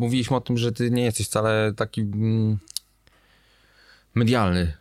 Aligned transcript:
mówiliśmy 0.00 0.36
o 0.36 0.40
tym, 0.40 0.58
że 0.58 0.72
ty 0.72 0.90
nie 0.90 1.04
jesteś 1.04 1.26
wcale 1.26 1.72
taki 1.76 2.00
mm, 2.00 2.58
medialny 4.14 4.72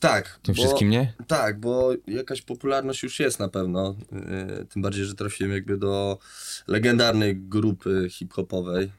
Tak. 0.00 0.38
tym 0.42 0.54
bo- 0.54 0.62
wszystkim, 0.62 0.90
nie? 0.90 1.12
Tak, 1.26 1.60
bo 1.60 1.92
jakaś 2.06 2.42
popularność 2.42 3.02
już 3.02 3.20
jest 3.20 3.38
na 3.38 3.48
pewno. 3.48 3.96
Yy, 4.12 4.66
tym 4.66 4.82
bardziej, 4.82 5.04
że 5.04 5.14
trafiłem 5.14 5.52
jakby 5.52 5.78
do 5.78 6.18
legendarnej 6.66 7.36
grupy 7.36 8.08
hip-hopowej 8.10 8.92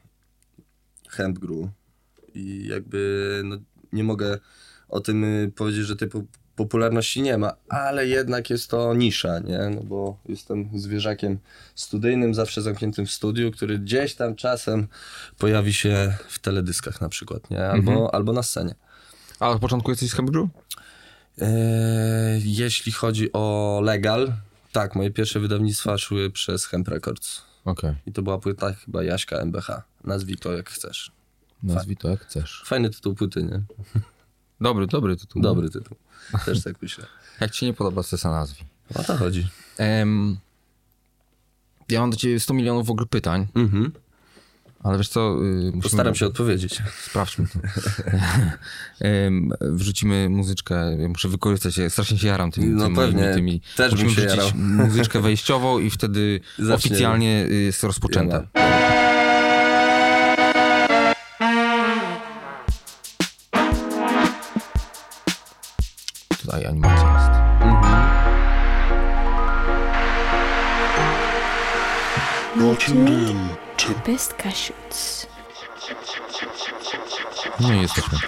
Hemp 1.08 1.38
Gru. 1.38 1.70
I 2.34 2.66
jakby 2.66 3.40
no, 3.44 3.56
nie 3.92 4.04
mogę 4.04 4.38
o 4.88 5.00
tym 5.00 5.24
y, 5.24 5.52
powiedzieć, 5.56 5.86
że 5.86 5.96
tej 5.96 6.08
popularności 6.58 7.22
nie 7.22 7.38
ma, 7.38 7.52
ale 7.68 8.06
jednak 8.06 8.50
jest 8.50 8.70
to 8.70 8.94
nisza, 8.94 9.38
nie? 9.38 9.58
No 9.58 9.80
bo 9.82 10.18
jestem 10.28 10.70
zwierzakiem 10.74 11.38
studyjnym, 11.74 12.34
zawsze 12.34 12.62
zamkniętym 12.62 13.06
w 13.06 13.10
studiu, 13.10 13.50
który 13.50 13.78
gdzieś 13.78 14.14
tam 14.14 14.36
czasem 14.36 14.88
pojawi 15.38 15.72
się 15.72 16.14
w 16.28 16.38
teledyskach 16.38 17.00
na 17.00 17.08
przykład, 17.08 17.50
nie? 17.50 17.66
Albo, 17.66 18.14
albo 18.14 18.32
na 18.32 18.42
scenie. 18.42 18.74
A 19.40 19.48
od 19.50 19.60
początku 19.60 19.90
jesteś 19.90 20.10
z 20.10 20.16
Cambridge'u? 20.16 20.48
Eee, 21.38 22.42
jeśli 22.44 22.92
chodzi 22.92 23.32
o 23.32 23.80
legal, 23.84 24.32
tak, 24.72 24.94
moje 24.94 25.10
pierwsze 25.10 25.40
wydawnictwa 25.40 25.98
szły 25.98 26.30
przez 26.30 26.66
Hemp 26.66 26.88
Records. 26.88 27.42
Okej. 27.64 27.94
I 28.06 28.12
to 28.12 28.22
była 28.22 28.38
płyta 28.38 28.72
chyba 28.72 29.02
Jaśka 29.02 29.36
MBH. 29.36 29.82
Nazwij 30.04 30.36
to 30.36 30.52
jak 30.52 30.70
chcesz. 30.70 31.12
Nazwij 31.62 31.96
to 31.96 32.08
jak 32.08 32.20
chcesz. 32.20 32.62
Fajny 32.66 32.90
tytuł 32.90 33.14
płyty, 33.14 33.42
nie? 33.42 33.62
Dobry, 34.60 34.86
dobry 34.86 35.16
tytuł. 35.16 35.42
Dobry 35.42 35.70
tytuł. 35.70 35.96
Też 36.44 36.62
tak 36.64 36.74
myślę. 36.82 37.06
Jak 37.40 37.50
ci 37.50 37.66
nie 37.66 37.72
podoba, 37.74 38.02
to 38.02 38.18
se 38.18 38.28
nazwij. 38.28 38.66
O 38.94 39.02
to 39.04 39.16
chodzi. 39.16 39.48
Em, 39.78 40.36
ja 41.88 42.00
mam 42.00 42.10
do 42.10 42.16
ciebie 42.16 42.40
100 42.40 42.54
milionów 42.54 42.86
w 42.86 42.90
ogóle 42.90 43.06
pytań, 43.06 43.46
Mhm. 43.54 43.92
ale 44.82 44.98
wiesz 44.98 45.08
co, 45.08 45.20
y, 45.20 45.34
musimy... 45.64 45.82
Postaram 45.82 46.14
się 46.14 46.26
odpowiedzieć. 46.26 46.82
Sprawdźmy 47.08 47.46
to. 47.46 47.58
Wrzucimy 49.74 50.28
muzyczkę, 50.28 50.96
ja 51.00 51.08
muszę 51.08 51.28
wykorzystać 51.28 51.74
się, 51.74 51.90
strasznie 51.90 52.18
się 52.18 52.26
jaram 52.28 52.50
tymi, 52.50 52.66
No 52.68 52.84
tymi, 52.84 52.96
pewnie, 52.96 53.34
tymi. 53.34 53.60
też 53.76 53.94
bym 53.94 54.04
Musimy 54.04 54.10
się 54.22 54.26
wrzucić 54.28 54.52
jarał. 54.54 54.58
muzyczkę 54.86 55.20
wejściową 55.20 55.78
i 55.78 55.90
wtedy 55.90 56.40
oficjalnie 56.74 57.46
y, 57.50 57.54
jest 57.54 57.84
rozpoczęte. 57.84 58.46
Tutaj 66.48 66.66
animacja 66.66 67.12
jest. 67.14 67.30
Mhm. 67.62 68.08
Best 74.06 74.34
Cashews. 74.34 75.26
No 77.60 77.72
i 77.74 77.80
jesteśmy. 77.80 78.18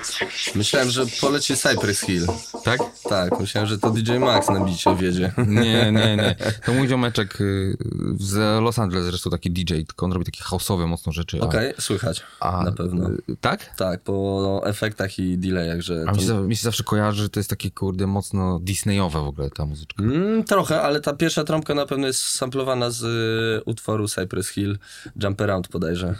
Myślałem, 0.54 0.90
że 0.90 1.04
poleci 1.20 1.56
Cypress 1.56 2.00
Hill. 2.00 2.26
Tak? 2.64 2.80
Tak, 3.08 3.40
myślałem, 3.40 3.68
że 3.68 3.78
to 3.78 3.90
DJ 3.90 4.18
Max 4.18 4.48
na 4.48 4.64
bicie 4.64 4.96
wiedzie. 4.96 5.32
Nie, 5.46 5.92
nie, 5.92 6.16
nie. 6.16 6.36
To 6.66 6.72
mój 6.72 6.88
ziomeczek 6.88 7.40
y, 7.40 7.76
z 8.18 8.62
Los 8.62 8.78
Angeles 8.78 9.04
zresztą 9.06 9.30
taki 9.30 9.50
DJ, 9.50 9.74
tylko 9.74 10.06
on 10.06 10.12
robi 10.12 10.24
takie 10.24 10.44
house'owe 10.44 10.86
mocno 10.86 11.12
rzeczy. 11.12 11.40
Okej, 11.40 11.74
słychać. 11.78 12.22
a, 12.40 12.62
na 12.64 12.72
pewno. 12.72 13.10
Tak? 13.40 13.76
Tak, 13.76 14.00
po 14.02 14.60
efektach 14.64 15.18
i 15.18 15.38
delayach, 15.38 15.80
że... 15.80 16.04
A 16.08 16.12
mi 16.12 16.20
się, 16.20 16.26
to- 16.28 16.40
mi 16.42 16.56
się 16.56 16.62
zawsze 16.62 16.84
kojarzy, 16.84 17.22
że 17.22 17.28
to 17.28 17.40
jest 17.40 17.50
takie 17.50 17.70
kurde 17.70 18.06
mocno 18.06 18.58
Disneyowe 18.60 19.20
w 19.20 19.26
ogóle 19.26 19.50
ta 19.50 19.66
muzyczka. 19.66 20.02
Mm, 20.02 20.44
trochę, 20.44 20.82
ale 20.82 21.00
ta 21.00 21.12
pierwsza 21.12 21.44
trąbka 21.44 21.74
na 21.74 21.86
pewno 21.86 22.06
jest 22.06 22.22
samplowana 22.22 22.90
z 22.90 23.02
y, 23.02 23.64
utworu 23.64 24.08
Cypress 24.08 24.48
Hill, 24.48 24.78
Jump 25.22 25.40
Around 25.40 25.68
bodajże. 25.68 26.14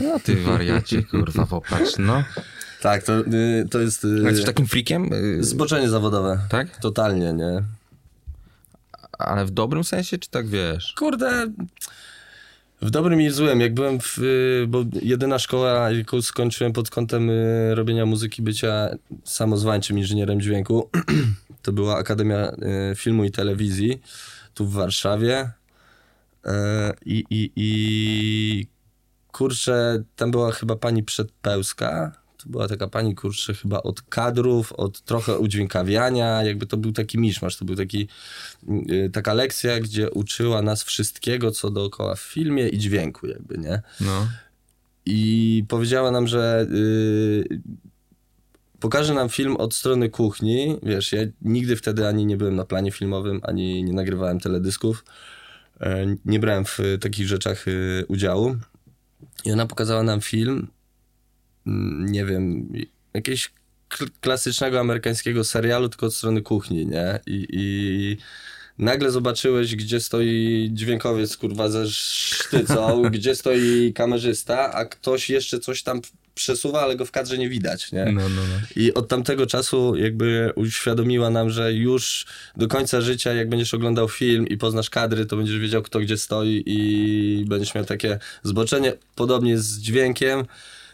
No 0.00 0.20
ty 0.20 0.36
wariacie, 0.36 1.02
kurwa, 1.10 1.46
popatrz, 1.46 1.98
no. 1.98 2.24
Tak, 2.82 3.02
to, 3.02 3.20
y, 3.20 3.66
to 3.70 3.80
jest 3.80 4.04
y, 4.04 4.08
Jesteś 4.24 4.44
takim 4.44 4.66
freakiem? 4.66 5.12
Y, 5.12 5.44
zboczenie 5.44 5.88
zawodowe. 5.88 6.38
Tak? 6.48 6.78
Totalnie, 6.80 7.32
nie? 7.32 7.62
Ale 9.18 9.44
w 9.44 9.50
dobrym 9.50 9.84
sensie, 9.84 10.18
czy 10.18 10.30
tak 10.30 10.48
wiesz? 10.48 10.94
Kurde, 10.98 11.46
w 12.82 12.90
dobrym 12.90 13.20
i 13.20 13.28
w 13.28 13.34
złym. 13.34 13.60
Jak 13.60 13.74
byłem 13.74 14.00
w, 14.00 14.18
y, 14.18 14.66
bo 14.68 14.84
jedyna 15.02 15.38
szkoła, 15.38 15.90
jaką 15.90 16.22
skończyłem 16.22 16.72
pod 16.72 16.90
kątem 16.90 17.30
robienia 17.70 18.06
muzyki, 18.06 18.42
bycia 18.42 18.88
samozwańczym 19.24 19.98
inżynierem 19.98 20.40
dźwięku, 20.40 20.90
to 21.62 21.72
była 21.72 21.96
Akademia 21.96 22.52
Filmu 22.96 23.24
i 23.24 23.30
Telewizji 23.30 24.00
tu 24.58 24.66
w 24.66 24.72
Warszawie. 24.72 25.50
Y, 26.46 26.50
I, 27.04 27.24
i, 27.30 27.50
i 27.56 28.66
kurczę, 29.38 30.02
tam 30.16 30.30
była 30.30 30.52
chyba 30.52 30.76
pani 30.76 31.02
Przedpełska. 31.02 32.12
To 32.36 32.48
była 32.48 32.68
taka 32.68 32.88
pani, 32.88 33.14
kurczę, 33.14 33.54
chyba 33.54 33.82
od 33.82 34.02
kadrów, 34.02 34.72
od 34.72 35.00
trochę 35.00 35.38
udźwiękawiania, 35.38 36.42
jakby 36.42 36.66
to 36.66 36.76
był 36.76 36.92
taki 36.92 37.18
miszmasz, 37.18 37.56
to 37.56 37.64
był 37.64 37.76
taki, 37.76 38.08
y, 38.90 39.10
taka 39.12 39.34
lekcja, 39.34 39.80
gdzie 39.80 40.10
uczyła 40.10 40.62
nas 40.62 40.82
wszystkiego, 40.82 41.50
co 41.50 41.70
dookoła 41.70 42.14
w 42.14 42.20
filmie 42.20 42.68
i 42.68 42.78
dźwięku 42.78 43.26
jakby, 43.26 43.58
nie? 43.58 43.82
No. 44.00 44.28
I 45.06 45.64
powiedziała 45.68 46.10
nam, 46.10 46.26
że 46.26 46.66
y, 46.70 47.60
pokaże 48.80 49.14
nam 49.14 49.28
film 49.28 49.56
od 49.56 49.74
strony 49.74 50.08
kuchni. 50.10 50.76
Wiesz, 50.82 51.12
ja 51.12 51.22
nigdy 51.42 51.76
wtedy 51.76 52.08
ani 52.08 52.26
nie 52.26 52.36
byłem 52.36 52.56
na 52.56 52.64
planie 52.64 52.90
filmowym, 52.92 53.40
ani 53.42 53.84
nie 53.84 53.92
nagrywałem 53.92 54.40
teledysków. 54.40 55.04
E, 55.80 56.16
Nie 56.24 56.38
brałem 56.38 56.64
w 56.64 56.78
takich 57.00 57.26
rzeczach 57.26 57.68
y, 57.68 58.04
udziału. 58.08 58.56
I 59.44 59.52
ona 59.52 59.66
pokazała 59.66 60.02
nam 60.02 60.20
film, 60.20 60.68
mm, 61.66 62.12
nie 62.12 62.24
wiem, 62.24 62.72
jakiegoś 63.14 63.52
kl- 63.88 64.10
klasycznego 64.20 64.80
amerykańskiego 64.80 65.44
serialu, 65.44 65.88
tylko 65.88 66.06
od 66.06 66.14
strony 66.14 66.42
kuchni, 66.42 66.86
nie? 66.86 67.20
I, 67.26 67.46
i 67.50 68.16
nagle 68.78 69.10
zobaczyłeś, 69.10 69.76
gdzie 69.76 70.00
stoi 70.00 70.70
dźwiękowiec, 70.72 71.36
kurwa, 71.36 71.68
ze 71.68 71.88
sztycą, 71.88 73.02
gdzie 73.14 73.34
stoi 73.34 73.92
kamerzysta, 73.92 74.72
a 74.72 74.84
ktoś 74.84 75.30
jeszcze 75.30 75.60
coś 75.60 75.82
tam 75.82 76.00
przesuwa, 76.38 76.80
ale 76.80 76.96
go 76.96 77.04
w 77.04 77.10
kadrze 77.10 77.38
nie 77.38 77.48
widać, 77.48 77.92
nie? 77.92 78.04
No, 78.04 78.20
no, 78.20 78.28
no. 78.28 78.60
I 78.76 78.94
od 78.94 79.08
tamtego 79.08 79.46
czasu 79.46 79.96
jakby 79.96 80.52
uświadomiła 80.54 81.30
nam, 81.30 81.50
że 81.50 81.72
już 81.72 82.26
do 82.56 82.68
końca 82.68 83.00
życia, 83.00 83.32
jak 83.32 83.48
będziesz 83.48 83.74
oglądał 83.74 84.08
film 84.08 84.48
i 84.48 84.56
poznasz 84.56 84.90
kadry, 84.90 85.26
to 85.26 85.36
będziesz 85.36 85.58
wiedział, 85.58 85.82
kto 85.82 86.00
gdzie 86.00 86.16
stoi 86.18 86.62
i 86.66 87.44
będziesz 87.48 87.74
miał 87.74 87.84
takie 87.84 88.18
zboczenie. 88.42 88.92
Podobnie 89.14 89.58
z 89.58 89.78
dźwiękiem, 89.78 90.44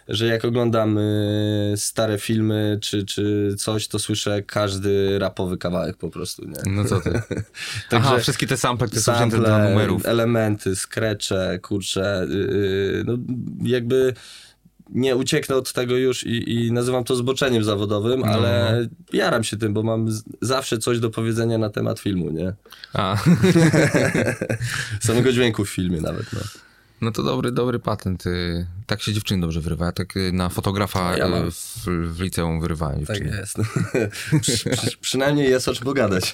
że 0.09 0.27
jak 0.27 0.44
oglądam 0.44 0.99
y, 0.99 1.75
stare 1.76 2.19
filmy 2.19 2.78
czy, 2.82 3.05
czy 3.05 3.55
coś, 3.59 3.88
to 3.88 3.99
słyszę 3.99 4.43
każdy 4.43 5.19
rapowy 5.19 5.59
kawałek 5.59 5.97
po 5.97 6.11
prostu, 6.11 6.44
nie? 6.49 6.72
No 6.72 6.84
co 6.84 7.00
ty? 7.00 7.11
Także 7.91 8.09
Aha, 8.09 8.19
wszystkie 8.19 8.47
te 8.47 8.56
sample, 8.56 8.87
które 8.87 9.03
są 9.03 9.15
wzięte 9.15 9.37
dla 9.38 9.49
sample, 9.49 9.71
numerów. 9.71 10.06
elementy, 10.06 10.76
skrecze, 10.76 11.59
kurcze, 11.62 12.26
yy, 12.31 13.05
no 13.06 13.19
jakby 13.62 14.15
nie 14.91 15.17
ucieknę 15.17 15.56
od 15.56 15.72
tego 15.72 15.97
już 15.97 16.25
i, 16.27 16.53
i 16.67 16.72
nazywam 16.72 17.05
to 17.05 17.17
zboczeniem 17.17 17.65
zawodowym, 17.65 18.21
No. 18.21 18.27
ale 18.27 18.87
jaram 19.12 19.45
się 19.45 19.56
tym, 19.56 19.75
bo 19.75 19.83
mam 19.83 20.12
z, 20.12 20.22
zawsze 20.41 20.78
coś 20.78 20.99
do 21.00 21.11
powiedzenia 21.11 21.59
na 21.59 21.71
temat 21.71 22.00
filmu, 22.00 22.31
nie? 22.31 22.53
A, 22.93 23.17
Samego 25.00 25.33
dźwięku 25.33 25.65
w 25.65 25.71
filmie 25.71 26.00
nawet, 26.00 26.33
no. 26.33 26.41
no 27.00 27.11
to 27.12 27.23
dobry, 27.23 27.53
dobry 27.53 27.78
patent. 27.78 28.27
y. 28.27 28.67
Tak 28.87 29.03
się 29.03 29.12
dziewczyny 29.12 29.41
dobrze 29.41 29.61
wyrywa. 29.61 29.93
Tak 29.93 30.17
y, 30.17 30.33
na 30.33 30.49
fotografa 30.49 31.17
Ja 31.17 31.27
y, 31.27 31.50
w, 31.50 31.84
w 32.17 32.21
liceum 32.21 32.61
wyrywałem 32.61 33.06
Tak 33.06 33.17
dziewczyny. 33.19 33.37
jest. 33.41 33.56
przy, 34.41 34.71
przy, 34.71 34.97
przynajmniej 35.00 35.50
jest 35.50 35.69
o 35.69 35.75
czym 35.75 35.84
pogadać. 35.84 36.33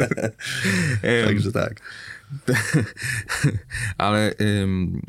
Także 1.26 1.52
tak. 1.52 1.80
Ale, 3.98 4.34
ym, 4.62 5.02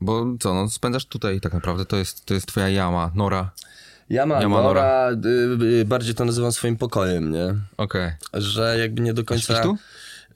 bo 0.00 0.26
co, 0.40 0.54
no 0.54 0.70
spędzasz 0.70 1.06
tutaj 1.06 1.40
tak 1.40 1.52
naprawdę, 1.52 1.84
to 1.84 1.96
jest, 1.96 2.24
to 2.24 2.34
jest 2.34 2.46
twoja 2.46 2.68
jama, 2.68 3.10
nora. 3.14 3.50
Yama, 4.10 4.42
Yama 4.42 4.62
Nora, 4.62 5.10
y, 5.10 5.64
y, 5.64 5.84
bardziej 5.84 6.14
to 6.14 6.24
nazywam 6.24 6.52
swoim 6.52 6.76
pokojem, 6.76 7.32
nie? 7.32 7.54
Okej. 7.76 8.12
Że 8.34 8.78
jakby 8.78 9.02
nie 9.02 9.14
do 9.14 9.24
końca... 9.24 9.62
Tu? 9.62 9.76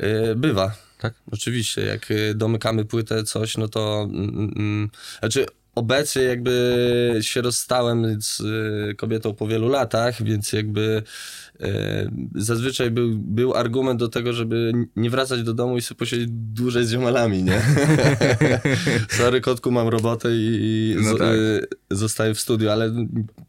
Y, 0.00 0.35
bywa. 0.37 0.75
Tak? 0.99 1.15
Oczywiście, 1.33 1.87
jak 1.87 2.11
y, 2.11 2.35
domykamy 2.35 2.85
płytę, 2.85 3.25
coś, 3.25 3.56
no 3.56 3.69
to... 3.69 4.09
Mm, 4.11 4.53
mm, 4.56 4.91
znaczy, 5.21 5.47
obecnie 5.75 6.23
jakby 6.23 7.19
się 7.21 7.43
rozstałem 7.43 8.23
z 8.23 8.41
y, 8.41 8.94
kobietą 8.94 9.35
po 9.35 9.47
wielu 9.47 9.69
latach, 9.69 10.23
więc 10.23 10.53
jakby 10.53 11.03
y, 11.61 12.11
zazwyczaj 12.35 12.91
był, 12.91 13.11
był 13.19 13.55
argument 13.55 14.00
do 14.00 14.09
tego, 14.09 14.32
żeby 14.32 14.73
nie 14.97 15.11
wracać 15.11 15.43
do 15.43 15.55
domu 15.55 15.76
i 15.76 15.82
sobie 15.82 15.99
posiedzieć 15.99 16.29
dłużej 16.31 16.87
z 16.87 16.91
ziomalami, 16.91 17.43
nie? 17.43 17.62
Sorry, 19.19 19.41
kotku, 19.41 19.71
mam 19.71 19.88
robotę 19.88 20.29
i, 20.32 20.97
No 21.03 21.15
z, 21.15 21.19
tak. 21.19 21.35
y, 21.35 21.67
zostaję 21.91 22.35
w 22.35 22.41
studiu, 22.41 22.71
ale 22.71 22.93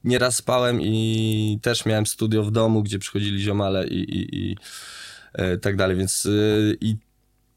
nieraz 0.04 0.36
spałem 0.36 0.82
i 0.82 1.60
też 1.62 1.86
miałem 1.86 2.06
studio 2.06 2.44
w 2.44 2.52
domu, 2.52 2.84
gdzie 2.84 3.00
przychodzili 3.00 3.40
ziomale 3.40 3.88
i, 3.88 4.00
i, 4.00 4.52
i 4.52 4.56
tak 5.62 5.76
dalej, 5.76 5.98
więc 5.98 6.28
i 6.82 6.98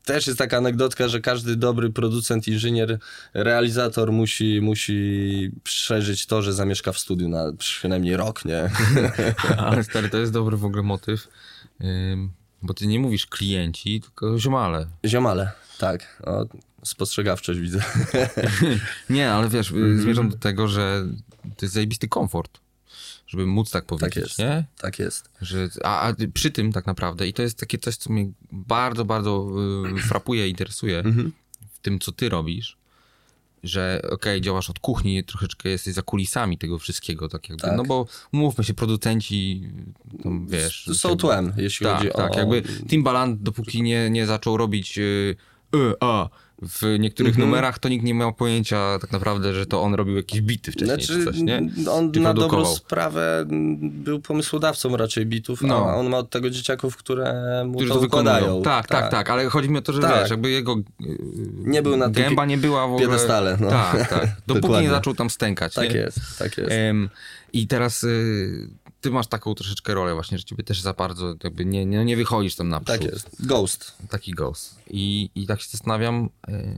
też 0.09 0.27
jest 0.27 0.39
taka 0.39 0.57
anegdotka, 0.57 1.09
że 1.09 1.21
każdy 1.21 1.57
dobry 1.57 1.91
producent, 1.91 2.49
inżynier, 2.49 2.99
realizator 3.35 4.13
musi, 4.13 4.61
musi 4.63 5.51
przeżyć 5.63 6.27
to, 6.27 6.43
że 6.43 6.53
zamieszka 6.53 6.93
w 6.93 6.99
studiu 6.99 7.29
na 7.29 7.53
przynajmniej 7.59 8.17
rok, 8.17 8.45
nie? 8.45 8.71
Ale 9.67 9.85
stary, 9.85 10.09
to 10.09 10.19
jest 10.19 10.33
dobry 10.33 10.57
w 10.57 10.65
ogóle 10.65 10.83
motyw, 10.83 11.29
bo 12.63 12.75
ty 12.75 12.87
nie 12.87 12.99
mówisz 12.99 13.27
klienci, 13.27 14.01
tylko 14.01 14.39
ziomale. 14.39 14.87
Ziomale, 15.07 15.53
tak. 15.79 16.23
O, 16.27 16.47
spostrzegawczość 16.85 17.61
widzę. 17.61 17.83
Nie, 19.11 19.31
ale 19.31 19.49
wiesz, 19.49 19.71
y, 19.71 19.99
zmierzam 19.99 20.29
do 20.29 20.37
tego, 20.37 20.69
że 20.69 21.07
to 21.57 21.67
jest 21.67 21.75
zajebisty 21.75 22.09
komfort, 22.09 22.61
żeby 23.29 23.47
móc 23.47 23.71
tak 23.71 23.85
powiedzieć, 23.85 24.17
jest. 24.17 24.39
nie? 24.39 24.65
tak 24.79 24.99
jest. 24.99 25.31
Że, 25.43 25.69
a, 25.85 26.01
a 26.09 26.15
przy 26.35 26.51
tym 26.51 26.73
tak 26.73 26.87
naprawdę, 26.87 27.27
i 27.29 27.33
to 27.33 27.43
jest 27.43 27.59
takie 27.59 27.79
coś, 27.79 27.97
co 27.97 28.13
mnie 28.13 28.31
bardzo, 28.53 29.05
bardzo 29.05 29.49
y, 29.97 30.01
frapuje 30.03 30.47
i 30.47 30.51
interesuje 30.51 31.03
w 31.75 31.79
tym, 31.79 31.99
co 31.99 32.13
ty 32.13 32.29
robisz, 32.29 32.77
że 33.63 34.03
okej, 34.11 34.41
działasz 34.41 34.71
od 34.71 34.79
kuchni, 34.79 35.25
troszeczkę 35.25 35.69
jesteś 35.69 35.95
za 35.95 36.03
kulisami 36.03 36.59
tego 36.59 36.79
wszystkiego, 36.79 37.29
tak 37.29 37.49
jakby, 37.49 37.63
Tak. 37.63 37.77
no 37.77 37.83
bo 37.85 38.07
umówmy 38.33 38.65
się, 38.65 38.75
producenci, 38.75 39.63
tam, 40.23 40.47
wiesz... 40.47 40.91
Są 40.93 41.17
tłem, 41.17 41.53
jeśli 41.57 41.87
tak, 41.87 41.99
chodzi 41.99 42.11
tak, 42.13 42.33
o... 42.33 42.39
jakby 42.39 42.63
Timbaland, 42.63 43.43
dopóki 43.43 43.83
nie, 43.83 44.11
nie 44.11 44.27
zaczął 44.27 44.57
robić 44.57 44.99
y, 44.99 45.37
y, 45.75 45.95
a 46.01 46.29
w 46.63 46.97
niektórych 46.99 47.33
Mhm. 47.33 47.49
numerach, 47.51 47.79
to 47.79 47.89
nikt 47.89 48.05
nie 48.05 48.15
miał 48.15 48.33
pojęcia 48.35 48.99
tak 49.01 49.13
naprawdę, 49.13 49.55
że 49.55 49.67
to 49.67 49.83
on 49.83 49.95
robił 49.95 50.17
jakieś 50.17 50.41
bity 50.41 50.73
wcześniej 50.73 50.99
czy 50.99 51.25
coś, 51.25 51.37
nie? 51.39 51.63
on 51.91 52.13
Czy 52.13 52.21
na 52.21 52.35
dobrą 52.35 52.65
sprawę 52.67 53.45
był 53.81 54.21
pomysłodawcą 54.21 54.97
raczej 54.97 55.27
bitów, 55.27 55.63
No. 55.63 55.87
a 55.91 55.95
on 55.95 56.09
ma 56.09 56.19
od 56.19 56.31
tego 56.31 56.51
dzieciaków, 56.51 56.97
które 56.97 57.35
mu 57.67 57.75
Którzy 57.77 57.93
to 57.93 58.01
to 58.01 58.07
układają. 58.07 58.39
wykonują. 58.41 58.63
Tak, 58.63 58.87
tak, 58.89 59.11
tak, 59.11 59.31
ale 59.31 59.47
chodzi 59.47 59.71
mi 59.71 59.79
o 59.79 59.83
to, 59.83 59.93
że 59.93 60.01
Tak. 60.03 60.21
wiesz, 60.21 60.31
jakby 60.31 60.51
jego 60.51 60.73
y, 60.77 60.83
Nie 61.65 61.83
był 61.83 61.97
na 61.97 62.09
gęba 62.09 62.47
nie 62.47 62.59
była 62.59 62.87
w 62.87 62.91
ogóle... 62.93 63.07
piedestale, 63.07 63.57
no. 63.61 63.71
Tak, 63.71 64.09
tak. 64.09 64.29
Dopóki 64.47 64.75
nie 64.83 64.91
zaczął 64.91 65.15
tam 65.15 65.31
stękać, 65.31 65.75
Tak 65.75 65.91
nie? 65.95 65.97
jest, 66.01 66.19
tak 66.39 66.59
jest. 66.59 66.71
Em, 66.73 67.09
I 67.53 67.67
teraz 67.67 68.05
y, 68.05 68.69
ty 69.01 69.11
masz 69.11 69.27
taką 69.27 69.55
troszeczkę 69.55 69.95
rolę 69.95 70.15
właśnie, 70.15 70.39
że 70.39 70.45
ciebie 70.45 70.65
też 70.65 70.81
za 70.81 70.93
bardzo 70.93 71.35
jakby 71.45 71.65
nie, 71.65 71.87
nie, 71.87 72.05
nie 72.05 72.17
wychodzisz 72.17 72.57
tam 72.57 72.69
naprzód. 72.69 72.87
Tak 73.01 73.05
jest. 73.13 73.47
Ghost. 73.47 73.97
Taki 74.11 74.33
ghost. 74.33 74.81
I, 74.91 75.31
I 75.35 75.47
tak 75.47 75.61
się 75.61 75.69
zastanawiam, 75.71 76.29
y, 76.49 76.77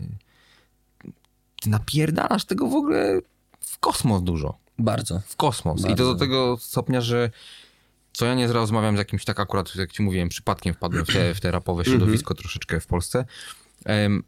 ty 1.63 1.71
napierdalasz 1.71 2.45
tego 2.45 2.67
w 2.69 2.75
ogóle 2.75 3.21
w 3.61 3.79
kosmos 3.79 4.23
dużo. 4.23 4.59
Bardzo. 4.79 5.21
W 5.27 5.37
kosmos. 5.37 5.81
I 5.81 5.83
to 5.83 5.89
Bardzo. 5.89 6.15
do 6.15 6.19
tego 6.19 6.57
stopnia, 6.61 7.01
że 7.01 7.31
co 8.13 8.27
ja 8.27 8.35
nie 8.35 8.47
rozmawiam 8.47 8.97
z 8.97 8.99
jakimś, 8.99 9.25
tak 9.25 9.41
akurat 9.41 9.75
jak 9.77 9.93
ci 9.93 10.03
mówiłem, 10.03 10.29
przypadkiem 10.29 10.75
wpadłem 10.75 11.05
w 11.05 11.13
te, 11.13 11.35
w 11.35 11.41
te 11.41 11.51
rapowe 11.51 11.81
Mhm. 11.81 11.97
środowisko 11.99 12.35
troszeczkę 12.35 12.81
w 12.81 12.87
Polsce. 12.87 13.25
Em, 13.85 14.23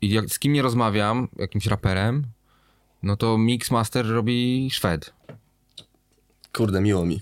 I 0.00 0.08
jak, 0.10 0.28
z 0.30 0.38
kim 0.38 0.52
nie 0.52 0.62
rozmawiam, 0.62 1.28
jakimś 1.36 1.66
raperem, 1.66 2.24
no 3.02 3.16
to 3.16 3.38
Mixmaster 3.38 4.06
robi 4.06 4.68
Szwed. 4.72 5.12
Kurde, 6.52 6.80
miło 6.80 7.04
mi. 7.06 7.20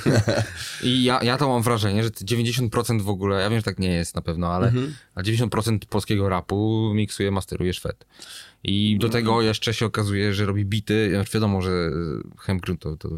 I 0.82 1.04
ja, 1.04 1.22
ja 1.22 1.36
to 1.36 1.48
mam 1.48 1.62
wrażenie, 1.62 2.02
że 2.04 2.10
te 2.10 2.24
90% 2.24 3.02
w 3.02 3.08
ogóle, 3.08 3.40
ja 3.40 3.50
wiem, 3.50 3.58
że 3.58 3.62
tak 3.62 3.78
nie 3.78 3.88
jest 3.92 4.14
na 4.14 4.22
pewno, 4.22 4.52
ale 4.52 4.66
Mhm. 4.68 4.94
a 5.14 5.22
90% 5.22 5.78
polskiego 5.88 6.28
rapu 6.28 6.90
miksuje, 6.94 7.30
masteruje 7.30 7.74
Szwed. 7.74 8.06
I 8.64 8.96
do 9.00 9.06
Mhm. 9.06 9.24
tego 9.24 9.42
jeszcze 9.42 9.74
się 9.74 9.86
okazuje, 9.86 10.34
że 10.34 10.46
robi 10.46 10.64
bity. 10.64 11.10
Znaczy 11.14 11.30
wiadomo, 11.34 11.62
że 11.62 11.90
Hemgrun 12.38 12.78
to, 12.78 12.96
to 12.96 13.08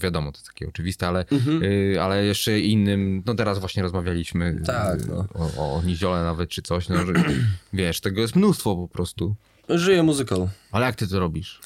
wiadomo, 0.00 0.32
to 0.32 0.38
jest 0.38 0.46
takie 0.46 0.68
oczywiste, 0.68 1.08
ale, 1.08 1.24
Mhm. 1.32 1.62
y, 1.62 1.96
ale 2.02 2.24
jeszcze 2.24 2.60
innym, 2.60 3.22
no 3.26 3.34
teraz 3.34 3.58
właśnie 3.58 3.82
rozmawialiśmy 3.82 4.62
Tak, 4.66 5.00
y, 5.00 5.06
no. 5.06 5.26
o, 5.34 5.76
o 5.76 5.82
Niziole 5.82 6.22
nawet 6.22 6.50
czy 6.50 6.62
coś, 6.62 6.88
no, 6.88 7.06
że, 7.06 7.12
wiesz, 7.72 8.00
tego 8.00 8.20
jest 8.20 8.36
mnóstwo 8.36 8.76
po 8.76 8.88
prostu. 8.88 9.34
Żyję 9.68 10.02
muzyką. 10.02 10.48
Ale 10.72 10.86
jak 10.86 10.96
ty 10.96 11.08
to 11.08 11.18
robisz? 11.20 11.60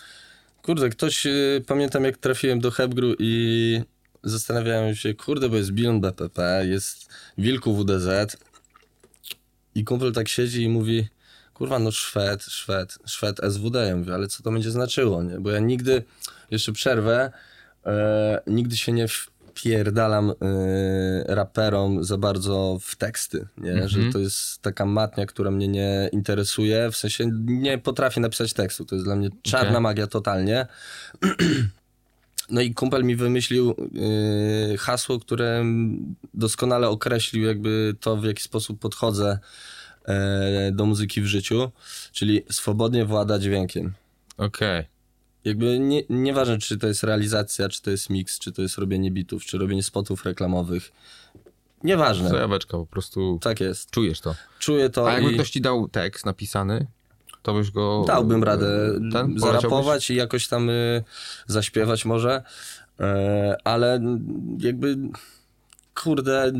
Kurde, 0.66 0.88
ktoś, 0.88 1.26
y, 1.26 1.62
pamiętam 1.66 2.04
jak 2.04 2.16
trafiłem 2.16 2.60
do 2.60 2.70
Hebgru 2.70 3.14
i 3.18 3.80
zastanawiałem 4.22 4.94
się, 4.96 5.14
kurde, 5.14 5.48
bo 5.48 5.56
jest 5.56 5.70
Bion 5.70 6.00
BPP, 6.00 6.66
jest 6.66 7.08
Wilku 7.38 7.74
WDZ 7.76 8.36
i 9.74 9.84
kumpel 9.84 10.12
tak 10.12 10.28
siedzi 10.28 10.62
i 10.62 10.68
mówi, 10.68 11.08
kurwa, 11.54 11.78
no 11.78 11.90
Szwed, 11.90 12.44
Szwed, 12.44 12.98
Szwed 13.06 13.40
SWD. 13.50 13.86
Ja 13.86 13.96
mówię, 13.96 14.14
ale 14.14 14.28
co 14.28 14.42
to 14.42 14.52
będzie 14.52 14.70
znaczyło, 14.70 15.22
nie? 15.22 15.40
Bo 15.40 15.50
ja 15.50 15.58
nigdy, 15.58 16.02
jeszcze 16.50 16.72
przerwę, 16.72 17.32
e, 17.86 18.42
nigdy 18.46 18.76
się 18.76 18.92
nie 18.92 19.06
wpierdalam 19.56 20.30
e, 20.30 20.34
raperom 21.34 22.04
za 22.04 22.18
bardzo 22.18 22.78
w 22.82 22.96
teksty, 22.96 23.46
nie? 23.58 23.88
Że 23.88 24.12
to 24.12 24.18
jest 24.18 24.62
taka 24.62 24.86
matnia, 24.86 25.26
która 25.26 25.50
mnie 25.50 25.68
nie 25.68 26.10
interesuje, 26.12 26.90
w 26.90 26.96
sensie 26.96 27.30
nie 27.44 27.78
potrafię 27.78 28.20
napisać 28.20 28.52
tekstu, 28.52 28.84
to 28.84 28.94
jest 28.94 29.04
dla 29.04 29.16
mnie 29.16 29.28
czarna 29.42 29.68
Okej. 29.68 29.82
magia 29.82 30.06
totalnie. 30.06 30.66
No 32.50 32.60
i 32.60 32.74
kumpel 32.74 33.04
mi 33.04 33.16
wymyślił 33.16 33.74
yy, 34.70 34.78
hasło, 34.78 35.18
które 35.18 35.64
doskonale 36.34 36.88
określił 36.88 37.44
jakby 37.44 37.96
to, 38.00 38.16
w 38.16 38.24
jaki 38.24 38.42
sposób 38.42 38.80
podchodzę 38.80 39.38
e, 40.04 40.72
do 40.72 40.86
muzyki 40.86 41.22
w 41.22 41.26
życiu, 41.26 41.70
czyli 42.12 42.42
swobodnie 42.50 43.04
włada 43.04 43.38
dźwiękiem. 43.38 43.94
Okej. 44.36 44.95
Jakby 45.46 45.78
nie, 45.78 46.02
nieważne, 46.10 46.58
czy 46.58 46.78
to 46.78 46.86
jest 46.86 47.02
realizacja, 47.02 47.68
czy 47.68 47.82
to 47.82 47.90
jest 47.90 48.10
mix, 48.10 48.38
czy 48.38 48.52
to 48.52 48.62
jest 48.62 48.78
robienie 48.78 49.10
bitów, 49.10 49.44
czy 49.44 49.58
robienie 49.58 49.82
spotów 49.82 50.24
reklamowych. 50.24 50.92
Nieważne. 51.84 52.28
Zajaweczka, 52.28 52.78
po 52.78 52.86
prostu 52.86 53.38
Tak 53.42 53.60
jest. 53.60 53.90
czujesz 53.90 54.20
to. 54.20 54.34
Czuję 54.58 54.90
to 54.90 55.08
A 55.08 55.12
jakby 55.12 55.30
i 55.30 55.34
ktoś 55.34 55.50
ci 55.50 55.60
dał 55.60 55.88
tekst 55.88 56.26
napisany, 56.26 56.86
to 57.42 57.54
byś 57.54 57.70
go... 57.70 58.04
dałbym 58.06 58.44
radę 58.44 59.00
ten, 59.12 59.38
zarapować 59.38 60.10
i 60.10 60.14
jakoś 60.14 60.48
tam 60.48 60.70
y, 60.70 61.04
zaśpiewać 61.46 62.04
może, 62.04 62.42
e, 63.00 63.56
ale 63.64 64.00
jakby 64.58 64.96
kurde, 65.94 66.52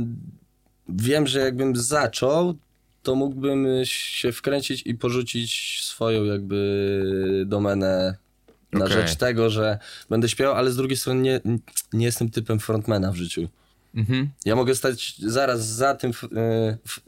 wiem, 0.89 1.27
że 1.27 1.41
jakbym 1.41 1.77
zaczął, 1.77 2.55
to 3.03 3.15
mógłbym 3.15 3.67
się 3.85 4.33
wkręcić 4.33 4.83
i 4.87 4.95
porzucić 4.95 5.81
swoją 5.83 6.25
jakby 6.25 7.45
domenę 7.47 8.26
na 8.73 8.85
Okej. 8.85 8.97
rzecz 8.97 9.17
tego, 9.17 9.51
że 9.51 9.79
będę 10.11 10.29
śpiewał, 10.29 10.55
ale 10.55 10.71
z 10.71 10.77
drugiej 10.77 10.97
strony 10.97 11.21
nie, 11.21 11.41
nie 11.93 12.07
jestem 12.07 12.31
typem 12.31 12.61
frontmana 12.61 13.13
w 13.13 13.17
życiu. 13.17 13.49
Mhm. 13.95 14.31
Ja 14.45 14.57
mogę 14.57 14.75
stać 14.75 15.15
zaraz 15.19 15.67
za 15.67 15.95
tym 15.95 16.11
y, 16.11 16.37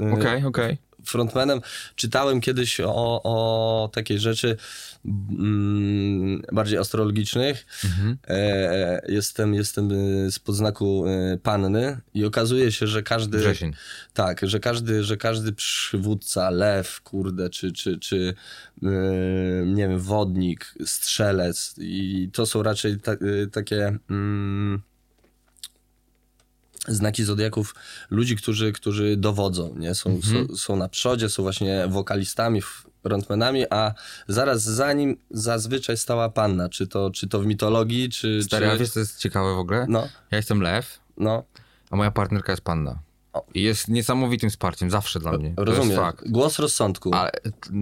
y, 0.05 0.12
Okej, 0.12 0.44
okej. 0.44 0.78
Frontmanem. 1.08 1.60
Czytałem 1.96 2.40
kiedyś 2.40 2.81
o, 2.81 3.20
o 3.22 3.90
takiej 3.93 4.19
rzeczy 4.19 4.56
mm, 5.05 6.43
bardziej 6.52 6.78
astrologicznych. 6.78 7.67
Mhm. 7.84 8.19
E, 8.29 9.03
jestem, 9.08 9.55
jestem 9.55 9.93
y, 9.93 10.32
z 10.32 10.38
podznaku 10.38 11.06
y, 11.06 11.38
panny 11.43 12.00
i 12.15 12.24
okazuje 12.24 12.72
się, 12.72 12.86
że 12.86 13.03
każdy... 13.03 13.38
Wrzesień. 13.38 13.72
Tak, 14.15 14.41
że 14.43 14.60
każdy, 14.60 15.05
że 15.05 15.17
każdy 15.17 15.53
przywódca, 15.53 16.50
lew, 16.50 17.00
kurde, 17.00 17.50
czy, 17.50 17.72
czy, 17.72 17.98
czy 17.98 18.34
yy, 18.82 18.91
nie 19.67 19.88
wiem, 19.88 19.98
wodnik, 19.98 20.74
strzelec 20.84 21.74
i 21.79 22.31
to 22.32 22.46
są 22.46 22.62
raczej 22.62 23.00
ta, 23.00 23.12
takie 23.53 23.98
mm, 24.10 24.82
znaki 26.89 27.25
zodiaków 27.25 27.75
ludzi, 28.11 28.37
którzy, 28.37 28.73
którzy 28.73 29.17
dowodzą, 29.17 29.75
nie? 29.77 29.94
Są, 29.94 30.20
są, 30.23 30.56
są 30.56 30.77
na 30.77 30.89
przodzie, 30.89 31.29
są 31.29 31.43
właśnie 31.43 31.89
wokalistami, 31.89 32.63
frontmenami, 33.03 33.65
a 33.70 33.94
zaraz 34.29 34.63
za 34.63 34.93
nim 34.93 35.17
zazwyczaj 35.31 35.97
stała 35.97 36.29
panna, 36.29 36.69
czy 36.69 36.87
to, 36.87 37.11
czy 37.11 37.29
to 37.29 37.41
w 37.41 37.47
mitologii, 37.47 38.08
czy... 38.08 38.43
Stary, 38.43 38.70
czy... 38.70 38.79
wiesz 38.79 38.91
co 38.91 39.01
jest 39.01 39.19
ciekawe 39.19 39.55
w 39.55 39.58
ogóle? 39.58 39.87
No, 39.89 40.08
Ja 40.31 40.37
jestem 40.37 40.63
lew, 40.63 41.01
no, 41.17 41.44
a 41.91 41.97
moja 41.97 42.11
partnerka 42.11 42.53
jest 42.53 42.63
panna. 42.63 42.99
I 43.55 43.63
jest 43.63 43.89
niesamowitym 43.89 44.51
wsparciem, 44.51 44.91
zawsze 44.91 45.20
dla 45.20 45.32
mnie. 45.32 45.55
To 45.55 45.65
rozumiem. 45.65 46.01
Głos 46.27 46.58
rozsądku. 46.58 47.11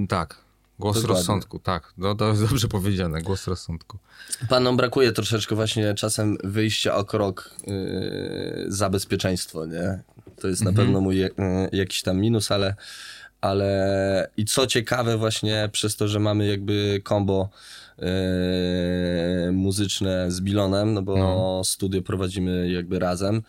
Tak, 0.08 0.38
głos 0.78 0.96
Dokładnie. 0.96 1.16
rozsądku, 1.18 1.58
tak. 1.58 1.92
No, 1.98 2.14
to 2.14 2.28
jest 2.28 2.48
dobrze 2.48 2.68
powiedziane, 2.68 3.22
głos 3.22 3.46
rozsądku. 3.46 3.98
Panom 4.48 4.76
brakuje 4.76 5.12
troszeczkę 5.12 5.54
właśnie 5.54 5.94
czasem 5.94 6.36
wyjścia 6.44 6.94
o 6.94 7.04
krok 7.04 7.50
yy, 7.66 8.64
za 8.68 8.90
bezpieczeństwo, 8.90 9.66
nie? 9.66 10.02
To 10.40 10.48
jest 10.48 10.64
na 10.64 10.72
pewno 10.72 11.00
mój 11.00 11.16
yy, 11.16 11.32
jakiś 11.72 12.02
tam 12.02 12.18
minus, 12.18 12.50
ale, 12.50 12.74
ale 13.40 14.30
i 14.36 14.44
co 14.44 14.66
ciekawe 14.66 15.16
właśnie 15.16 15.68
przez 15.72 15.96
to, 15.96 16.08
że 16.08 16.20
mamy 16.20 16.46
jakby 16.46 17.00
kombo 17.04 17.48
yy, 17.98 18.06
muzyczne 19.52 20.30
z 20.30 20.40
Bilonem, 20.40 20.94
no 20.94 21.02
bo 21.02 21.16
No. 21.16 21.62
studio 21.64 22.02
prowadzimy 22.02 22.70
jakby 22.70 22.98
razem, 22.98 23.42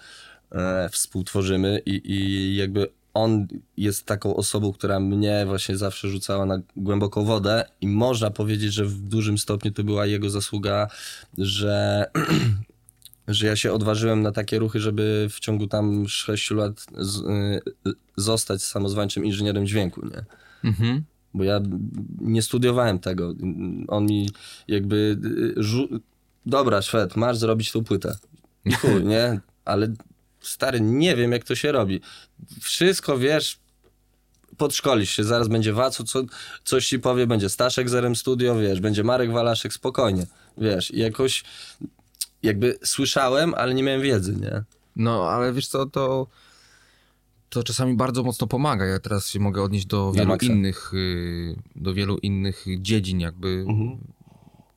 yy, 0.52 0.60
współtworzymy 0.92 1.82
i, 1.86 2.02
i 2.14 2.56
jakby 2.56 2.88
on 3.18 3.48
jest 3.78 4.06
taką 4.06 4.36
osobą, 4.36 4.74
która 4.74 5.00
mnie 5.00 5.44
właśnie 5.46 5.78
zawsze 5.78 6.10
rzucała 6.10 6.46
na 6.46 6.60
głęboką 6.76 7.26
wodę 7.26 7.66
i 7.82 7.88
można 7.88 8.32
powiedzieć, 8.32 8.74
że 8.74 8.86
w 8.86 9.02
dużym 9.02 9.38
stopniu 9.38 9.72
to 9.72 9.84
była 9.84 10.06
jego 10.06 10.30
zasługa, 10.30 10.88
że 11.38 12.06
że 13.28 13.48
ja 13.48 13.56
się 13.56 13.74
odważyłem 13.74 14.22
na 14.22 14.32
takie 14.32 14.60
ruchy, 14.60 14.80
żeby 14.80 15.28
w 15.30 15.40
ciągu 15.40 15.68
tam 15.68 16.08
6 16.08 16.52
lat 16.52 16.86
z, 16.98 17.18
y, 17.18 17.94
zostać 18.18 18.64
samozwańczym 18.64 19.26
inżynierem 19.26 19.68
dźwięku, 19.68 20.02
nie? 20.06 20.26
Mhm. 20.70 21.04
Bo 21.34 21.44
ja 21.44 21.62
nie 22.22 22.42
studiowałem 22.42 23.00
tego. 23.00 23.34
On 23.88 24.06
mi 24.06 24.30
jakby 24.68 25.18
y, 25.58 25.62
żu- 25.64 26.00
dobra, 26.46 26.82
Szwed, 26.82 27.16
masz 27.16 27.38
zrobić 27.38 27.72
tą 27.72 27.84
płytę. 27.84 28.18
Chuj, 28.82 29.06
nie? 29.14 29.40
Ale 29.66 29.94
stary, 30.48 30.82
nie 30.82 31.16
wiem 31.16 31.32
jak 31.32 31.44
to 31.44 31.56
się 31.56 31.72
robi. 31.72 32.02
Wszystko 32.62 33.18
wiesz, 33.18 33.60
podszkolisz 34.58 35.10
się, 35.16 35.24
zaraz 35.24 35.48
będzie 35.48 35.74
Wacu, 35.74 36.04
co, 36.04 36.24
coś 36.64 36.88
ci 36.88 37.00
powie, 37.00 37.28
będzie 37.28 37.50
Staszek 37.50 37.90
z 37.90 37.94
RM 37.94 38.16
Studio, 38.16 38.56
wiesz, 38.56 38.80
będzie 38.80 39.04
Marek 39.04 39.32
Walaszek, 39.32 39.74
spokojnie, 39.74 40.28
wiesz, 40.58 40.92
i 40.92 41.00
jakoś 41.00 41.44
jakby 42.44 42.80
słyszałem, 42.84 43.54
ale 43.54 43.74
nie 43.74 43.84
miałem 43.84 44.02
wiedzy, 44.02 44.36
nie? 44.36 44.64
No, 44.96 45.30
ale 45.30 45.54
wiesz 45.54 45.68
co, 45.68 45.86
to, 45.86 46.28
to 47.50 47.64
czasami 47.64 47.96
bardzo 47.96 48.24
mocno 48.24 48.48
pomaga. 48.48 48.86
Ja 48.86 49.00
teraz 49.00 49.30
się 49.30 49.40
mogę 49.40 49.62
odnieść 49.62 49.86
do 49.86 50.12
wielu 50.12 50.28
innych, 50.52 50.94
y, 50.94 51.56
do 51.76 51.94
wielu 51.94 52.18
innych 52.18 52.66
dziedzin 52.80 53.20
jakby 53.20 53.66
Mhm. 53.68 53.98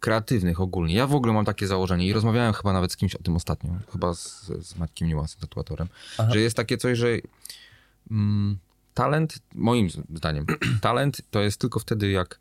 Kreatywnych 0.01 0.61
ogólnie. 0.61 0.95
Ja 0.95 1.07
w 1.07 1.15
ogóle 1.15 1.33
mam 1.33 1.45
takie 1.45 1.67
założenie 1.67 2.07
i 2.07 2.13
rozmawiałem 2.13 2.53
chyba 2.53 2.73
nawet 2.73 2.93
z 2.93 2.97
kimś 2.97 3.15
o 3.15 3.23
tym 3.23 3.37
ostatnio, 3.37 3.71
chyba 3.93 4.15
z, 4.15 4.47
z 4.61 4.77
Matkiem 4.77 5.09
Niuansem, 5.09 5.41
tatuatorem, 5.41 5.89
Aha. 6.19 6.33
że 6.33 6.41
jest 6.41 6.57
takie 6.57 6.77
coś, 6.77 6.99
że 6.99 7.09
mm, 8.11 8.59
talent, 8.95 9.39
moim 9.55 9.89
zdaniem, 10.15 10.47
talent 10.81 11.23
to 11.31 11.41
jest 11.41 11.61
tylko 11.61 11.81
wtedy, 11.81 12.11
jak 12.11 12.39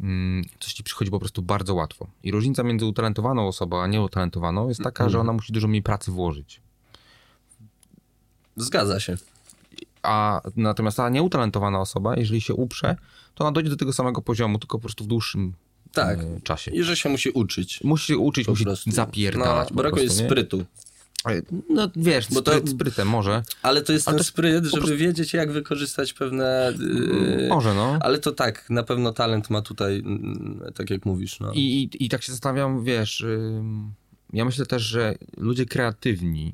mm, 0.00 0.44
coś 0.60 0.72
ci 0.72 0.84
przychodzi 0.84 1.10
po 1.10 1.18
prostu 1.18 1.42
bardzo 1.42 1.74
łatwo. 1.74 2.06
I 2.22 2.30
różnica 2.30 2.62
między 2.62 2.86
utalentowaną 2.86 3.48
osobą, 3.48 3.82
a 3.82 3.86
nieutalentowaną 3.86 4.68
jest 4.68 4.82
taka, 4.82 5.08
że 5.08 5.20
ona 5.20 5.32
musi 5.32 5.52
dużo 5.52 5.68
mniej 5.68 5.82
pracy 5.82 6.10
włożyć. 6.10 6.60
Zgadza 8.56 9.00
się. 9.00 9.16
A 10.02 10.40
natomiast 10.56 10.96
ta 10.96 11.08
nieutalentowana 11.08 11.80
osoba, 11.80 12.16
jeżeli 12.16 12.40
się 12.40 12.54
uprze, 12.54 12.96
to 13.34 13.44
ona 13.44 13.52
dojdzie 13.52 13.70
do 13.70 13.76
tego 13.76 13.92
samego 13.92 14.22
poziomu, 14.22 14.58
tylko 14.58 14.78
po 14.78 14.82
prostu 14.82 15.04
w 15.04 15.06
dłuższym 15.06 15.52
Tak. 16.02 16.18
e, 16.18 16.40
czasie. 16.42 16.70
I 16.70 16.82
że 16.82 16.96
się 16.96 17.08
musi 17.08 17.30
uczyć. 17.30 17.80
Musi 17.84 18.06
się 18.06 18.18
uczyć, 18.18 18.46
Po 18.46 18.52
musi 18.52 18.64
prostu. 18.64 18.90
zapierdalać. 18.90 19.68
No, 19.70 19.76
brakuje 19.76 20.06
prostu, 20.06 20.24
sprytu. 20.24 20.64
No 21.70 21.90
wiesz, 21.96 22.26
Bo 22.30 22.42
to- 22.42 22.52
spryt, 22.52 22.70
sprytem 22.70 23.08
może. 23.08 23.42
Ale 23.62 23.82
to 23.82 23.92
jest 23.92 24.08
Ale 24.08 24.14
ten 24.16 24.24
to 24.24 24.28
spryt, 24.28 24.64
żeby 24.64 24.76
prostu- 24.76 24.96
wiedzieć, 24.96 25.32
jak 25.34 25.52
wykorzystać 25.52 26.12
pewne. 26.12 26.72
Yy, 27.40 27.48
Może, 27.48 27.74
no. 27.74 27.98
Ale 28.00 28.18
to 28.18 28.32
tak, 28.32 28.70
na 28.70 28.82
pewno 28.82 29.12
talent 29.12 29.50
ma 29.50 29.62
tutaj, 29.62 29.98
mm, 29.98 30.60
tak 30.74 30.90
jak 30.90 31.04
mówisz. 31.06 31.40
No. 31.40 31.52
I, 31.52 31.58
i, 31.92 32.04
I 32.04 32.08
tak 32.08 32.22
się 32.22 32.32
zastanawiam, 32.32 32.84
wiesz, 32.84 33.20
ym, 33.20 33.92
ja 34.32 34.44
myślę 34.44 34.66
też, 34.66 34.82
że 34.82 35.14
ludzie 35.36 35.66
kreatywni, 35.66 36.52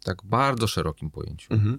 w 0.00 0.04
tak 0.04 0.18
bardzo 0.24 0.66
szerokim 0.66 1.10
pojęciu, 1.10 1.54
Mhm. 1.54 1.78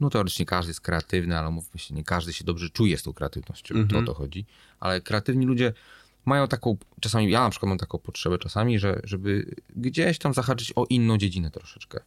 no 0.00 0.10
teoretycznie 0.10 0.46
każdy 0.46 0.70
jest 0.70 0.80
kreatywny, 0.80 1.38
ale 1.38 1.50
mówmy 1.50 1.80
się, 1.80 1.94
nie 1.94 2.04
każdy 2.04 2.32
się 2.32 2.44
dobrze 2.44 2.70
czuje 2.70 2.98
z 2.98 3.02
tą 3.02 3.12
kreatywnością, 3.12 3.74
to 3.74 3.80
Mhm. 3.80 4.04
o 4.04 4.06
to 4.06 4.14
chodzi, 4.14 4.46
ale 4.80 5.00
kreatywni 5.00 5.46
ludzie 5.46 5.72
mają 6.26 6.48
taką, 6.48 6.76
czasami, 7.00 7.30
ja 7.30 7.40
na 7.40 7.50
przykład 7.50 7.68
mam 7.68 7.78
taką 7.78 7.98
potrzebę 7.98 8.38
czasami, 8.38 8.78
że, 8.78 9.00
żeby 9.04 9.54
gdzieś 9.76 10.18
tam 10.18 10.34
zahaczyć 10.34 10.72
o 10.76 10.86
inną 10.90 11.18
dziedzinę 11.18 11.50
troszeczkę. 11.50 12.00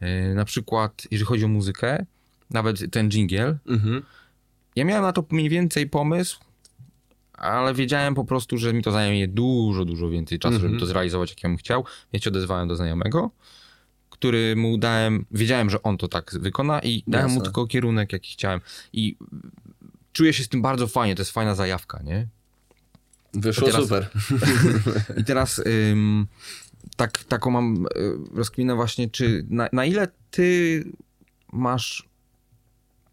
Yy, 0.00 0.34
na 0.34 0.44
przykład, 0.44 1.02
jeżeli 1.10 1.26
chodzi 1.26 1.44
o 1.44 1.48
muzykę, 1.48 2.06
nawet 2.50 2.90
ten 2.92 3.08
jingle, 3.10 3.58
Mhm. 3.66 4.02
ja 4.76 4.84
miałem 4.84 5.02
na 5.02 5.12
to 5.12 5.24
mniej 5.30 5.48
więcej 5.48 5.88
pomysł, 5.88 6.40
ale 7.32 7.74
wiedziałem 7.74 8.14
po 8.14 8.24
prostu, 8.24 8.58
że 8.58 8.72
mi 8.72 8.82
to 8.82 8.90
zajmie 8.92 9.28
dużo, 9.28 9.84
dużo 9.84 10.08
więcej 10.10 10.38
czasu, 10.38 10.54
Mhm. 10.54 10.70
żeby 10.72 10.80
to 10.80 10.86
zrealizować, 10.86 11.30
jak 11.30 11.42
ja 11.42 11.48
bym 11.48 11.56
chciał. 11.58 11.84
Więc 12.12 12.24
się 12.24 12.30
odezwałem 12.30 12.68
do 12.68 12.76
znajomego, 12.76 13.30
który 14.10 14.56
mu 14.56 14.78
dałem, 14.78 15.26
wiedziałem, 15.30 15.70
że 15.70 15.82
on 15.82 15.96
to 15.98 16.08
tak 16.08 16.30
wykona 16.40 16.80
i 16.80 17.02
dałem 17.06 17.26
mu 17.26 17.32
Jasne. 17.32 17.44
tylko 17.44 17.66
kierunek, 17.66 18.12
jaki 18.12 18.32
chciałem. 18.32 18.60
I 18.92 19.16
czuję 20.12 20.32
się 20.32 20.44
z 20.44 20.48
tym 20.48 20.62
bardzo 20.62 20.86
fajnie, 20.86 21.14
to 21.14 21.20
jest 21.20 21.32
fajna 21.32 21.54
zajawka, 21.54 22.02
nie? 22.02 22.26
Wyszło 23.34 23.66
teraz- 23.66 23.82
super. 23.82 24.10
I 25.20 25.24
teraz 25.24 25.62
ym, 25.92 26.26
tak, 26.96 27.24
taką 27.24 27.50
mam 27.50 27.86
y, 27.86 27.88
rozkminę 28.34 28.74
właśnie, 28.74 29.10
czy 29.10 29.46
na, 29.50 29.68
na 29.72 29.84
ile 29.84 30.08
ty 30.30 30.84
masz 31.52 32.08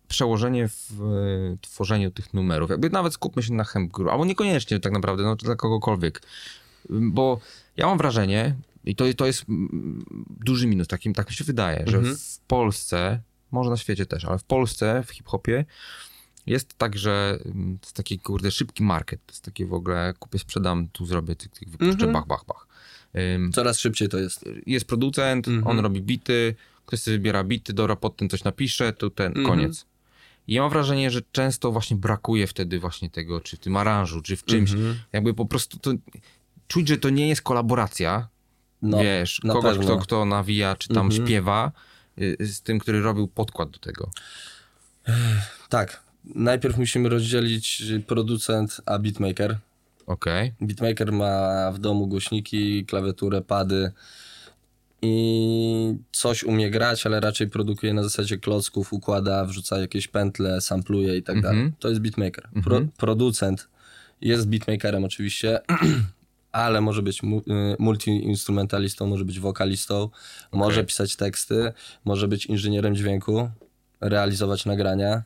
przełożenie 0.07 0.67
w 0.67 1.01
y, 1.53 1.57
tworzeniu 1.61 2.11
tych 2.11 2.33
numerów? 2.33 2.69
Jakby 2.69 2.89
nawet 2.89 3.13
skupmy 3.13 3.43
się 3.43 3.53
na 3.53 3.63
Hempguru, 3.63 4.09
albo 4.09 4.25
niekoniecznie 4.25 4.79
tak 4.79 4.93
naprawdę, 4.93 5.23
no 5.23 5.35
dla 5.35 5.55
kogokolwiek. 5.55 6.21
Bo 6.89 7.39
ja 7.77 7.85
mam 7.85 7.97
wrażenie, 7.97 8.55
i 8.85 8.95
to, 8.95 9.05
to 9.17 9.25
jest 9.25 9.49
mm, 9.49 10.05
duży 10.29 10.67
minus, 10.67 10.87
takim, 10.87 11.13
tak 11.13 11.29
mi 11.29 11.35
się 11.35 11.43
wydaje, 11.43 11.83
że 11.87 11.97
Mhm. 11.97 12.17
w 12.17 12.39
Polsce, 12.47 13.19
może 13.51 13.69
na 13.69 13.77
świecie 13.77 14.05
też, 14.05 14.25
ale 14.25 14.37
w 14.39 14.43
Polsce, 14.43 15.03
w 15.07 15.11
hip-hopie 15.11 15.65
jest 16.45 16.73
tak, 16.77 16.97
że 16.97 17.39
mm, 17.45 17.79
to 17.79 17.85
jest 17.85 17.95
taki, 17.95 18.19
kurde, 18.19 18.51
szybki 18.51 18.83
market. 18.83 19.25
To 19.25 19.31
jest 19.33 19.45
takie 19.45 19.65
w 19.65 19.73
ogóle, 19.73 20.13
kupię, 20.19 20.39
sprzedam, 20.39 20.87
tu 20.91 21.05
zrobię, 21.05 21.35
tych, 21.35 21.51
tych 21.51 21.69
wypuszczę, 21.69 21.91
Mhm. 22.05 22.13
bach, 22.13 22.25
bach, 22.27 22.45
bach. 22.47 22.67
Ym, 23.35 23.51
Coraz 23.51 23.79
szybciej 23.79 24.09
to 24.09 24.17
jest. 24.17 24.45
jest 24.65 24.85
producent, 24.87 25.47
Mhm. 25.47 25.67
on 25.67 25.79
robi 25.83 26.01
bity, 26.01 26.55
ktoś 26.85 26.99
sobie 27.01 27.17
wybiera 27.17 27.43
bity, 27.43 27.73
dobra, 27.73 27.95
pod 27.95 28.15
tym 28.17 28.29
coś 28.29 28.43
napisze, 28.43 28.93
to 28.93 29.09
ten, 29.09 29.27
Mhm. 29.27 29.45
koniec. 29.47 29.85
I 30.47 30.53
ja 30.53 30.61
mam 30.61 30.71
wrażenie, 30.71 31.11
że 31.11 31.21
często 31.31 31.71
właśnie 31.71 31.97
brakuje 31.97 32.47
wtedy 32.47 32.79
właśnie 32.79 33.09
tego, 33.09 33.41
czy 33.41 33.57
w 33.57 33.59
tym 33.59 33.77
aranżu, 33.77 34.21
czy 34.21 34.35
w 34.35 34.45
czymś. 34.45 34.71
Mhm. 34.71 34.95
Jakby 35.13 35.33
po 35.33 35.45
prostu 35.45 35.79
to, 35.79 35.91
czuć, 36.67 36.87
że 36.87 36.97
to 36.97 37.09
nie 37.09 37.27
jest 37.29 37.41
kolaboracja, 37.41 38.27
No, 38.81 38.99
wiesz, 38.99 39.39
kogoś, 39.39 39.77
pewno. 39.77 39.83
kto, 39.95 39.97
kto 40.03 40.25
nawija, 40.25 40.75
czy 40.75 40.87
tam 40.89 41.05
Mhm. 41.05 41.25
śpiewa, 41.27 41.71
y, 42.21 42.37
z 42.39 42.61
tym, 42.61 42.79
który 42.79 43.01
robił 43.01 43.27
podkład 43.27 43.69
do 43.69 43.79
tego. 43.79 44.11
Tak. 45.69 46.02
Najpierw 46.25 46.77
musimy 46.77 47.09
rozdzielić 47.09 47.83
producent 48.07 48.81
a 48.85 48.99
beatmaker. 48.99 49.57
Okej. 50.05 50.53
Beatmaker 50.61 51.11
ma 51.11 51.71
w 51.71 51.79
domu 51.79 52.07
głośniki, 52.07 52.85
klawiaturę, 52.85 53.41
pady 53.41 53.91
i 55.01 55.95
coś 56.11 56.43
umie 56.43 56.71
grać, 56.71 57.05
ale 57.05 57.19
raczej 57.19 57.49
produkuje 57.49 57.93
na 57.93 58.03
zasadzie 58.03 58.37
klocków, 58.37 58.93
układa, 58.93 59.45
wrzuca 59.45 59.79
jakieś 59.79 60.07
pętle, 60.07 60.61
sampluje 60.61 61.17
i 61.17 61.23
tak 61.23 61.35
Mhm. 61.35 61.55
dalej. 61.55 61.71
To 61.79 61.89
jest 61.89 62.01
beatmaker. 62.01 62.43
Pro, 62.63 62.75
Mhm. 62.77 62.89
producent 62.97 63.67
jest 64.21 64.47
beatmakerem 64.47 65.03
oczywiście, 65.03 65.59
ale 66.51 66.81
może 66.81 67.01
być 67.01 67.21
y, 67.23 67.27
multi-instrumentalistą, 67.79 69.07
może 69.07 69.25
być 69.25 69.39
wokalistą, 69.39 70.09
może 70.51 70.83
pisać 70.83 71.15
teksty, 71.15 71.73
może 72.05 72.27
być 72.27 72.45
inżynierem 72.45 72.95
dźwięku, 72.95 73.49
realizować 74.01 74.65
nagrania, 74.65 75.23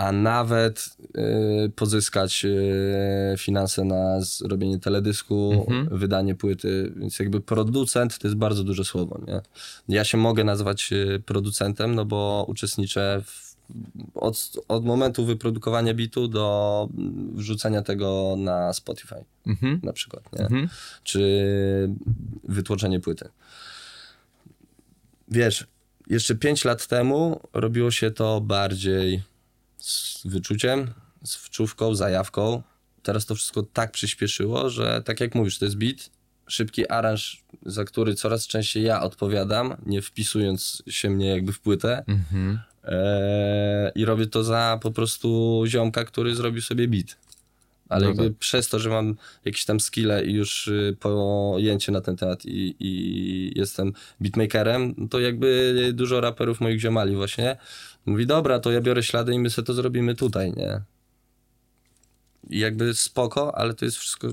a 0.00 0.12
nawet 0.12 0.96
y, 1.66 1.70
pozyskać 1.76 2.44
y, 2.44 3.34
finanse 3.38 3.84
na 3.84 4.20
zrobienie 4.20 4.78
teledysku, 4.78 5.66
Mhm. 5.68 5.98
wydanie 5.98 6.34
płyty, 6.34 6.92
więc 6.96 7.18
jakby 7.18 7.40
producent 7.40 8.18
to 8.18 8.28
jest 8.28 8.36
bardzo 8.38 8.64
duże 8.64 8.84
słowo, 8.84 9.20
nie? 9.26 9.40
Ja 9.88 10.04
się 10.04 10.18
mogę 10.18 10.44
nazwać 10.44 10.92
y, 10.92 11.22
producentem, 11.26 11.94
no 11.94 12.04
bo 12.04 12.44
uczestniczę 12.48 13.22
w, 13.24 13.56
od, 14.14 14.52
od 14.68 14.84
momentu 14.84 15.24
wyprodukowania 15.24 15.94
bitu 15.94 16.28
do 16.28 16.88
wrzucenia 17.34 17.82
tego 17.82 18.34
na 18.38 18.72
Spotify 18.72 19.24
Mhm. 19.46 19.80
na 19.82 19.92
przykład, 19.92 20.32
nie? 20.32 20.40
Mhm. 20.40 20.68
czy 21.04 21.20
wytłoczenie 22.44 23.00
płyty. 23.00 23.28
Wiesz, 25.28 25.66
jeszcze 26.06 26.34
5 26.34 26.64
lat 26.64 26.86
temu 26.86 27.40
robiło 27.52 27.90
się 27.90 28.10
to 28.10 28.40
bardziej 28.40 29.22
z 29.80 30.26
wyczuciem, 30.26 30.90
z 31.24 31.34
wczówką, 31.36 31.94
zajawką. 31.94 32.62
Teraz 33.02 33.26
to 33.26 33.34
wszystko 33.34 33.62
tak 33.62 33.92
przyspieszyło, 33.92 34.70
że 34.70 35.02
tak 35.04 35.20
jak 35.20 35.34
mówisz, 35.34 35.58
to 35.58 35.64
jest 35.64 35.76
beat, 35.76 36.10
szybki 36.48 36.88
aranż, 36.88 37.44
za 37.66 37.84
który 37.84 38.14
coraz 38.14 38.46
częściej 38.46 38.82
ja 38.84 39.02
odpowiadam, 39.02 39.76
nie 39.86 40.02
wpisując 40.02 40.82
się 40.88 41.10
mnie 41.10 41.26
jakby 41.26 41.52
w 41.52 41.60
płytę. 41.60 42.04
Mhm. 42.06 42.60
Eee, 42.84 43.92
I 43.94 44.04
robię 44.04 44.26
to 44.26 44.44
za 44.44 44.78
po 44.82 44.90
prostu 44.90 45.62
ziomka, 45.66 46.04
który 46.04 46.34
zrobił 46.34 46.62
sobie 46.62 46.88
beat. 46.88 47.16
Ale 47.88 48.02
No 48.02 48.08
jakby 48.08 48.30
tak. 48.30 48.38
przez 48.38 48.68
to, 48.68 48.78
że 48.78 48.90
mam 48.90 49.16
jakieś 49.44 49.64
tam 49.64 49.80
skille 49.80 50.24
i 50.24 50.32
już 50.32 50.68
y, 50.68 50.96
pojęcie 51.00 51.92
na 51.92 52.00
ten 52.00 52.16
temat 52.16 52.46
i, 52.46 52.76
i 52.80 53.58
jestem 53.58 53.92
beatmakerem, 54.20 54.94
no 54.98 55.08
to 55.08 55.20
jakby 55.20 55.90
dużo 55.94 56.20
raperów 56.20 56.60
moich 56.60 56.80
ziomali 56.80 57.16
właśnie 57.16 57.56
mówi, 58.06 58.26
dobra, 58.26 58.58
to 58.60 58.70
ja 58.72 58.80
biorę 58.80 59.02
ślady 59.02 59.34
i 59.34 59.38
my 59.38 59.50
sobie 59.50 59.66
to 59.66 59.74
zrobimy 59.74 60.14
tutaj, 60.14 60.52
nie? 60.56 60.80
I 62.50 62.58
jakby 62.58 62.94
spoko, 62.94 63.58
ale 63.58 63.74
to 63.74 63.84
jest 63.84 63.96
wszystko 63.96 64.28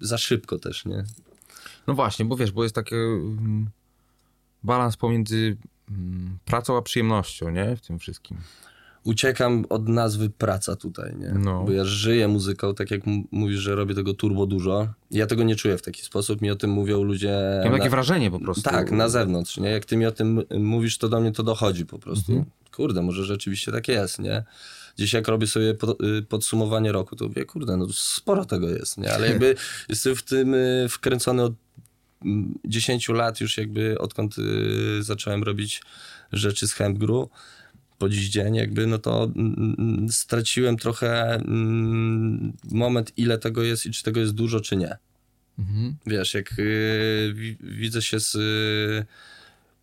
za 0.00 0.18
szybko 0.18 0.58
też, 0.58 0.84
nie? 0.84 1.04
No 1.86 1.94
właśnie, 1.94 2.24
bo 2.24 2.36
wiesz, 2.36 2.52
bo 2.52 2.62
jest 2.62 2.74
taki 2.74 2.94
mm, 2.94 3.70
balans 4.62 4.96
pomiędzy 4.96 5.56
mm, 5.90 6.38
pracą 6.44 6.76
a 6.76 6.82
przyjemnością, 6.82 7.50
nie? 7.50 7.76
W 7.76 7.80
tym 7.80 7.98
wszystkim. 7.98 8.38
uciekam 9.04 9.64
od 9.68 9.88
nazwy 9.88 10.30
praca 10.30 10.76
tutaj, 10.76 11.16
nie? 11.16 11.32
No. 11.32 11.64
Bo 11.64 11.72
ja 11.72 11.84
żyję 11.84 12.28
muzyką, 12.28 12.74
tak 12.74 12.90
jak 12.90 13.00
mówisz, 13.30 13.58
że 13.60 13.74
robię 13.74 13.94
tego 13.94 14.14
turbo 14.14 14.46
dużo. 14.46 14.88
Ja 15.10 15.26
tego 15.26 15.42
nie 15.44 15.56
czuję 15.56 15.78
w 15.78 15.82
taki 15.82 16.02
sposób, 16.02 16.40
mi 16.40 16.50
o 16.50 16.56
tym 16.56 16.70
mówią 16.70 17.02
ludzie... 17.02 17.28
Ja 17.28 17.64
mam 17.64 17.72
na- 17.72 17.78
takie 17.78 17.90
wrażenie 17.90 18.30
po 18.30 18.40
prostu. 18.40 18.62
Tak, 18.62 18.90
na 18.90 19.08
zewnątrz, 19.08 19.56
nie? 19.56 19.70
Jak 19.70 19.84
ty 19.84 19.96
mi 19.96 20.06
o 20.06 20.12
tym 20.12 20.42
mówisz, 20.58 20.98
to 20.98 21.08
do 21.08 21.20
mnie 21.20 21.32
to 21.32 21.42
dochodzi 21.42 21.86
po 21.86 21.98
prostu. 21.98 22.32
Mhm. 22.32 22.50
Kurde, 22.78 23.02
może 23.02 23.24
rzeczywiście 23.24 23.72
tak 23.72 23.88
jest, 23.88 24.18
nie? 24.18 24.44
Dziś 24.98 25.12
jak 25.12 25.28
robię 25.28 25.46
sobie 25.46 25.74
y, 26.18 26.22
podsumowanie 26.22 26.92
roku, 26.92 27.16
to 27.16 27.28
mówię, 27.28 27.44
kurde, 27.44 27.76
no 27.76 27.86
sporo 27.92 28.44
tego 28.44 28.68
jest, 28.68 28.98
nie? 28.98 29.14
Ale 29.14 29.28
jakby 29.28 29.54
jestem 29.88 30.16
w 30.16 30.22
tym 30.22 30.54
y, 30.54 30.86
wkręcony 30.90 31.42
od 31.42 31.52
mm, 32.24 32.58
10 32.64 33.08
lat 33.08 33.40
już 33.40 33.58
jakby 33.58 33.98
odkąd 33.98 34.38
y, 34.38 35.02
zacząłem 35.02 35.42
robić 35.42 35.82
rzeczy 36.32 36.68
z 36.68 36.72
Hempgru 36.72 37.30
po 37.98 38.08
dziś 38.08 38.28
dzień 38.28 38.54
jakby, 38.54 38.86
no 38.86 38.98
to 38.98 39.24
mm, 39.24 39.76
mm, 39.78 40.08
straciłem 40.08 40.76
trochę 40.76 41.34
mm, 41.34 42.52
moment, 42.70 43.12
ile 43.16 43.38
tego 43.38 43.62
jest 43.62 43.86
i 43.86 43.90
czy 43.90 44.02
tego 44.02 44.20
jest 44.20 44.32
dużo, 44.32 44.60
czy 44.60 44.76
nie. 44.76 44.96
Mhm. 45.58 45.96
Wiesz, 46.06 46.34
jak 46.34 46.54
wi- 47.34 47.56
widzę 47.60 48.02
się 48.02 48.20
z 48.20 48.36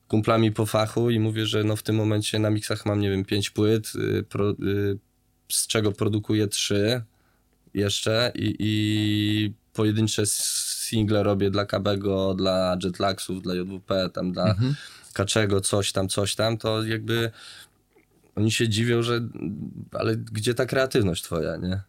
kumplami 0.07 0.51
po 0.51 0.65
fachu 0.65 1.09
i 1.09 1.19
mówię, 1.19 1.45
że 1.45 1.63
no 1.63 1.75
w 1.75 1.83
tym 1.83 1.95
momencie 1.95 2.39
na 2.39 2.49
miksach 2.49 2.85
mam, 2.85 2.99
nie 2.99 3.09
wiem, 3.09 3.25
pięć 3.25 3.49
płyt, 3.49 3.91
y, 3.95 4.23
pro, 4.23 4.51
y, 4.51 4.97
z 5.51 5.67
czego 5.67 5.91
produkuję 5.91 6.47
trzy 6.47 7.03
jeszcze 7.73 8.31
i, 8.35 8.55
i 8.59 9.53
pojedyncze 9.73 10.23
single 10.25 11.23
robię 11.23 11.51
dla 11.51 11.65
Kabego, 11.65 12.33
dla 12.33 12.77
Jetlagsów, 12.83 13.41
dla 13.41 13.55
JWP, 13.55 14.09
tam 14.13 14.31
dla 14.31 14.49
Mhm. 14.49 14.75
Kaczego, 15.13 15.61
coś 15.61 15.91
tam, 15.91 16.09
coś 16.09 16.35
tam, 16.35 16.57
to 16.57 16.83
jakby 16.83 17.31
oni 18.35 18.51
się 18.51 18.69
dziwią, 18.69 19.01
że 19.01 19.21
ale 19.91 20.15
gdzie 20.17 20.53
ta 20.53 20.65
kreatywność 20.65 21.23
twoja, 21.23 21.57
nie? 21.57 21.81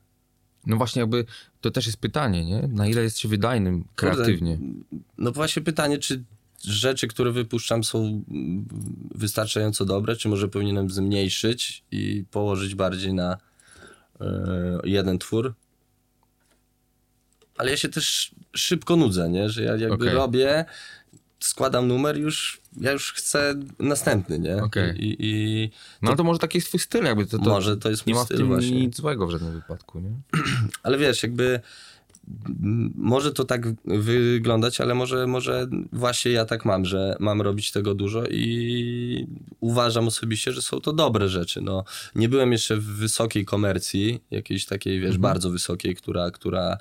No 0.66 0.76
właśnie 0.76 1.00
jakby 1.00 1.24
to 1.60 1.70
też 1.70 1.86
jest 1.86 1.98
pytanie, 1.98 2.44
nie? 2.44 2.68
Na 2.68 2.86
ile 2.86 3.02
jest 3.02 3.18
się 3.18 3.28
wydajnym 3.28 3.84
kreatywnie? 3.94 4.56
Kurde, 4.56 5.04
no 5.18 5.32
właśnie 5.32 5.62
pytanie, 5.62 5.98
czy 5.98 6.24
rzeczy, 6.66 7.08
które 7.08 7.32
wypuszczam 7.32 7.84
są 7.84 8.24
wystarczająco 9.14 9.84
dobre, 9.84 10.16
czy 10.16 10.28
może 10.28 10.48
powinienem 10.48 10.90
zmniejszyć 10.90 11.84
i 11.90 12.24
położyć 12.30 12.74
bardziej 12.74 13.14
na 13.14 13.36
e, 14.20 14.80
jeden 14.84 15.18
twór. 15.18 15.54
Ale 17.56 17.70
ja 17.70 17.76
się 17.76 17.88
też 17.88 18.34
szybko 18.56 18.96
nudzę, 18.96 19.30
nie? 19.30 19.50
Że 19.50 19.62
ja 19.62 19.76
jakby 19.76 20.04
Okej. 20.04 20.14
robię, 20.14 20.64
składam 21.40 21.88
numer, 21.88 22.18
już 22.18 22.60
ja 22.80 22.92
już 22.92 23.12
chcę 23.12 23.54
następny, 23.78 24.38
nie? 24.38 24.56
Okej. 24.56 25.04
I, 25.04 25.16
i 25.20 25.70
No 26.02 26.16
to 26.16 26.24
może 26.24 26.38
taki 26.38 26.58
jest 26.58 26.68
twój 26.68 26.80
styl, 26.80 27.04
jakby 27.04 27.26
to, 27.26 27.38
to 27.38 27.50
Może 27.50 27.76
to 27.76 27.90
jest 27.90 28.06
nie 28.06 28.14
mój 28.14 28.20
ma 28.20 28.24
w 28.24 28.28
tym 28.28 28.46
właśnie. 28.46 28.80
nic 28.80 28.96
złego 28.96 29.26
w 29.26 29.30
żadnym 29.30 29.52
wypadku, 29.52 30.00
nie? 30.00 30.10
Ale 30.82 30.98
wiesz, 30.98 31.22
jakby 31.22 31.60
może 32.94 33.32
to 33.32 33.44
tak 33.44 33.66
wyglądać, 33.84 34.80
ale 34.80 34.94
może, 34.94 35.26
może 35.26 35.66
właśnie 35.92 36.32
ja 36.32 36.44
tak 36.44 36.64
mam, 36.64 36.84
że 36.84 37.16
mam 37.20 37.42
robić 37.42 37.72
tego 37.72 37.94
dużo 37.94 38.24
i 38.26 39.26
uważam 39.60 40.06
osobiście, 40.06 40.52
że 40.52 40.62
są 40.62 40.80
to 40.80 40.92
dobre 40.92 41.28
rzeczy. 41.28 41.60
No, 41.60 41.84
nie 42.14 42.28
byłem 42.28 42.52
jeszcze 42.52 42.76
w 42.76 42.84
wysokiej 42.84 43.44
komercji, 43.44 44.20
jakiejś 44.30 44.66
takiej, 44.66 45.00
wiesz, 45.00 45.18
bardzo 45.18 45.50
wysokiej, 45.50 45.94
która, 45.94 46.30
która 46.30 46.78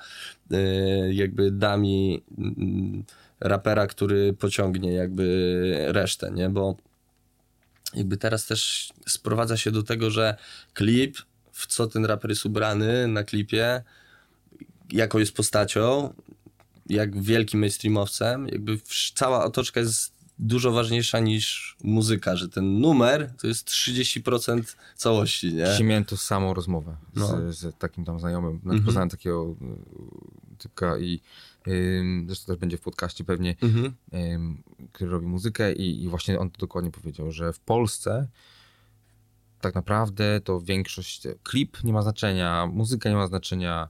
y, 0.51 1.13
jakby 1.13 1.51
da 1.51 1.77
mi 1.77 2.21
mm, 2.37 3.03
rapera, 3.39 3.87
który 3.87 4.33
pociągnie 4.33 4.93
jakby 4.93 5.85
resztę, 5.87 6.31
nie? 6.31 6.49
Bo 6.49 6.77
jakby 7.93 8.17
teraz 8.17 8.45
też 8.45 8.89
sprowadza 9.07 9.57
się 9.57 9.71
do 9.71 9.83
tego, 9.83 10.11
że 10.11 10.35
klip, 10.73 11.17
w 11.51 11.67
co 11.67 11.87
ten 11.87 12.05
raper 12.05 12.29
jest 12.29 12.45
ubrany 12.45 13.07
na 13.07 13.23
klipie, 13.23 13.83
jaką 14.91 15.19
jest 15.19 15.35
postacią, 15.35 16.13
jak 16.89 17.21
wielkim 17.21 17.59
mainstreamowcem, 17.59 18.47
jakby 18.47 18.77
wsz- 18.77 19.11
cała 19.15 19.45
otoczka 19.45 19.79
jest 19.79 20.15
dużo 20.39 20.71
ważniejsza 20.71 21.19
niż 21.19 21.77
muzyka, 21.83 22.35
że 22.35 22.49
ten 22.49 22.79
numer 22.79 23.33
to 23.41 23.47
jest 23.47 23.67
30% 23.69 24.75
całości, 24.95 25.53
nie? 25.53 25.65
Dzisiaj 25.65 25.83
miałem 25.83 26.05
tu 26.05 26.17
samą 26.17 26.53
rozmowę 26.53 26.97
No. 27.15 27.27
z, 27.53 27.57
z 27.59 27.77
takim 27.77 28.05
tam 28.05 28.19
znajomym. 28.19 28.59
Znaczy 28.63 28.81
poznałem 28.81 29.09
takiego 29.09 29.55
y, 29.61 30.57
typka 30.57 30.97
i 30.97 31.21
ym, 31.67 32.23
zresztą 32.27 32.45
też 32.45 32.57
będzie 32.57 32.77
w 32.77 32.81
podcaście 32.81 33.23
pewnie, 33.23 33.55
Mhm. 33.61 33.93
ym, 34.33 34.63
który 34.91 35.11
robi 35.11 35.27
muzykę 35.27 35.73
i, 35.73 36.03
i 36.03 36.07
właśnie 36.07 36.39
on 36.39 36.49
to 36.51 36.59
dokładnie 36.59 36.91
powiedział, 36.91 37.31
że 37.31 37.53
w 37.53 37.59
Polsce 37.59 38.27
tak 39.61 39.75
naprawdę 39.75 40.41
to 40.41 40.61
większość, 40.61 41.21
klip 41.43 41.83
nie 41.83 41.93
ma 41.93 42.01
znaczenia, 42.01 42.67
muzyka 42.73 43.09
nie 43.09 43.15
ma 43.15 43.27
znaczenia, 43.27 43.89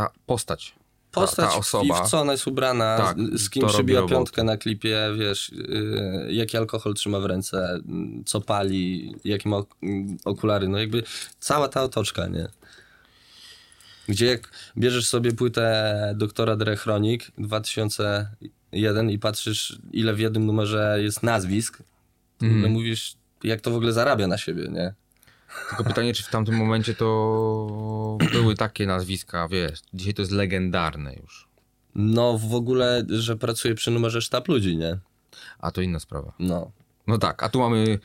ta 0.00 0.10
postać, 0.26 0.74
ta, 1.10 1.20
Postać 1.20 1.50
ta 1.50 1.56
osoba. 1.56 1.84
i 2.02 2.06
w 2.06 2.10
co 2.10 2.20
ona 2.20 2.32
jest 2.32 2.46
ubrana, 2.46 2.96
Tak, 2.96 3.16
z- 3.32 3.50
kim 3.50 3.62
to 3.68 3.72
robotę. 3.78 4.06
piątkę 4.14 4.44
na 4.44 4.56
klipie, 4.56 4.98
wiesz, 5.18 5.52
yy, 5.52 6.26
jaki 6.32 6.56
alkohol 6.56 6.94
trzyma 6.94 7.20
w 7.20 7.24
ręce, 7.26 7.80
yy, 7.88 8.24
co 8.26 8.40
pali, 8.40 9.14
jakie 9.24 9.48
ma 9.48 9.56
yy, 9.82 9.92
okulary, 10.24 10.68
no 10.68 10.78
jakby 10.78 11.02
cała 11.40 11.68
ta 11.68 11.82
otoczka, 11.82 12.26
nie? 12.26 12.48
Gdzie 14.08 14.26
jak 14.26 14.50
bierzesz 14.76 15.08
sobie 15.08 15.32
płytę 15.32 16.12
doktora 16.16 16.56
Dre 16.56 16.76
Chronik 16.76 17.30
2001 17.38 19.10
i 19.10 19.18
patrzysz, 19.18 19.78
ile 19.92 20.14
w 20.14 20.18
jednym 20.18 20.46
numerze 20.46 20.98
jest 21.02 21.22
nazwisk, 21.22 21.78
to 22.38 22.46
Mhm. 22.46 22.60
mm. 22.60 22.72
mówisz, 22.72 23.14
jak 23.44 23.60
to 23.60 23.70
w 23.70 23.74
ogóle 23.76 23.92
zarabia 23.92 24.26
na 24.26 24.38
siebie, 24.38 24.68
nie? 24.70 24.94
Tylko 25.68 25.84
pytanie, 25.84 26.14
czy 26.14 26.22
w 26.22 26.28
tamtym 26.28 26.54
momencie 26.54 26.94
to 26.94 28.18
były 28.32 28.54
takie 28.54 28.86
nazwiska, 28.86 29.48
wiesz, 29.48 29.80
dzisiaj 29.94 30.14
to 30.14 30.22
jest 30.22 30.32
legendarne 30.32 31.14
już, 31.14 31.48
No 31.94 32.38
w 32.38 32.54
ogóle, 32.54 33.04
że 33.08 33.36
pracuje 33.36 33.74
przy 33.74 33.90
numerze 33.90 34.22
sztab 34.22 34.48
ludzi, 34.48 34.76
nie? 34.76 34.98
a 35.58 35.70
to 35.70 35.80
inna 35.80 36.00
sprawa. 36.00 36.32
No. 36.38 36.70
No 37.06 37.18
tak, 37.18 37.42
a 37.42 37.48
tu 37.48 37.58
mamy 37.60 37.98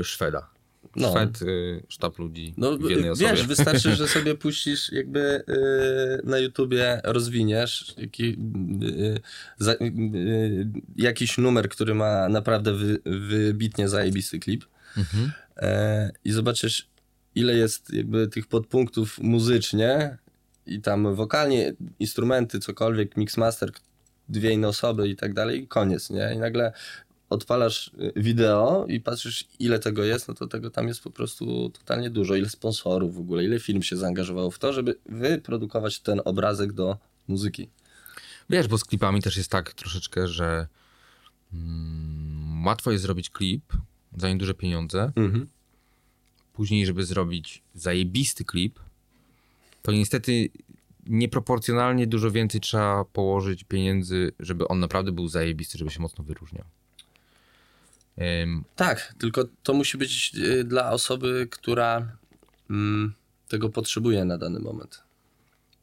y, 0.00 0.04
Szweda. 0.04 0.48
No. 0.96 1.10
Szwed, 1.10 1.42
y, 1.42 1.82
sztab 1.88 2.18
ludzi 2.18 2.54
No 2.56 2.78
w 2.78 2.90
jednej 2.90 3.10
osobie. 3.10 3.30
wiesz, 3.30 3.46
wystarczy, 3.46 3.94
że 3.96 4.08
sobie 4.18 4.34
puścisz 4.34 4.92
jakby 4.92 5.44
y, 5.48 6.26
na 6.26 6.38
YouTubie 6.38 7.00
rozwiniesz 7.04 7.94
jaki, 7.96 8.36
y, 8.82 9.20
za, 9.58 9.72
y, 9.72 9.76
y, 10.14 10.66
jakiś 10.96 11.38
numer, 11.38 11.68
który 11.68 11.94
ma 11.94 12.28
naprawdę 12.28 12.72
wy, 12.72 12.98
wybitnie 13.04 13.88
zajebisty 13.88 14.38
klip 14.38 14.64
Mhm. 14.96 15.32
E, 15.56 16.10
i 16.24 16.32
zobaczysz 16.32 16.88
ile 17.34 17.54
jest 17.54 17.92
jakby 17.92 18.28
tych 18.28 18.46
podpunktów 18.46 19.18
muzycznie 19.18 20.18
i 20.66 20.80
tam 20.80 21.14
wokalnie, 21.14 21.72
instrumenty, 21.98 22.60
cokolwiek, 22.60 23.16
mixmaster, 23.16 23.72
dwie 24.28 24.52
inne 24.52 24.68
osoby 24.68 25.08
i 25.08 25.16
tak 25.16 25.34
dalej 25.34 25.62
i 25.62 25.68
koniec, 25.68 26.10
nie? 26.10 26.32
I 26.34 26.38
nagle 26.38 26.72
odpalasz 27.30 27.88
y, 27.88 28.12
wideo 28.16 28.86
i 28.88 29.00
patrzysz 29.00 29.44
ile 29.58 29.78
tego 29.78 30.04
jest, 30.04 30.28
no 30.28 30.34
to 30.34 30.46
tego 30.46 30.70
tam 30.70 30.88
jest 30.88 31.02
po 31.02 31.10
prostu 31.10 31.70
totalnie 31.70 32.10
dużo. 32.10 32.34
Ile 32.34 32.48
sponsorów 32.48 33.14
w 33.14 33.18
ogóle, 33.18 33.44
ile 33.44 33.60
firm 33.60 33.82
się 33.82 33.96
zaangażowało 33.96 34.50
w 34.50 34.58
to, 34.58 34.72
żeby 34.72 34.94
wyprodukować 35.06 36.00
ten 36.00 36.20
obrazek 36.24 36.72
do 36.72 36.98
muzyki. 37.28 37.68
Wiesz, 38.50 38.68
bo 38.68 38.78
z 38.78 38.84
klipami 38.84 39.22
też 39.22 39.36
jest 39.36 39.50
tak 39.50 39.72
troszeczkę, 39.72 40.28
że 40.28 40.66
mm, 41.52 42.66
łatwo 42.66 42.92
jest 42.92 43.02
zrobić 43.02 43.30
klip 43.30 43.72
za 44.16 44.28
nieduże 44.28 44.54
pieniądze. 44.54 45.12
Mhm. 45.16 45.46
Później, 46.52 46.86
żeby 46.86 47.04
zrobić 47.04 47.62
zajebisty 47.74 48.44
klip, 48.44 48.80
to 49.82 49.92
niestety 49.92 50.48
nieproporcjonalnie 51.06 52.06
dużo 52.06 52.30
więcej 52.30 52.60
trzeba 52.60 53.04
położyć 53.04 53.64
pieniędzy, 53.64 54.32
żeby 54.40 54.68
on 54.68 54.80
naprawdę 54.80 55.12
był 55.12 55.28
zajebisty, 55.28 55.78
żeby 55.78 55.90
się 55.90 56.00
mocno 56.00 56.24
wyróżniał. 56.24 56.64
Ym, 58.42 58.64
Tak, 58.76 59.14
tylko 59.18 59.44
to 59.62 59.74
musi 59.74 59.98
być 59.98 60.32
y, 60.38 60.64
dla 60.64 60.90
osoby, 60.90 61.48
która 61.50 62.16
mm, 62.70 63.14
tego 63.48 63.68
potrzebuje 63.68 64.24
na 64.24 64.38
dany 64.38 64.60
moment. 64.60 65.02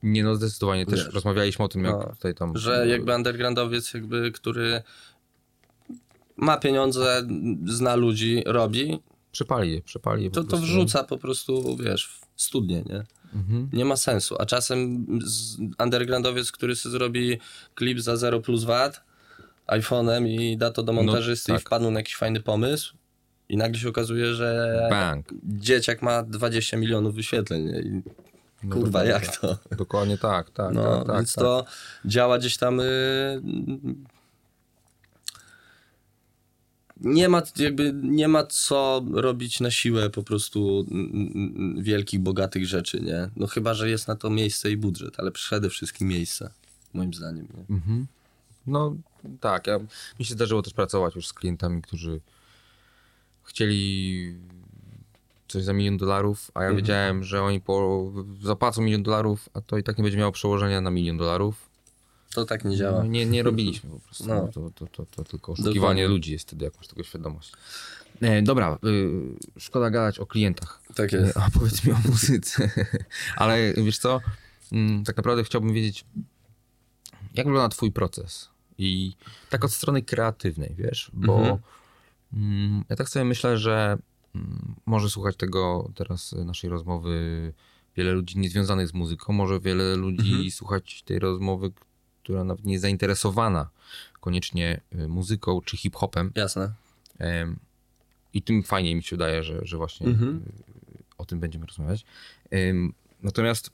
nie 0.03 0.23
no, 0.23 0.35
zdecydowanie 0.35 0.85
też 0.85 1.05
Wiesz. 1.05 1.13
rozmawialiśmy 1.13 1.65
o 1.65 1.67
tym, 1.67 1.83
jak 1.83 1.93
No, 1.93 2.03
tutaj 2.15 2.35
tam... 2.35 2.57
Że 2.57 2.87
jakby 2.87 3.15
undergroundowiec, 3.15 3.93
jakby, 3.93 4.31
który 4.31 4.81
ma 6.41 6.57
pieniądze, 6.57 7.27
zna 7.65 7.95
ludzi, 7.95 8.43
robi, 8.45 8.99
Przepali 9.31 9.71
je, 9.71 9.81
przepali 9.81 10.23
je 10.23 10.31
to, 10.31 10.43
to 10.43 10.57
wrzuca 10.57 11.03
po 11.03 11.17
prostu, 11.17 11.77
wiesz, 11.77 12.07
w 12.35 12.41
studnie, 12.41 12.83
nie? 12.89 13.03
Mhm. 13.33 13.69
Nie 13.73 13.85
ma 13.85 13.95
sensu. 13.95 14.35
A 14.39 14.45
czasem 14.45 15.05
undergroundowiec, 15.79 16.51
który 16.51 16.75
sobie 16.75 16.91
zrobi 16.91 17.39
klip 17.75 17.99
za 17.99 18.17
0 18.17 18.39
plus 18.41 18.63
VAT 18.63 19.01
iPhone'em 19.67 20.27
i 20.27 20.57
da 20.57 20.71
to 20.71 20.83
do 20.83 20.93
montażysty 20.93 21.51
tak. 21.51 21.61
i 21.61 21.65
wpadł 21.65 21.91
na 21.91 21.99
jakiś 21.99 22.15
fajny 22.15 22.39
pomysł 22.39 22.95
i 23.49 23.57
nagle 23.57 23.79
się 23.79 23.89
okazuje, 23.89 24.33
że 24.33 24.77
Bang. 24.89 25.33
dzieciak 25.43 26.01
ma 26.01 26.23
20 26.23 26.77
milionów 26.77 27.15
wyświetleń. 27.15 27.67
I 27.67 28.01
No 28.63 28.75
kurwa, 28.75 29.03
jak 29.03 29.27
tak. 29.27 29.37
to? 29.37 29.57
Dokładnie 29.75 30.17
tak, 30.17 30.49
tak, 30.49 30.73
No, 30.73 30.97
tak, 30.97 31.07
tak. 31.07 31.15
więc 31.15 31.33
tak. 31.33 31.43
to 31.43 31.65
działa 32.05 32.37
gdzieś 32.37 32.57
tam. 32.57 32.79
y, 32.79 33.41
nie 37.01 37.29
ma 37.29 37.41
jakby 37.57 37.93
nie 38.03 38.27
ma 38.27 38.45
co 38.45 39.05
robić 39.11 39.59
na 39.59 39.71
siłę 39.71 40.09
po 40.09 40.23
prostu 40.23 40.85
wielkich, 41.77 42.19
bogatych 42.19 42.65
rzeczy, 42.65 43.01
nie? 43.01 43.29
No 43.35 43.47
chyba, 43.47 43.73
że 43.73 43.89
jest 43.89 44.07
na 44.07 44.15
to 44.15 44.29
miejsce 44.29 44.71
i 44.71 44.77
budżet, 44.77 45.19
ale 45.19 45.31
przede 45.31 45.69
wszystkim 45.69 46.07
miejsce, 46.07 46.51
moim 46.93 47.13
zdaniem. 47.13 47.47
Nie? 47.57 47.75
Mhm. 47.75 48.07
No 48.67 48.95
tak, 49.39 49.67
ja, 49.67 49.79
mi 50.19 50.25
się 50.25 50.33
zdarzyło 50.33 50.61
też 50.61 50.73
pracować 50.73 51.15
już 51.15 51.27
z 51.27 51.33
klientami, 51.33 51.81
którzy 51.81 52.19
chcieli 53.43 54.35
coś 55.47 55.63
za 55.63 55.73
milion 55.73 55.97
dolarów, 55.97 56.51
a 56.53 56.63
ja 56.63 56.73
wiedziałem, 56.73 57.23
że 57.23 57.43
oni 57.43 57.61
po, 57.61 58.11
zapłacą 58.43 58.81
milion 58.81 59.03
dolarów, 59.03 59.49
a 59.53 59.61
to 59.61 59.77
i 59.77 59.83
tak 59.83 59.97
nie 59.97 60.03
będzie 60.03 60.17
miało 60.17 60.31
przełożenia 60.31 60.81
na 60.81 60.91
milion 60.91 61.17
dolarów. 61.17 61.70
To 62.33 62.45
tak 62.45 62.65
nie 62.65 62.77
działa. 62.77 63.03
No, 63.03 63.09
nie, 63.09 63.25
nie 63.25 63.43
robiliśmy 63.43 63.89
po 63.89 63.99
prostu. 63.99 64.25
No. 64.29 64.47
To, 64.47 64.69
to, 64.75 64.87
to, 64.87 65.05
to 65.05 65.23
tylko 65.23 65.51
oszukiwanie 65.51 66.07
ludzi 66.07 66.31
jest 66.31 66.47
wtedy, 66.47 66.65
jak 66.65 66.77
masz 66.77 66.87
tego 66.87 67.03
świadomość. 67.03 67.51
E, 68.21 68.41
dobra, 68.41 68.77
y, 68.85 69.59
szkoda 69.59 69.89
gadać 69.89 70.19
o 70.19 70.25
klientach. 70.25 70.81
Tak 70.95 71.11
jest. 71.11 71.37
E, 71.37 71.41
A 71.43 71.49
powiedz 71.49 71.83
mi 71.85 71.91
o 71.93 71.97
muzyce. 72.09 72.69
Ale 73.35 73.73
wiesz 73.73 73.97
co, 73.97 74.19
mm, 74.71 75.03
tak 75.03 75.17
naprawdę 75.17 75.43
chciałbym 75.43 75.73
wiedzieć, 75.73 76.05
jak 77.33 77.45
wygląda 77.47 77.69
twój 77.69 77.91
proces? 77.91 78.49
I 78.77 79.13
tak 79.49 79.65
od 79.65 79.73
strony 79.73 80.01
kreatywnej, 80.01 80.75
wiesz, 80.77 81.11
bo 81.13 81.37
Mhm. 81.39 81.57
mm, 82.33 82.83
ja 82.89 82.95
tak 82.95 83.09
sobie 83.09 83.25
myślę, 83.25 83.57
że 83.57 83.97
mm, 84.35 84.75
może 84.85 85.09
słuchać 85.09 85.35
tego 85.35 85.89
teraz 85.95 86.31
naszej 86.45 86.69
rozmowy 86.69 87.53
wiele 87.97 88.11
ludzi 88.11 88.39
niezwiązanych 88.39 88.87
z 88.87 88.93
muzyką, 88.93 89.33
może 89.33 89.59
wiele 89.59 89.95
ludzi 89.95 90.31
Mhm. 90.31 90.51
słuchać 90.51 91.03
tej 91.03 91.19
rozmowy, 91.19 91.71
która 92.31 92.43
nawet 92.43 92.65
nie 92.65 92.73
jest 92.73 92.81
zainteresowana 92.81 93.69
koniecznie 94.19 94.81
y, 94.95 95.07
muzyką 95.07 95.61
czy 95.61 95.77
hip-hopem. 95.77 96.31
Jasne. 96.35 96.73
I 98.33 98.41
tym 98.41 98.63
fajniej 98.63 98.95
mi 98.95 99.03
się 99.03 99.15
wydaje, 99.15 99.43
że, 99.43 99.59
że 99.65 99.77
właśnie 99.77 100.07
Mhm. 100.07 100.37
y, 100.37 101.03
o 101.17 101.25
tym 101.25 101.39
będziemy 101.39 101.65
rozmawiać. 101.65 102.05
Natomiast 103.23 103.69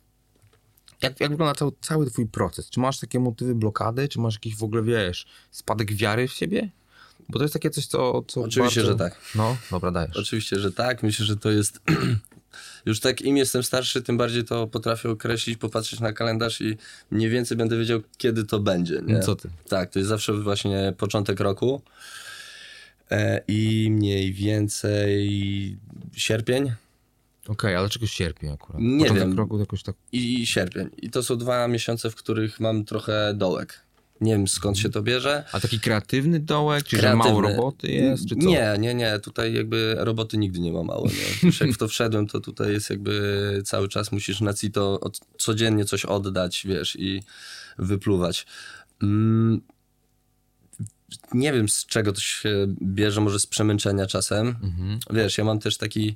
jak, 1.02 1.20
jak 1.20 1.30
wygląda 1.32 1.56
cały, 1.56 1.72
cały 1.82 2.06
twój 2.12 2.28
proces? 2.28 2.70
Czy 2.70 2.80
masz 2.80 3.00
takie 3.00 3.20
motywy 3.20 3.56
blokady? 3.56 4.08
Czy 4.08 4.20
masz 4.20 4.34
jakiś 4.34 4.56
w 4.56 4.63
ogóle, 4.63 4.84
wiesz, 4.84 5.26
spadek 5.52 5.93
wiary 5.93 6.28
w 6.28 6.32
siebie? 6.34 6.70
Bo 7.30 7.39
to 7.39 7.43
jest 7.43 7.54
takie 7.54 7.70
coś, 7.70 7.86
co... 7.86 8.24
co 8.28 8.41
Oczywiście, 8.41 8.82
bardzo... 8.82 8.91
że 8.91 8.98
tak. 8.98 9.22
No, 9.36 9.58
dobra, 9.72 9.91
dajesz. 9.91 10.17
Oczywiście, 10.17 10.60
że 10.60 10.72
tak. 10.72 11.04
Myślę, 11.04 11.26
że 11.26 11.38
to 11.38 11.52
jest. 11.52 11.82
Już 12.86 13.00
tak 13.00 13.22
im 13.22 13.38
jestem 13.38 13.63
starszy, 13.63 14.02
tym 14.02 14.17
bardziej 14.17 14.43
to 14.43 14.67
potrafię 14.67 15.10
określić, 15.10 15.58
popatrzeć 15.58 16.00
na 16.00 16.13
kalendarz 16.13 16.62
i 16.62 16.78
mniej 17.12 17.30
więcej 17.30 17.58
będę 17.58 17.78
wiedział, 17.78 18.02
kiedy 18.17 18.43
to 18.43 18.60
będzie. 18.60 19.02
Nie? 19.06 19.20
Co 19.20 19.36
ty? 19.36 19.50
Tak, 19.70 19.89
to 19.89 20.00
jest 20.00 20.10
zawsze 20.10 20.34
właśnie 20.34 20.93
początek 20.98 21.39
roku. 21.39 21.82
E, 23.12 23.41
I 23.48 23.88
mniej 23.91 24.34
więcej 24.34 25.78
sierpień 26.15 26.72
Okej, 27.48 27.76
ale 27.76 27.89
czego 27.89 28.08
sierpień 28.08 28.50
akurat? 28.50 28.82
Nie 28.82 29.00
Początek 29.00 29.28
wiem. 29.28 29.38
roku 29.38 29.60
jakoś 29.60 29.84
tak... 29.84 29.96
i 30.12 30.48
sierpień. 30.48 30.89
I 30.98 31.10
to 31.10 31.24
są 31.24 31.38
dwa 31.38 31.67
miesiące, 31.67 32.10
w 32.10 32.15
których 32.15 32.60
mam 32.60 32.86
trochę 32.86 33.34
dołek. 33.34 33.87
Nie 34.22 34.32
wiem 34.32 34.48
skąd 34.48 34.78
się 34.78 34.90
to 34.90 35.02
bierze. 35.02 35.44
A 35.52 35.60
taki 35.60 35.80
kreatywny 35.80 36.40
dołek? 36.40 36.84
Czy 36.84 36.96
że 36.96 37.02
Kreatywny. 37.02 37.30
mało 37.30 37.42
roboty 37.42 37.88
jest? 37.88 38.30
Czy 38.30 38.36
co? 38.36 38.48
Nie, 38.50 38.76
nie, 38.80 38.94
nie. 38.96 39.20
Tutaj 39.20 39.54
jakby 39.54 39.96
roboty 39.98 40.38
nigdy 40.38 40.60
nie 40.60 40.74
ma 40.74 40.84
mało. 40.84 41.08
Nie? 41.08 41.14
Już 41.48 41.62
jak 41.62 41.72
w 41.72 41.78
to 41.78 41.88
wszedłem, 41.88 42.28
to 42.28 42.40
tutaj 42.40 42.72
jest 42.72 42.90
jakby 42.90 43.62
cały 43.66 43.88
czas 43.88 44.12
musisz 44.12 44.42
na 44.42 44.54
CITO 44.54 45.00
od, 45.00 45.20
codziennie 45.38 45.86
coś 45.86 46.06
oddać, 46.06 46.64
wiesz, 46.68 46.96
i 47.00 47.24
wypluwać. 47.78 48.46
Mm, 49.04 49.62
nie 51.34 51.54
wiem 51.54 51.70
z 51.70 51.86
czego 51.86 52.14
to 52.14 52.22
się 52.22 52.68
bierze, 52.82 53.22
może 53.22 53.40
z 53.40 53.48
przemęczenia 53.48 54.06
czasem. 54.06 54.48
Mhm. 54.48 55.00
Wiesz, 55.14 55.38
ja 55.38 55.44
mam 55.44 55.60
też 55.60 55.78
taki 55.78 56.16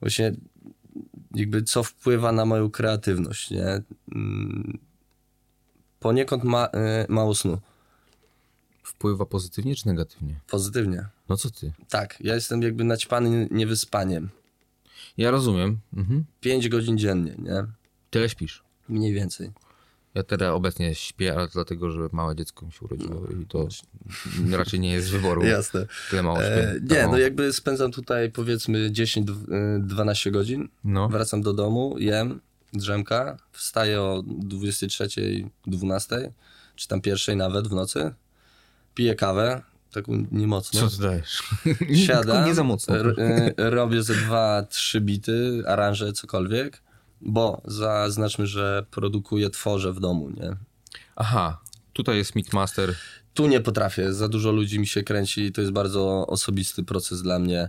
właśnie 0.00 0.32
jakby 1.34 1.62
co 1.62 1.82
wpływa 1.82 2.32
na 2.32 2.44
moją 2.44 2.70
kreatywność, 2.70 3.50
nie? 3.50 3.82
Poniekąd 6.06 6.44
ma, 6.44 6.66
y, 6.66 6.70
mało 7.08 7.34
snu. 7.34 7.58
Wpływa 8.82 9.26
pozytywnie 9.26 9.76
czy 9.76 9.86
negatywnie? 9.86 10.40
Pozytywnie. 10.50 11.06
No 11.28 11.36
co 11.36 11.50
ty? 11.50 11.72
Tak, 11.88 12.16
ja 12.20 12.34
jestem 12.34 12.62
jakby 12.62 12.84
naćpany 12.84 13.48
niewyspaniem. 13.50 14.28
Ja 15.16 15.30
rozumiem. 15.30 15.78
Mhm. 15.96 16.24
5 16.40 16.68
godzin 16.68 16.98
dziennie, 16.98 17.34
nie? 17.38 17.64
Tyle 18.10 18.28
śpisz. 18.28 18.62
Mniej 18.88 19.12
więcej. 19.14 19.50
Ja 20.14 20.22
teraz 20.22 20.54
obecnie 20.54 20.94
śpię, 20.94 21.34
ale 21.34 21.48
dlatego, 21.48 21.90
że 21.90 22.08
małe 22.12 22.36
dziecko 22.36 22.66
mi 22.66 22.72
się 22.72 22.80
urodziło 22.80 23.26
i 23.42 23.46
to 23.46 23.68
raczej 24.50 24.80
nie 24.80 24.92
jest 24.92 25.06
z 25.06 25.10
wyboru. 25.10 25.44
Jasne. 25.56 25.86
Tyle 26.10 26.22
mało 26.22 26.38
śpię. 26.38 26.70
E, 26.70 26.80
nie, 26.90 27.06
no 27.06 27.18
jakby 27.18 27.52
spędzam 27.52 27.92
tutaj 27.92 28.30
powiedzmy 28.30 28.90
10-12 28.90 30.30
godzin. 30.30 30.68
no. 30.84 31.08
Wracam 31.08 31.42
do 31.42 31.52
domu, 31.52 31.98
jem, 31.98 32.40
drzemka, 32.72 33.36
wstaję 33.52 34.02
o 34.02 34.22
23.12, 34.26 36.30
czy 36.76 36.88
tam 36.88 37.00
pierwszej 37.00 37.36
nawet 37.36 37.68
w 37.68 37.72
nocy, 37.72 38.14
piję 38.94 39.14
kawę, 39.14 39.62
taką 39.92 40.26
niemocno. 40.32 40.80
Co 40.80 40.88
ty 40.96 41.02
dajesz? 41.02 41.42
Siadam, 42.06 42.46
nie 42.46 42.54
za 42.54 42.64
mocno. 42.64 42.96
e, 42.96 43.04
robię 43.56 44.02
ze 44.02 44.14
dwa, 44.14 44.66
trzy 44.70 45.00
bity, 45.00 45.62
aranże, 45.66 46.12
cokolwiek, 46.12 46.82
bo 47.20 47.62
zaznaczmy, 47.64 48.46
że 48.46 48.86
produkuję, 48.90 49.50
tworzę 49.50 49.92
w 49.92 50.00
domu, 50.00 50.30
nie? 50.30 50.56
Aha, 51.16 51.60
tutaj 51.92 52.16
jest 52.16 52.34
Mixmaster. 52.34 52.94
Tu 53.34 53.46
nie 53.46 53.60
potrafię, 53.60 54.12
za 54.12 54.28
dużo 54.28 54.52
ludzi 54.52 54.78
mi 54.78 54.86
się 54.86 55.02
kręci 55.02 55.40
i 55.40 55.52
to 55.52 55.60
jest 55.60 55.72
bardzo 55.72 56.26
osobisty 56.26 56.84
proces 56.84 57.22
dla 57.22 57.38
mnie. 57.38 57.68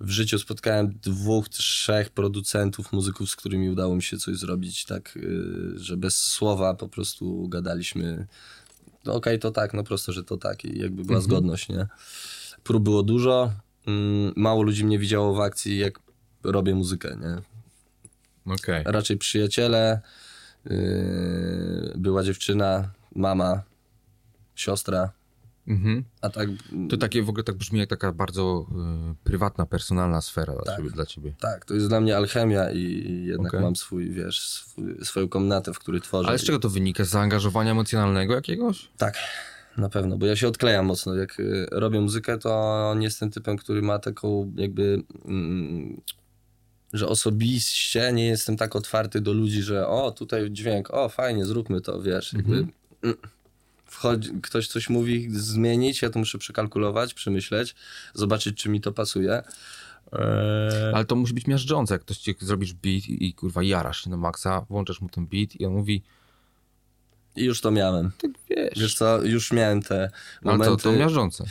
W 0.00 0.10
życiu 0.10 0.38
spotkałem 0.38 0.98
dwóch, 1.02 1.48
trzech 1.48 2.10
producentów, 2.10 2.92
muzyków, 2.92 3.30
z 3.30 3.36
którymi 3.36 3.70
udało 3.70 3.94
mi 3.94 4.02
się 4.02 4.18
coś 4.18 4.36
zrobić, 4.36 4.84
tak, 4.84 5.12
yy, 5.16 5.72
że 5.76 5.96
bez 5.96 6.16
słowa 6.16 6.74
po 6.74 6.88
prostu 6.88 7.48
gadaliśmy. 7.48 8.26
No 9.04 9.14
Okej, 9.14 9.38
to 9.38 9.50
tak, 9.50 9.74
no 9.74 9.84
prosto, 9.84 10.12
że 10.12 10.24
to 10.24 10.36
tak 10.36 10.64
i 10.64 10.78
jakby 10.78 11.04
była 11.04 11.20
zgodność, 11.20 11.68
nie? 11.68 11.86
Prób 12.62 12.84
było 12.84 13.02
dużo, 13.02 13.52
mm, 13.86 14.32
mało 14.36 14.62
ludzi 14.62 14.84
mnie 14.84 14.98
widziało 14.98 15.34
w 15.34 15.40
akcji, 15.40 15.78
jak 15.78 16.00
robię 16.42 16.74
muzykę, 16.74 17.16
nie? 17.20 17.42
Okej. 18.54 18.84
Raczej 18.86 19.18
przyjaciele, 19.18 20.00
yy, 20.64 21.92
była 21.96 22.22
dziewczyna, 22.22 22.90
mama, 23.14 23.62
siostra, 24.54 25.12
Mhm. 25.68 26.04
a 26.20 26.30
tak 26.30 26.48
To 26.90 26.96
takie 26.96 27.22
w 27.22 27.28
ogóle 27.28 27.44
tak 27.44 27.56
brzmi 27.56 27.78
jak 27.78 27.88
taka 27.88 28.12
bardzo 28.12 28.66
y, 29.12 29.14
prywatna, 29.24 29.66
personalna 29.66 30.20
sfera 30.20 30.52
dla, 30.52 30.62
Tak. 30.62 30.76
ciebie, 30.76 30.90
dla 30.90 31.06
ciebie. 31.06 31.34
Tak, 31.40 31.64
to 31.64 31.74
jest 31.74 31.88
dla 31.88 32.00
mnie 32.00 32.16
alchemia 32.16 32.70
i, 32.70 33.24
jednak 33.26 33.50
Okej. 33.54 33.60
mam 33.64 33.76
swój, 33.76 34.10
wiesz, 34.10 34.40
swój, 34.40 35.04
swoją 35.04 35.28
komnatę, 35.28 35.72
w 35.74 35.78
której 35.78 36.00
tworzę. 36.00 36.28
Ale 36.28 36.38
z 36.38 36.44
czego 36.44 36.58
to 36.58 36.68
wynika? 36.70 37.04
Z 37.04 37.08
zaangażowania 37.08 37.70
emocjonalnego 37.70 38.34
jakiegoś? 38.34 38.88
Tak, 38.96 39.14
na 39.76 39.88
pewno, 39.88 40.18
bo 40.18 40.26
ja 40.26 40.36
się 40.36 40.48
odklejam 40.48 40.86
mocno. 40.86 41.14
Jak 41.14 41.40
y, 41.40 41.66
robię 41.70 42.00
muzykę, 42.00 42.38
to 42.38 42.94
nie 42.98 43.04
jestem 43.04 43.30
typem, 43.30 43.56
który 43.56 43.82
ma 43.82 43.98
taką 43.98 44.52
jakby, 44.56 45.02
mm, 45.24 46.00
że 46.92 47.08
osobiście 47.08 48.12
nie 48.12 48.26
jestem 48.26 48.56
tak 48.56 48.76
otwarty 48.76 49.20
do 49.20 49.32
ludzi, 49.32 49.62
że 49.62 49.88
o, 49.88 50.10
tutaj 50.10 50.50
dźwięk, 50.50 50.90
o, 50.90 51.08
fajnie, 51.08 51.44
zróbmy 51.44 51.80
to, 51.80 52.02
wiesz, 52.02 52.32
jakby... 52.32 52.54
mm, 53.02 53.16
Wchodzi, 53.90 54.30
ktoś 54.42 54.68
coś 54.68 54.88
mówi, 54.90 55.28
zmienić, 55.30 56.02
ja 56.02 56.10
to 56.10 56.18
muszę 56.18 56.38
przekalkulować, 56.38 57.14
przemyśleć, 57.14 57.74
zobaczyć, 58.14 58.56
czy 58.62 58.68
mi 58.68 58.80
to 58.80 58.92
pasuje. 58.92 59.42
Eee, 60.12 60.94
Ale 60.94 61.04
to 61.04 61.16
musi 61.16 61.34
być 61.34 61.46
miażdżące, 61.46 61.94
jak 61.94 62.00
ktoś 62.02 62.18
ci 62.18 62.34
zrobisz 62.40 62.72
beat 62.72 63.08
i, 63.08 63.34
kurwa 63.34 63.62
jarasz 63.62 64.04
się 64.04 64.10
na 64.10 64.16
maksa, 64.16 64.66
włączasz 64.68 65.00
mu 65.00 65.08
ten 65.08 65.26
beat 65.26 65.56
i 65.60 65.66
on 65.66 65.72
mówi, 65.72 66.02
I 67.36 67.44
już 67.44 67.60
to 67.60 67.70
miałem. 67.70 68.10
tak 68.22 68.30
wiesz, 68.50 68.78
Wiesz 68.78 68.94
co, 68.94 69.22
już 69.22 69.52
miałem 69.52 69.82
te 69.82 70.10
ale 70.44 70.52
momenty. 70.58 70.82
to, 70.82 70.90
to 70.90 70.92
miażdżące. 70.98 71.44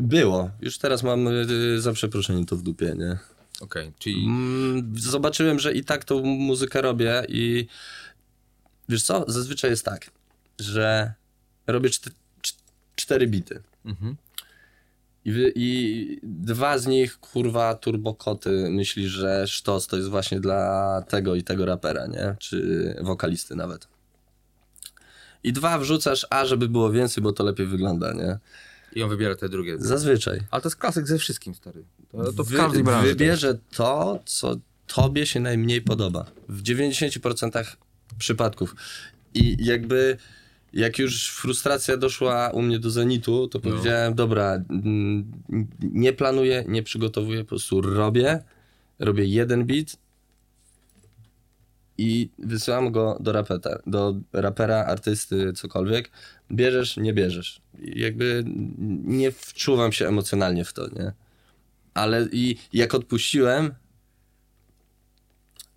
Było. 0.00 0.50
Już 0.60 0.78
teraz 0.78 1.02
mam 1.02 1.28
y, 1.28 1.80
za 1.80 1.92
przeproszeniem 1.92 2.46
to 2.46 2.56
w 2.56 2.62
dupie, 2.62 2.94
nie? 2.98 3.18
Okej, 3.60 3.92
czyli 3.98 4.24
Mm, 4.26 4.94
zobaczyłem, 4.98 5.58
że 5.58 5.72
i 5.72 5.84
tak 5.84 6.04
tą 6.04 6.22
muzykę 6.24 6.82
robię 6.82 7.22
i 7.28 7.66
wiesz 8.88 9.02
co, 9.02 9.24
zazwyczaj 9.28 9.70
jest 9.70 9.84
tak, 9.84 10.10
że 10.60 11.14
robię 11.66 11.90
cztery 12.96 13.26
bity. 13.26 13.62
mhm. 13.84 14.16
I, 15.24 15.32
wy, 15.32 15.52
I 15.56 16.18
dwa 16.22 16.78
z 16.78 16.86
nich, 16.86 17.18
kurwa, 17.20 17.74
turbokoty, 17.74 18.70
myśli, 18.70 19.08
że 19.08 19.46
sztos 19.48 19.86
to 19.86 19.96
jest 19.96 20.08
właśnie 20.08 20.40
dla 20.40 21.02
tego 21.08 21.34
i 21.34 21.42
tego 21.42 21.66
rapera, 21.66 22.06
nie? 22.06 22.36
Czy 22.38 22.96
wokalisty 23.02 23.56
nawet. 23.56 23.88
I 25.44 25.52
dwa 25.52 25.78
wrzucasz, 25.78 26.26
a 26.30 26.46
żeby 26.46 26.68
było 26.68 26.90
więcej, 26.92 27.22
bo 27.22 27.32
to 27.32 27.44
lepiej 27.44 27.66
wygląda, 27.66 28.12
nie? 28.12 28.38
i 28.94 29.02
on 29.02 29.10
wybiera 29.10 29.34
te 29.34 29.48
drugie. 29.48 29.76
Zazwyczaj. 29.78 30.40
Ale 30.50 30.62
to 30.62 30.68
jest 30.68 30.76
klasyk 30.76 31.06
ze 31.08 31.18
wszystkim, 31.18 31.54
stary. 31.54 31.84
To, 32.12 32.32
to 32.32 32.44
w 32.44 32.48
Wy- 32.48 32.56
każdej 32.56 32.84
branży. 32.84 33.08
Wybierze 33.08 33.58
to, 33.76 34.22
co 34.24 34.56
tobie 34.86 35.26
się 35.26 35.40
najmniej 35.40 35.82
podoba. 35.82 36.26
W 36.48 36.62
90% 36.62 37.76
przypadków. 38.18 38.74
I 39.34 39.56
jakby 39.64 40.16
jak 40.74 40.98
już 40.98 41.30
frustracja 41.30 41.96
doszła 41.96 42.50
u 42.50 42.62
mnie 42.62 42.78
do 42.78 42.90
zenitu, 42.90 43.48
to 43.48 43.60
powiedziałem, 43.60 44.14
dobra, 44.14 44.64
mm, 44.70 45.32
nie 45.80 46.12
planuję, 46.12 46.64
nie 46.68 46.82
przygotowuję, 46.82 47.44
po 47.44 47.48
prostu 47.48 47.80
robię, 47.80 48.42
robię 48.98 49.24
jeden 49.24 49.66
beat 49.66 49.96
i 51.98 52.30
wysyłam 52.38 52.92
go 52.92 53.18
do 53.20 53.32
rapera, 53.32 53.78
do 53.86 54.14
rapera, 54.32 54.84
artysty, 54.84 55.52
cokolwiek. 55.52 56.10
Bierzesz, 56.52 56.96
nie 56.96 57.12
bierzesz. 57.12 57.60
Jakby 57.78 58.44
nie 59.04 59.32
wczuwam 59.32 59.92
się 59.92 60.08
emocjonalnie 60.08 60.64
w 60.64 60.72
to, 60.72 60.88
nie? 60.88 61.12
Ale 61.94 62.28
i 62.32 62.56
jak 62.72 62.94
odpuściłem, 62.94 63.74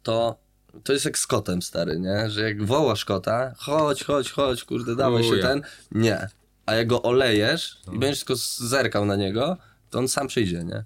to 0.03 0.46
to 0.83 0.93
jest 0.93 1.05
jak 1.05 1.17
z 1.17 1.27
kotem, 1.27 1.61
stary, 1.61 1.99
nie? 1.99 2.29
Że 2.29 2.41
jak 2.41 2.65
wołasz 2.65 3.05
kota, 3.05 3.53
chodź, 3.57 4.03
chodź, 4.03 4.31
chodź, 4.31 4.63
kurde, 4.63 4.95
dawaj 4.95 5.23
się 5.23 5.37
ten. 5.37 5.61
Nie. 5.91 6.27
A 6.65 6.75
jak 6.75 6.87
go 6.87 7.03
olejesz 7.03 7.81
i 7.93 7.99
będziesz 7.99 8.19
tylko 8.19 8.35
zerkał 8.57 9.05
na 9.05 9.15
niego, 9.15 9.57
to 9.89 9.99
on 9.99 10.07
sam 10.07 10.27
przyjdzie, 10.27 10.63
nie? 10.63 10.83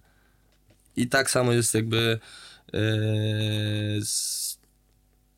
I 0.96 1.08
tak 1.08 1.32
samo 1.32 1.52
jest 1.52 1.74
jakby 1.74 2.20
yy, 2.74 2.80
z 4.04 4.58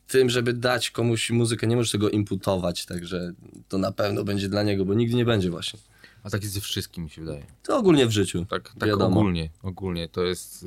tym, 0.08 0.30
żeby 0.30 0.54
dać 0.54 0.92
komuś 0.92 1.30
muzykę, 1.30 1.68
nie 1.68 1.76
możesz 1.76 1.92
tego 1.92 2.10
imputować, 2.10 2.86
także 2.86 3.34
to 3.70 3.78
na 3.78 3.92
pewno 3.92 4.24
będzie 4.24 4.50
dla 4.50 4.64
niego, 4.64 4.86
bo 4.86 4.94
nigdy 4.94 5.16
nie 5.16 5.26
będzie 5.26 5.50
właśnie. 5.50 5.80
A 6.24 6.30
tak 6.30 6.42
jest 6.42 6.54
ze 6.54 6.62
wszystkim, 6.62 7.04
mi 7.04 7.10
się 7.10 7.22
wydaje. 7.22 7.46
To 7.64 7.78
ogólnie 7.78 8.08
w 8.08 8.12
życiu. 8.12 8.46
Tak, 8.50 8.74
tak 8.80 8.90
Wiadomo. 8.90 9.20
ogólnie, 9.20 9.50
ogólnie. 9.64 10.10
To 10.10 10.24
jest 10.24 10.66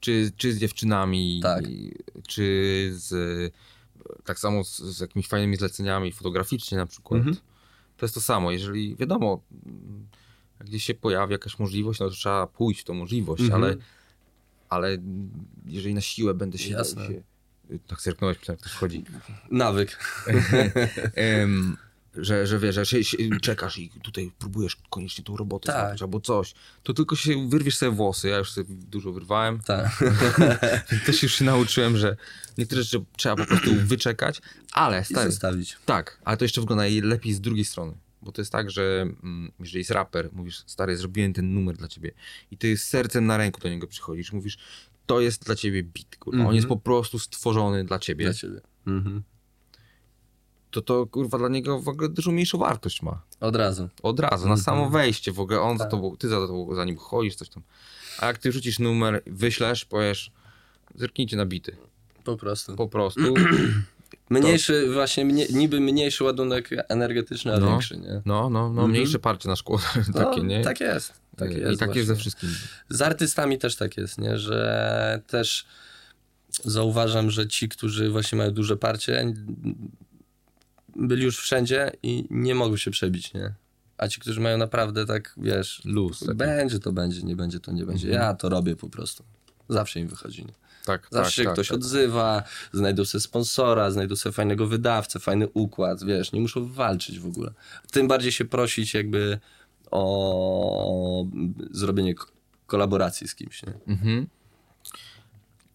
czy, 0.00 0.32
czy 0.36 0.52
z 0.52 0.58
dziewczynami, 0.58 1.40
Tak. 1.42 1.64
czy 2.28 2.90
z 2.94 3.54
tak 4.24 4.38
samo 4.38 4.64
z, 4.64 4.78
z 4.78 5.00
jakimiś 5.00 5.28
fajnymi 5.28 5.56
zleceniami 5.56 6.12
fotograficznie 6.12 6.78
na 6.78 6.86
przykład. 6.86 7.18
Mhm. 7.18 7.36
To 7.96 8.04
jest 8.06 8.14
to 8.14 8.20
samo. 8.20 8.50
Jeżeli 8.52 8.96
wiadomo, 8.96 9.42
gdzieś 10.60 10.84
się 10.84 10.94
pojawi 10.94 11.32
jakaś 11.32 11.58
możliwość, 11.58 12.00
no 12.00 12.08
to 12.08 12.14
trzeba 12.14 12.46
pójść 12.46 12.80
w 12.80 12.84
tą 12.84 12.94
możliwość, 12.94 13.42
Mhm. 13.42 13.62
ale, 13.64 13.76
ale 14.68 14.98
jeżeli 15.66 15.94
na 15.94 16.00
siłę 16.00 16.34
będę 16.34 16.58
się, 16.58 16.70
Jasne. 16.70 17.06
się 17.06 17.22
tak 17.86 18.00
zerknąłeś, 18.00 18.38
jak 18.48 18.58
ktoś 18.58 18.72
wchodzi. 18.72 19.04
Nawyk. 19.50 19.98
że, 22.16 22.46
że 22.46 22.58
wiesz, 22.58 22.74
że 22.74 22.86
się, 22.86 23.04
się, 23.04 23.16
czekasz 23.42 23.78
i 23.78 23.90
tutaj 24.02 24.32
próbujesz 24.38 24.76
koniecznie 24.90 25.24
tą 25.24 25.36
robotę 25.36 25.66
Tak. 25.72 25.82
zrobić 25.84 26.02
albo 26.02 26.20
coś, 26.20 26.54
to 26.82 26.94
tylko 26.94 27.16
się 27.16 27.48
wyrwiesz 27.48 27.76
sobie 27.76 27.92
włosy. 27.92 28.28
Ja 28.28 28.38
już 28.38 28.52
sobie 28.52 28.74
dużo 28.74 29.12
wyrwałem. 29.12 29.58
Tak. 29.60 30.04
Też 31.06 31.22
już 31.22 31.34
się 31.34 31.44
nauczyłem, 31.44 31.96
że 31.96 32.16
niektóre 32.58 32.82
rzeczy 32.82 33.04
trzeba 33.16 33.36
po 33.36 33.46
prostu 33.46 33.70
wyczekać, 33.74 34.40
ale 34.72 35.00
I 35.00 35.04
stary, 35.04 35.30
zostawić. 35.30 35.76
tak, 35.86 36.18
ale 36.24 36.36
to 36.36 36.44
jeszcze 36.44 36.60
wygląda 36.60 36.84
lepiej 37.02 37.32
z 37.34 37.40
drugiej 37.40 37.64
strony. 37.64 37.92
Bo 38.22 38.32
to 38.32 38.40
jest 38.40 38.52
tak, 38.52 38.70
że 38.70 39.02
mm, 39.22 39.52
jeżeli 39.60 39.78
jest 39.78 39.90
raper, 39.90 40.28
mówisz, 40.32 40.62
stary, 40.66 40.96
zrobiłem 40.96 41.32
ten 41.32 41.54
numer 41.54 41.76
dla 41.76 41.88
ciebie 41.88 42.10
i 42.50 42.56
ty 42.58 42.76
z 42.78 42.82
sercem 42.88 43.26
na 43.26 43.36
ręku 43.36 43.60
do 43.60 43.68
niego 43.68 43.86
przychodzisz, 43.86 44.32
mówisz, 44.32 44.58
to 45.06 45.20
jest 45.20 45.44
dla 45.44 45.54
ciebie 45.56 45.82
beat, 45.82 46.16
kurwa. 46.16 46.36
On 46.36 46.40
Mhm. 46.40 46.56
jest 46.56 46.68
po 46.68 46.76
prostu 46.76 47.18
stworzony 47.18 47.84
dla 47.84 47.98
ciebie. 47.98 48.24
Dla 48.24 48.34
ciebie. 48.34 48.60
Mhm. 48.86 49.22
To 50.76 50.82
to, 50.82 51.06
kurwa, 51.06 51.38
dla 51.38 51.48
niego 51.48 51.80
w 51.80 51.88
ogóle 51.88 52.08
dużo 52.08 52.30
mniejszą 52.30 52.58
wartość 52.58 53.02
ma. 53.02 53.22
Od 53.40 53.56
razu. 53.56 53.88
Od 54.02 54.20
razu, 54.20 54.48
na 54.48 54.56
samo 54.56 54.90
wejście 54.90 55.32
w 55.32 55.40
ogóle, 55.40 55.60
on 55.60 55.78
za 55.78 55.84
Tak. 55.84 55.90
tobą, 55.90 56.16
ty 56.16 56.28
za, 56.28 56.36
tobą, 56.36 56.74
za 56.74 56.84
nim 56.84 56.96
chodzisz, 56.96 57.34
coś 57.34 57.48
tam. 57.48 57.62
A 58.18 58.26
jak 58.26 58.38
ty 58.38 58.52
rzucisz 58.52 58.78
numer, 58.78 59.22
wyślesz, 59.26 59.84
powiesz, 59.84 60.30
zerknijcie 60.94 61.36
na 61.36 61.46
bity. 61.46 61.76
Po 62.24 62.36
prostu. 62.36 62.76
Po 62.76 62.88
prostu. 62.88 63.20
Mniejszy, 64.30 64.92
właśnie 64.92 65.24
mnie, 65.24 65.46
niby 65.52 65.80
mniejszy 65.80 66.24
ładunek 66.24 66.70
energetyczny, 66.88 67.54
a 67.54 67.58
No. 67.58 67.66
większy, 67.70 67.96
nie? 67.96 68.22
No, 68.24 68.50
no, 68.50 68.72
no, 68.72 68.88
mniejsze 68.88 69.18
parcie 69.18 69.48
na 69.48 69.56
szkło, 69.56 69.78
takie, 70.14 70.40
no, 70.40 70.44
nie? 70.44 70.64
Tak 70.64 70.80
jest. 70.80 71.12
Tak 71.36 71.50
I 71.52 71.60
jest 71.60 71.80
tak 71.80 71.94
jest 71.94 72.06
ze 72.08 72.14
właśnie. 72.14 72.20
wszystkim. 72.30 72.48
Z 72.88 73.02
artystami 73.02 73.58
też 73.58 73.76
tak 73.76 73.96
jest, 73.96 74.18
nie? 74.18 74.38
Że 74.38 75.22
też 75.26 75.66
zauważam, 76.64 77.30
że 77.30 77.48
ci, 77.48 77.68
którzy 77.68 78.10
właśnie 78.10 78.38
mają 78.38 78.50
duże 78.50 78.76
parcie, 78.76 79.32
byli 80.98 81.24
już 81.24 81.38
wszędzie 81.38 81.92
i 82.02 82.26
nie 82.30 82.54
mogą 82.54 82.76
się 82.76 82.90
przebić, 82.90 83.34
nie? 83.34 83.54
A 83.98 84.08
ci, 84.08 84.20
którzy 84.20 84.40
mają 84.40 84.58
naprawdę 84.58 85.06
tak, 85.06 85.34
wiesz, 85.36 85.82
Luz. 85.84 86.20
taki. 86.20 86.34
będzie 86.34 86.78
to 86.78 86.92
będzie, 86.92 87.22
nie 87.22 87.36
będzie 87.36 87.60
to 87.60 87.72
nie 87.72 87.86
będzie. 87.86 88.08
Ja 88.08 88.34
to 88.34 88.48
robię 88.48 88.76
po 88.76 88.88
prostu. 88.88 89.24
Zawsze 89.68 90.00
im 90.00 90.08
wychodzi. 90.08 90.44
Nie? 90.44 90.52
Tak, 90.84 91.08
Zawsze 91.10 91.30
tak, 91.30 91.34
się 91.34 91.44
tak, 91.44 91.52
ktoś 91.52 91.68
tak. 91.68 91.76
odzywa, 91.76 92.42
znajdą 92.72 93.04
sobie 93.04 93.22
sponsora, 93.22 93.90
znajdą 93.90 94.16
sobie 94.16 94.32
fajnego 94.32 94.66
wydawcę, 94.66 95.18
fajny 95.18 95.48
układ, 95.48 96.04
wiesz, 96.04 96.32
nie 96.32 96.40
muszą 96.40 96.72
walczyć 96.72 97.20
w 97.20 97.26
ogóle. 97.26 97.52
Tym 97.92 98.08
bardziej 98.08 98.32
się 98.32 98.44
prosić 98.44 98.94
jakby 98.94 99.38
o 99.90 101.26
zrobienie 101.70 102.14
kolaboracji 102.66 103.28
z 103.28 103.34
kimś, 103.34 103.62
nie? 103.62 103.72
Mhm. 103.86 104.26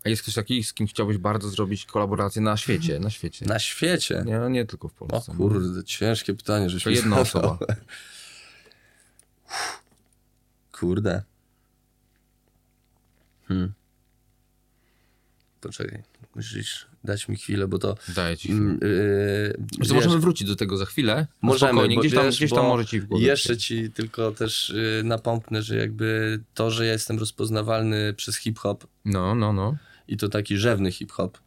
A 0.04 0.10
jest 0.10 0.22
ktoś 0.22 0.34
taki, 0.36 0.64
z 0.64 0.74
kim 0.74 0.88
chciałbyś 0.88 1.18
bardzo 1.18 1.50
zrobić 1.50 1.86
kolaborację 1.86 2.42
na 2.42 2.58
świecie, 2.58 3.00
na 3.00 3.10
świecie? 3.10 3.46
Na 3.46 3.60
świecie? 3.60 4.24
Nie, 4.26 4.40
nie 4.50 4.66
tylko 4.66 4.88
w 4.90 5.02
O 5.02 5.06
Polsce. 5.06 5.32
no. 5.32 5.38
kurde, 5.38 5.84
ciężkie 5.84 6.34
pytanie, 6.34 6.70
żeś 6.70 6.84
To 6.84 6.90
jedna 6.90 7.20
osoba. 7.20 7.58
Kurde. 10.72 11.24
Hmm. 13.48 13.74
Poczekaj, 15.62 16.04
musisz 16.36 16.88
dać 17.04 17.28
mi 17.28 17.36
chwilę, 17.36 17.68
bo 17.68 17.80
to... 17.80 17.96
Daję 18.16 18.38
ci 18.38 18.48
chwilę. 18.48 18.60
Mm, 18.62 18.80
Yy, 18.82 19.54
Zresztą 19.78 19.96
wiesz, 19.96 20.06
możemy 20.06 20.22
wrócić 20.22 20.48
do 20.48 20.56
tego 20.56 20.78
za 20.78 20.86
chwilę. 20.86 21.28
No 21.44 21.48
Możemy, 21.48 21.88
bo 21.88 22.02
gdzieś 22.02 22.14
tam, 22.14 22.26
wiesz, 22.26 22.38
gdzieś 22.38 22.52
tam 22.52 22.66
może 22.66 22.86
ci 22.86 23.00
w 23.02 23.06
głowie. 23.06 23.26
Jeszcze 23.26 23.58
ci 23.58 23.92
tylko 23.92 24.32
też 24.32 24.70
y, 24.70 25.02
napomknę, 25.06 25.62
że 25.64 25.76
jakby 25.78 26.40
to, 26.54 26.72
że 26.72 26.86
ja 26.86 26.92
jestem 26.92 27.20
rozpoznawalny 27.20 28.14
przez 28.14 28.38
hip-hop 28.38 28.88
No, 29.06 29.36
no, 29.36 29.54
no. 29.54 29.76
I 30.08 30.18
to 30.18 30.30
taki 30.30 30.58
rzewny 30.58 30.92
hip-hop, 30.92 31.38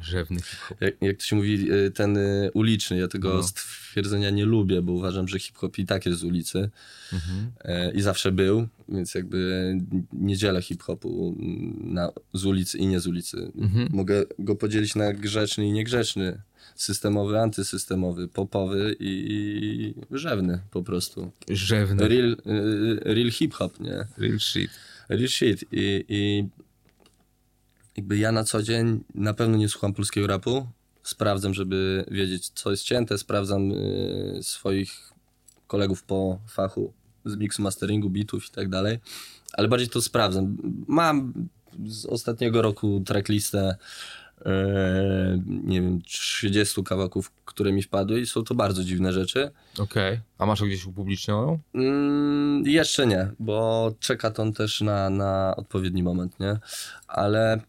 Rzewny 0.00 0.40
hip-hop. 0.40 0.80
jak, 0.80 0.94
jak 1.02 1.16
to 1.16 1.24
się 1.24 1.36
mówi, 1.36 1.72
y, 1.72 1.90
ten 1.90 2.16
y, 2.16 2.50
uliczny, 2.54 2.98
ja 2.98 3.08
tego 3.08 3.34
No. 3.34 3.42
stwierdzenia 3.42 4.30
nie 4.30 4.44
lubię, 4.44 4.82
bo 4.82 4.92
uważam, 4.92 5.28
że 5.28 5.38
hip-hop 5.38 5.78
i 5.78 5.86
tak 5.86 6.06
jest 6.06 6.18
z 6.20 6.24
ulicy 6.24 6.70
Mhm. 7.12 7.50
e, 7.64 7.92
i 7.92 8.00
zawsze 8.02 8.32
był, 8.32 8.68
więc 8.88 9.14
jakby 9.14 9.74
nie 10.12 10.36
dzielę 10.36 10.62
hip-hopu 10.62 11.36
na, 11.80 12.12
z 12.34 12.44
ulicy 12.44 12.78
i 12.78 12.86
nie 12.86 13.00
z 13.00 13.06
ulicy. 13.06 13.52
Mhm. 13.58 13.88
Mogę 13.92 14.24
go 14.38 14.56
podzielić 14.56 14.94
na 14.94 15.12
grzeczny 15.12 15.66
i 15.68 15.72
niegrzeczny, 15.72 16.40
systemowy, 16.74 17.38
antysystemowy, 17.40 18.28
popowy 18.28 18.96
i 19.00 19.94
rzewny 20.10 20.60
po 20.70 20.82
prostu. 20.82 21.30
Rzewny. 21.50 22.08
Real, 22.08 22.32
y, 22.46 23.00
real 23.04 23.30
hip-hop, 23.30 23.80
nie? 23.80 24.06
Real 24.18 24.38
shit. 24.40 24.70
Real 25.08 25.28
shit. 25.28 25.64
I, 25.72 26.04
I 26.08 26.48
jakby 27.98 28.18
ja 28.18 28.32
na 28.32 28.44
co 28.44 28.62
dzień 28.62 29.04
na 29.14 29.34
pewno 29.34 29.56
nie 29.56 29.68
słucham 29.68 29.94
polskiego 29.94 30.26
rapu. 30.26 30.66
Sprawdzam, 31.02 31.54
żeby 31.54 32.04
wiedzieć, 32.10 32.48
co 32.48 32.70
jest 32.70 32.82
cięte. 32.82 33.18
Sprawdzam 33.18 33.72
y, 33.72 34.38
swoich 34.42 35.12
kolegów 35.66 36.02
po 36.02 36.38
fachu 36.48 36.92
z 37.24 37.36
mixu, 37.36 37.62
masteringu, 37.62 38.10
bitów 38.10 38.46
i 38.46 38.50
tak 38.50 38.68
dalej. 38.68 38.98
Ale 39.52 39.68
bardziej 39.68 39.88
to 39.88 40.02
sprawdzam. 40.02 40.56
Mam 40.88 41.32
z 41.86 42.06
ostatniego 42.06 42.62
roku 42.62 43.02
tracklistę 43.06 43.76
y, 44.40 44.44
nie 45.46 45.82
wiem, 45.82 46.02
30 46.02 46.84
kawałków, 46.84 47.30
które 47.44 47.72
mi 47.72 47.82
wpadły 47.82 48.20
i 48.20 48.26
są 48.26 48.44
to 48.44 48.54
bardzo 48.54 48.84
dziwne 48.84 49.12
rzeczy. 49.12 49.50
Okej. 49.78 50.20
A 50.38 50.46
masz 50.46 50.62
gdzieś 50.62 50.86
upublicznioną? 50.86 51.58
Mm, 51.74 52.62
jeszcze 52.66 53.06
nie, 53.06 53.30
bo 53.38 53.90
czeka 54.00 54.30
to 54.30 54.52
też 54.52 54.80
na, 54.80 55.10
na 55.10 55.56
odpowiedni 55.56 56.02
moment, 56.02 56.40
nie? 56.40 56.58
Ale 57.08 57.60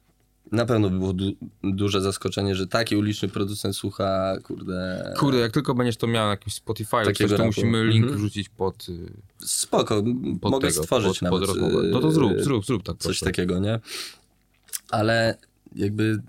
na 0.52 0.66
pewno 0.66 0.90
by 0.90 0.98
było 0.98 1.14
du- 1.14 1.36
duże 1.64 2.02
zaskoczenie, 2.02 2.56
że 2.56 2.68
taki 2.68 2.96
uliczny 2.96 3.28
producent 3.30 3.76
słucha, 3.76 4.36
kurde... 4.44 5.14
Kurde, 5.18 5.40
jak 5.40 5.52
tylko 5.52 5.74
będziesz 5.76 5.98
to 5.98 6.08
miał 6.08 6.26
na 6.26 6.32
jakimś 6.32 6.54
Spotify, 6.54 6.98
coś, 7.06 7.18
to 7.18 7.28
rapu. 7.38 7.46
musimy 7.46 7.86
link 7.86 8.04
Mhm. 8.04 8.18
wrzucić 8.22 8.50
pod, 8.50 8.90
y, 8.90 9.14
Spoko, 9.46 10.04
pod 10.42 10.52
mogę 10.52 10.68
tego, 10.68 10.84
stworzyć 10.84 11.20
pod, 11.20 11.30
pod 11.30 11.42
nawet 11.42 11.58
y, 11.86 11.90
No 11.92 12.00
to 12.00 12.12
zrób, 12.12 12.32
zrób, 12.42 12.66
zrób 12.66 12.84
tak. 12.84 12.98
coś 12.98 13.06
proszę. 13.20 13.26
takiego, 13.26 13.60
nie? 13.60 13.80
Ale 14.90 15.38
jakby 15.76 16.22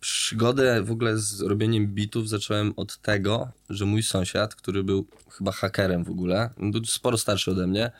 przygodę 0.00 0.82
w 0.82 0.90
ogóle 0.90 1.18
z 1.18 1.40
robieniem 1.40 1.86
bitów 1.86 2.28
zacząłem 2.28 2.72
od 2.76 2.98
tego, 2.98 3.48
że 3.70 3.84
mój 3.86 4.02
sąsiad, 4.02 4.54
który 4.54 4.84
był 4.84 5.06
chyba 5.30 5.52
hakerem 5.52 6.04
w 6.04 6.10
ogóle, 6.10 6.50
był 6.58 6.84
sporo 6.84 7.18
starszy 7.18 7.50
ode 7.50 7.66
mnie, 7.66 7.90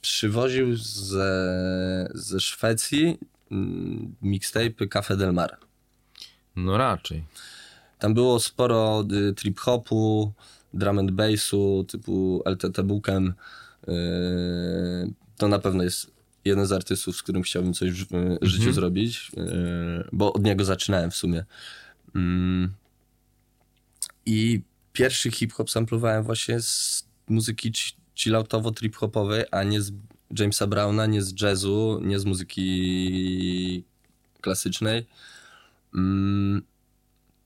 przywoził 0.00 0.76
ze, 0.76 2.10
ze 2.14 2.40
Szwecji 2.40 3.18
mm, 3.52 4.14
mixtape'y 4.22 4.88
Cafe 4.88 5.16
Del 5.16 5.32
Mar. 5.32 5.56
No 6.56 6.76
raczej. 6.76 7.24
Tam 7.98 8.14
było 8.14 8.40
sporo 8.40 9.04
y, 9.12 9.34
trip-hopu, 9.34 10.32
drum 10.74 10.98
and 10.98 11.10
bassu, 11.10 11.84
typu 11.88 12.42
LTT 12.44 12.82
Bookem. 12.82 13.34
Y, 13.88 13.92
to 15.36 15.48
na 15.48 15.58
pewno 15.58 15.82
jest 15.82 16.10
jeden 16.44 16.66
z 16.66 16.72
artystów, 16.72 17.16
z 17.16 17.22
którym 17.22 17.42
chciałbym 17.42 17.74
coś 17.74 18.04
w 18.04 18.14
y, 18.14 18.38
życiu 18.42 18.72
zrobić, 18.72 19.30
y, 19.36 20.08
bo 20.12 20.32
od 20.32 20.42
niego 20.42 20.64
zaczynałem 20.64 21.10
w 21.10 21.16
sumie. 21.16 21.44
Mm. 22.14 22.72
I 24.26 24.60
pierwszy 24.92 25.30
hip-hop 25.30 25.70
samplowałem 25.70 26.24
właśnie 26.24 26.60
z 26.60 27.04
muzyki 27.28 27.72
chi- 27.72 27.94
chilloutowo-trip-hopowej, 28.14 29.44
a 29.50 29.62
nie 29.62 29.82
z 29.82 29.92
Jamesa 30.38 30.66
Browna, 30.66 31.06
nie 31.06 31.22
z 31.22 31.40
jazzu, 31.40 32.00
nie 32.02 32.18
z 32.18 32.24
muzyki 32.24 33.84
klasycznej. 34.40 35.06
Mm, 35.94 36.62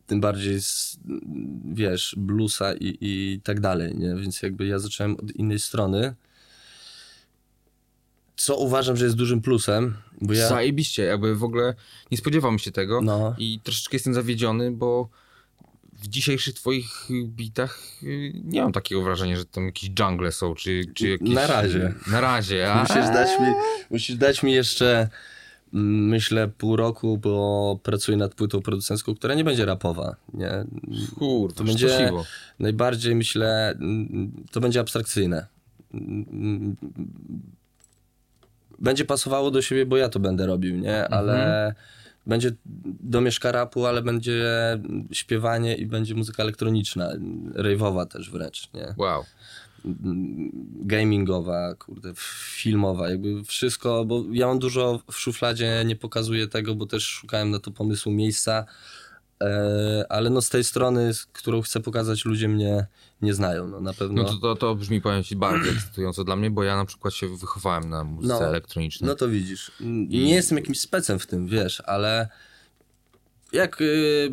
tym 0.07 0.20
bardziej 0.20 0.62
z, 0.62 0.99
wiesz, 1.72 2.14
bluesa 2.18 2.75
i, 2.75 2.99
i 3.01 3.40
tak 3.44 3.61
dalej, 3.61 3.96
nie? 3.96 4.14
Więc 4.14 4.42
jakby 4.42 4.66
ja 4.66 4.79
zacząłem 4.79 5.16
od 5.16 5.31
innej 5.31 5.59
strony. 5.59 6.14
Co 8.37 8.57
uważam, 8.57 8.96
że 8.96 9.05
jest 9.05 9.16
dużym 9.16 9.42
plusem, 9.42 9.96
bo 10.20 10.33
ja... 10.35 10.49
Zajebiście, 10.49 11.03
jakby 11.03 11.37
w 11.37 11.44
ogóle 11.44 11.75
nie 12.11 12.18
spodziewam 12.18 12.59
się 12.59 12.72
tego 12.72 13.01
No. 13.03 13.35
i 13.38 13.61
troszeczkę 13.62 13.96
jestem 13.96 14.14
zawiedziony, 14.14 14.70
bo 14.70 15.09
w 16.02 16.09
dzisiejszych 16.09 16.54
twoich 16.54 17.09
bitach 17.24 17.78
y, 18.02 18.32
nie 18.44 18.62
mam 18.62 18.72
takiego 18.72 19.02
wrażenia, 19.02 19.37
że 19.37 19.44
tam 19.44 19.66
jakieś 19.66 19.90
jungle 20.00 20.32
są, 20.32 20.54
czy, 20.54 20.85
czy 20.94 21.09
jakieś... 21.09 21.28
Na 21.35 21.46
razie. 21.46 21.94
Na 22.06 22.20
razie, 22.20 22.72
a? 22.72 22.80
Musisz 22.82 22.94
dać 23.06 23.40
mi, 23.40 23.46
musisz 23.90 24.16
dać 24.16 24.42
mi 24.42 24.52
jeszcze, 24.52 25.09
mm, 25.74 26.09
myślę, 26.09 26.48
pół 26.48 26.76
roku, 26.76 27.18
bo 27.18 27.78
pracuję 27.82 28.16
nad 28.16 28.35
płytą 28.35 28.62
producencką, 28.62 29.14
która 29.14 29.35
nie 29.35 29.44
będzie 29.44 29.64
rapowa, 29.64 30.16
nie? 30.35 30.50
Kurwa, 31.18 31.54
To 31.56 31.64
będzie 31.64 31.88
szczęśliwo. 31.88 32.24
najbardziej, 32.59 33.14
myślę, 33.14 33.68
mm, 33.80 34.32
to 34.52 34.61
będzie 34.61 34.80
abstrakcyjne. 34.80 35.46
Mm, 35.94 36.76
Będzie 38.78 39.04
pasowało 39.04 39.50
do 39.50 39.62
siebie, 39.62 39.87
bo 39.87 39.96
ja 39.96 40.09
to 40.09 40.20
będę 40.20 40.46
robił, 40.46 40.76
nie? 40.78 41.09
Ale 41.09 41.74
będzie 42.26 42.52
domieszka 43.00 43.52
rapu, 43.52 43.86
ale 43.86 44.02
będzie 44.02 44.44
śpiewanie 45.12 45.74
i 45.74 45.86
będzie 45.86 46.14
muzyka 46.14 46.42
elektroniczna, 46.42 47.12
rave'owa 47.54 48.06
też 48.06 48.30
wręcz, 48.30 48.72
nie? 48.74 48.94
Wow. 48.96 49.24
gamingowa, 50.84 51.74
kurde, 51.74 52.12
filmowa, 52.56 53.10
jakby 53.10 53.44
wszystko, 53.44 54.04
bo 54.04 54.24
ja 54.32 54.46
mam 54.46 54.58
dużo 54.58 55.00
w 55.10 55.18
szufladzie, 55.18 55.82
nie 55.86 55.96
pokazuję 55.96 56.48
tego, 56.48 56.74
bo 56.74 56.86
też 56.86 57.04
szukałem 57.04 57.50
na 57.50 57.58
to 57.58 57.70
pomysłu 57.70 58.12
miejsca, 58.12 58.66
ale 60.09 60.31
no 60.31 60.42
z 60.42 60.49
tej 60.49 60.64
strony, 60.64 61.14
z 61.14 61.27
którą 61.27 61.62
chcę 61.62 61.81
pokazać, 61.81 62.25
ludzie 62.25 62.49
mnie 62.49 62.87
nie 63.22 63.35
znają, 63.35 63.68
no 63.68 63.81
na 63.81 63.92
pewno. 63.92 64.22
No 64.22 64.29
to, 64.29 64.38
to, 64.38 64.57
to 64.57 64.75
brzmi, 64.75 65.01
powiem 65.01 65.22
ci, 65.22 65.37
bardzo 65.37 65.70
ekscytująco 65.70 66.25
dla 66.25 66.37
mnie, 66.37 66.51
bo 66.51 66.62
ja 66.62 66.77
na 66.77 66.85
przykład 66.85 67.14
się 67.14 67.37
wychowałem 67.37 67.88
na 67.88 68.05
muzyce 68.05 68.35
No, 68.35 68.46
elektronicznej. 68.46 69.09
No 69.09 69.14
to 69.14 69.29
widzisz. 69.29 69.72
Nie 70.09 70.35
jestem 70.35 70.59
jakimś 70.59 70.81
specem 70.81 71.18
w 71.18 71.27
tym, 71.27 71.46
wiesz, 71.46 71.83
ale 71.87 72.29
jak 73.53 73.81
y, 73.81 74.31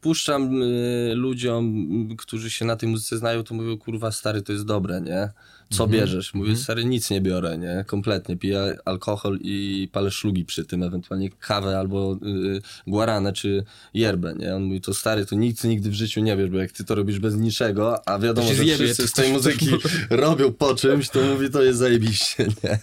puszczam 0.00 0.62
y, 0.62 1.12
ludziom, 1.14 1.88
którzy 2.18 2.50
się 2.50 2.64
na 2.64 2.76
tej 2.76 2.88
muzyce 2.88 3.18
znają, 3.18 3.44
to 3.44 3.54
mówią, 3.54 3.78
kurwa, 3.78 4.12
stary, 4.12 4.42
to 4.42 4.52
jest 4.52 4.64
dobre, 4.64 5.00
nie? 5.00 5.30
Co 5.72 5.86
bierzesz? 5.86 6.34
Mówię, 6.34 6.56
stary, 6.56 6.84
nic 6.84 7.10
nie 7.10 7.20
biorę, 7.20 7.58
nie? 7.58 7.84
Kompletnie. 7.86 8.36
Piję 8.36 8.76
alkohol 8.84 9.38
i 9.42 9.88
palę 9.92 10.10
szlugi 10.10 10.44
przy 10.44 10.64
tym, 10.64 10.82
ewentualnie 10.82 11.30
kawę 11.30 11.78
albo 11.78 12.18
y, 12.22 12.62
guaranę 12.86 13.32
czy 13.32 13.64
yerbę, 13.94 14.34
nie? 14.38 14.54
On 14.56 14.62
mówi, 14.62 14.80
to 14.80 14.94
stary, 14.94 15.26
to 15.26 15.34
nic 15.36 15.64
nigdy 15.64 15.90
w 15.90 15.94
życiu 15.94 16.20
nie 16.20 16.36
wiesz, 16.36 16.50
bo 16.50 16.58
jak 16.58 16.72
ty 16.72 16.84
to 16.84 16.94
robisz 16.94 17.18
bez 17.18 17.34
niczego, 17.36 18.08
a 18.08 18.18
wiadomo, 18.18 18.48
że 18.48 18.54
zjebie, 18.54 18.74
wszyscy 18.84 19.08
z 19.08 19.12
tej 19.12 19.32
muzyki 19.32 19.68
robią 20.10 20.52
po 20.52 20.74
czymś, 20.74 21.08
to 21.08 21.22
mówi, 21.22 21.50
to 21.50 21.62
jest 21.62 21.78
zajebiście, 21.78 22.46
nie? 22.64 22.78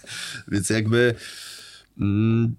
Więc 0.48 0.70
jakby... 0.70 1.14
Mm, 2.00 2.54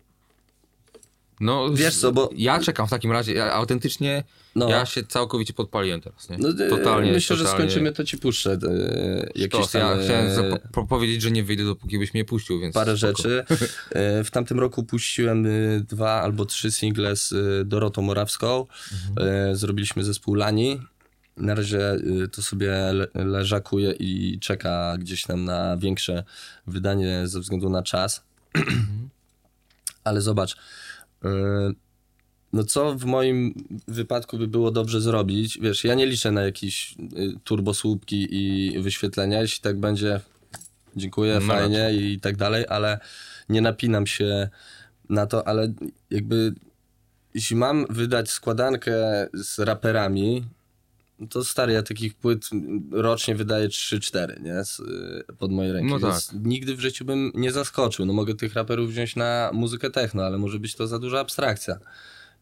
No, 1.39 1.69
Wiesz 1.73 1.95
co, 1.95 2.11
bo- 2.11 2.29
Ja 2.35 2.59
czekam 2.59 2.87
w 2.87 2.89
takim 2.89 3.11
razie, 3.11 3.33
ja, 3.33 3.53
autentycznie 3.53 4.23
No. 4.55 4.69
ja 4.69 4.85
się 4.85 5.03
całkowicie 5.03 5.53
podpaliłem 5.53 6.01
teraz, 6.01 6.29
nie? 6.29 6.37
No, 6.37 6.49
e, 6.49 6.69
totalnie, 6.69 7.11
myślę, 7.11 7.35
że 7.35 7.43
totalnie. 7.43 7.63
skończymy, 7.69 7.91
to 7.91 8.03
ci 8.03 8.17
puszczę 8.17 8.51
e, 8.51 8.57
jakieś 9.35 9.59
Sztos, 9.61 9.71
tam, 9.71 9.99
ja 9.99 10.03
chciałem 10.05 10.25
e, 10.27 10.35
zapo- 10.35 10.59
po- 10.71 10.85
powiedzieć, 10.87 11.21
że 11.21 11.31
nie 11.31 11.43
wyjdę, 11.43 11.63
dopóki 11.65 11.99
byś 11.99 12.13
mnie 12.13 12.25
puścił, 12.25 12.59
więc 12.59 12.75
parę 12.75 12.97
spoko. 12.97 13.15
rzeczy. 13.17 13.43
E, 13.91 14.23
W 14.23 14.31
tamtym 14.31 14.59
roku 14.59 14.83
puściłem 14.83 15.45
e, 15.45 15.49
dwa 15.79 16.11
albo 16.21 16.45
trzy 16.45 16.71
single 16.71 17.15
z 17.15 17.33
Dorotą 17.67 18.01
Morawską. 18.01 18.65
Mhm. 19.09 19.27
E, 19.51 19.55
Zrobiliśmy 19.55 20.03
zespół 20.03 20.35
Lani. 20.35 20.81
Na 21.37 21.55
razie 21.55 21.79
to 22.31 22.41
sobie 22.41 22.71
le- 22.93 23.07
leżakuje 23.25 23.91
i 23.91 24.39
czeka 24.39 24.95
gdzieś 24.99 25.23
tam 25.23 25.45
na 25.45 25.77
większe 25.77 26.23
wydanie 26.67 27.21
ze 27.27 27.39
względu 27.39 27.69
na 27.69 27.83
czas. 27.83 28.23
Mhm. 28.53 29.09
Ale 30.03 30.21
zobacz, 30.21 30.57
e, 31.25 31.29
no 32.53 32.63
co 32.63 32.95
w 32.95 33.05
moim 33.05 33.53
wypadku 33.87 34.37
by 34.37 34.47
było 34.47 34.71
dobrze 34.71 35.01
zrobić? 35.01 35.59
Wiesz, 35.61 35.83
ja 35.83 35.95
nie 35.95 36.05
liczę 36.05 36.31
na 36.31 36.41
jakieś 36.41 36.95
y, 37.17 37.39
turbosłupki 37.43 38.27
i 38.31 38.79
wyświetlenia. 38.79 39.41
Jeśli 39.41 39.61
tak 39.61 39.79
będzie, 39.79 40.19
dziękuję, 40.95 41.39
No 41.41 41.53
fajnie 41.53 41.93
i 41.93 42.19
tak 42.19 42.37
dalej, 42.37 42.65
ale 42.69 42.99
nie 43.49 43.61
napinam 43.61 44.07
się 44.07 44.49
na 45.09 45.25
to, 45.25 45.47
ale 45.47 45.73
jakby 46.09 46.53
jeśli 47.33 47.55
mam 47.55 47.85
wydać 47.89 48.29
składankę 48.29 48.93
z 49.33 49.59
raperami, 49.59 50.45
no 51.19 51.27
to 51.27 51.43
stary, 51.43 51.73
ja 51.73 51.83
takich 51.83 52.15
płyt 52.15 52.49
rocznie 52.91 53.35
wydaję 53.35 53.69
3-4, 53.69 54.41
nie? 54.41 54.63
Z, 54.63 54.79
y, 54.79 55.35
pod 55.37 55.51
moje 55.51 55.73
ręki. 55.73 55.89
No 55.89 55.99
Więc 55.99 56.33
nigdy 56.33 56.75
w 56.75 56.79
życiu 56.79 57.05
bym 57.05 57.31
nie 57.35 57.51
zaskoczył. 57.51 58.05
No 58.05 58.13
mogę 58.13 58.35
tych 58.35 58.53
raperów 58.53 58.89
wziąć 58.89 59.15
na 59.15 59.49
muzykę 59.53 59.89
techno, 59.89 60.23
ale 60.23 60.37
może 60.37 60.59
być 60.59 60.75
to 60.75 60.87
za 60.87 60.99
duża 60.99 61.19
abstrakcja. 61.19 61.79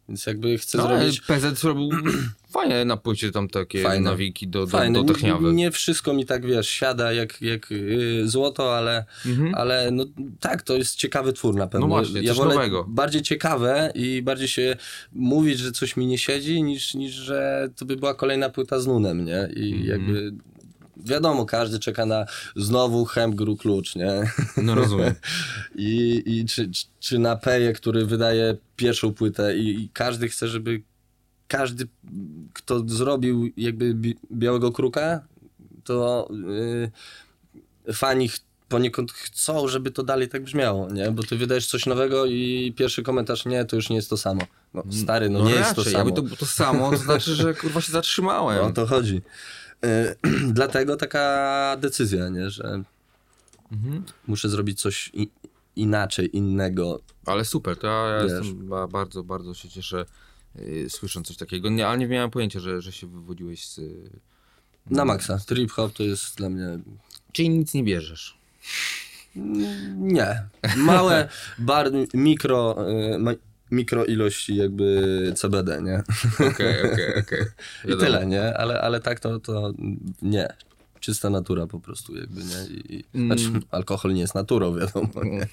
Więc 0.09 0.25
jakby 0.25 0.57
chcę 0.57 0.77
No, 0.77 0.83
zrobić... 0.87 1.21
PZ 1.21 1.59
zrobił 1.59 1.89
fajnie 2.53 2.85
na 2.85 2.97
płycie 2.97 3.31
tam 3.31 3.47
takie 3.49 3.83
Fajne. 3.83 4.09
nawiki 4.11 4.47
do, 4.47 4.59
do, 4.59 4.67
Fajne. 4.67 5.03
do 5.03 5.13
techniawy. 5.13 5.47
Nie, 5.47 5.53
nie 5.53 5.71
wszystko 5.71 6.13
mi 6.13 6.25
tak, 6.25 6.45
wiesz, 6.45 6.69
siada 6.69 7.13
jak, 7.13 7.41
jak 7.41 7.71
yy, 7.71 8.27
złoto, 8.27 8.77
ale, 8.77 9.05
Mhm. 9.25 9.55
ale 9.55 9.91
no 9.91 10.05
tak, 10.39 10.61
to 10.61 10.75
jest 10.77 10.95
ciekawy 10.95 11.33
twór 11.33 11.55
na 11.55 11.67
pewno. 11.67 11.87
No 11.87 11.93
właśnie, 11.95 12.21
ja 12.21 12.33
wolę 12.33 12.55
nowego. 12.55 12.85
bardziej 12.89 13.21
ciekawe 13.21 13.91
i 13.95 14.21
bardziej 14.21 14.47
się 14.47 14.75
mówić, 15.13 15.59
że 15.59 15.71
coś 15.71 15.97
mi 15.97 16.05
nie 16.07 16.17
siedzi, 16.17 16.63
niż, 16.63 16.93
niż 16.93 17.13
że 17.13 17.69
to 17.75 17.85
by 17.85 17.95
była 17.95 18.13
kolejna 18.13 18.49
płyta 18.49 18.79
z 18.79 18.87
nunem, 18.87 19.25
nie? 19.25 19.49
I 19.55 19.71
Mhm. 19.73 19.85
jakby 19.87 20.31
wiadomo, 21.05 21.45
każdy 21.45 21.79
czeka 21.79 22.05
na 22.05 22.25
znowu 22.55 23.05
hem, 23.05 23.35
gru, 23.35 23.57
klucz, 23.57 23.95
nie? 23.95 24.31
No 24.57 24.75
rozumiem. 24.75 25.13
I, 25.75 26.23
i 26.25 26.45
czy, 26.45 26.69
czy- 26.99 27.19
na 27.19 27.35
Peje, 27.35 27.73
który 27.73 28.05
wydaje 28.05 28.57
pierwszą 28.75 29.13
płytę 29.13 29.57
i, 29.57 29.83
i 29.83 29.89
każdy 29.89 30.29
chce, 30.29 30.47
żeby 30.47 30.81
każdy, 31.47 31.87
kto 32.53 32.83
zrobił 32.87 33.49
jakby 33.57 33.93
bi- 33.95 34.17
Białego 34.33 34.71
Kruka, 34.71 35.21
to 35.83 36.29
yy, 37.85 37.93
fani 37.93 38.29
poniekąd 38.69 39.11
chcą, 39.11 39.67
żeby 39.67 39.91
to 39.91 40.03
dalej 40.03 40.27
tak 40.29 40.43
brzmiało, 40.43 40.89
nie? 40.91 41.11
Bo 41.11 41.23
ty 41.23 41.37
wydajesz 41.37 41.67
coś 41.67 41.85
nowego 41.85 42.25
i 42.25 42.73
pierwszy 42.77 43.03
komentarz, 43.03 43.45
nie, 43.45 43.65
to 43.65 43.75
już 43.75 43.89
nie 43.89 43.95
jest 43.95 44.09
to 44.09 44.17
samo. 44.17 44.41
No 44.73 44.83
stary, 44.91 45.29
no, 45.29 45.43
nie 45.43 45.51
jest 45.53 45.75
to 45.75 45.81
raczej, 45.81 45.93
samo. 45.93 46.05
Jakby 46.05 46.29
to, 46.29 46.35
to 46.35 46.45
samo, 46.45 46.91
to 46.91 46.97
znaczy, 46.97 47.35
że 47.35 47.53
kurwa 47.53 47.81
się 47.81 47.91
zatrzymałem. 47.91 48.57
No, 48.61 48.67
o 48.69 48.71
to 48.71 48.85
chodzi. 48.87 49.21
Yy, 49.83 50.15
dlatego 50.53 50.95
taka 50.97 51.77
decyzja, 51.79 52.29
nie? 52.29 52.49
Że 52.49 52.83
Mhm. 53.71 54.03
muszę 54.27 54.49
zrobić 54.49 54.81
coś 54.81 55.11
i, 55.13 55.29
inaczej, 55.75 56.37
innego, 56.37 56.99
Ale 57.25 57.45
super, 57.45 57.77
to 57.77 57.87
ja, 57.87 58.23
Wiesz. 58.23 58.31
jestem 58.31 58.67
ba- 58.67 58.87
bardzo, 58.87 59.23
bardzo 59.23 59.53
się 59.53 59.69
cieszę 59.69 60.05
yy, 60.55 60.89
słysząc 60.89 61.27
coś 61.27 61.37
takiego. 61.37 61.69
Nie, 61.69 61.87
ale 61.87 61.97
nie 61.97 62.07
miałem 62.07 62.29
pojęcia, 62.31 62.59
że, 62.59 62.81
że 62.81 62.91
się 62.91 63.07
wywodziłeś 63.07 63.67
z... 63.67 63.77
Yy, 63.77 64.09
Na 64.89 65.05
maksa. 65.05 65.37
Trip 65.45 65.71
hop 65.71 65.93
to 65.93 66.03
jest 66.03 66.35
dla 66.37 66.49
mnie. 66.49 66.79
Czyli 67.31 67.49
nic 67.49 67.73
nie 67.73 67.83
bierzesz. 67.83 68.37
Nie. 69.95 70.43
Małe, 70.77 71.29
bar, 71.59 71.91
mikro, 72.13 72.75
mikro 73.71 74.05
ilości 74.05 74.55
jakby 74.55 75.33
CBD, 75.35 75.81
nie? 75.81 76.03
Okej, 76.51 76.91
okej, 76.93 77.15
okej. 77.19 77.45
I 77.93 77.97
tyle, 77.97 78.25
nie? 78.25 78.57
Ale, 78.57 78.81
ale 78.81 78.99
tak 78.99 79.19
to, 79.19 79.39
to 79.39 79.73
nie. 80.21 80.47
Czysta 80.99 81.29
natura 81.29 81.67
po 81.67 81.79
prostu 81.79 82.15
jakby, 82.17 82.41
nie? 82.43 82.65
I, 82.75 82.95
i- 82.95 83.05
Mm. 83.15 83.27
znaczy, 83.39 83.65
alkohol 83.71 84.13
nie 84.13 84.21
jest 84.21 84.35
naturą, 84.35 84.75
wiadomo, 84.79 85.23
nie? 85.23 85.47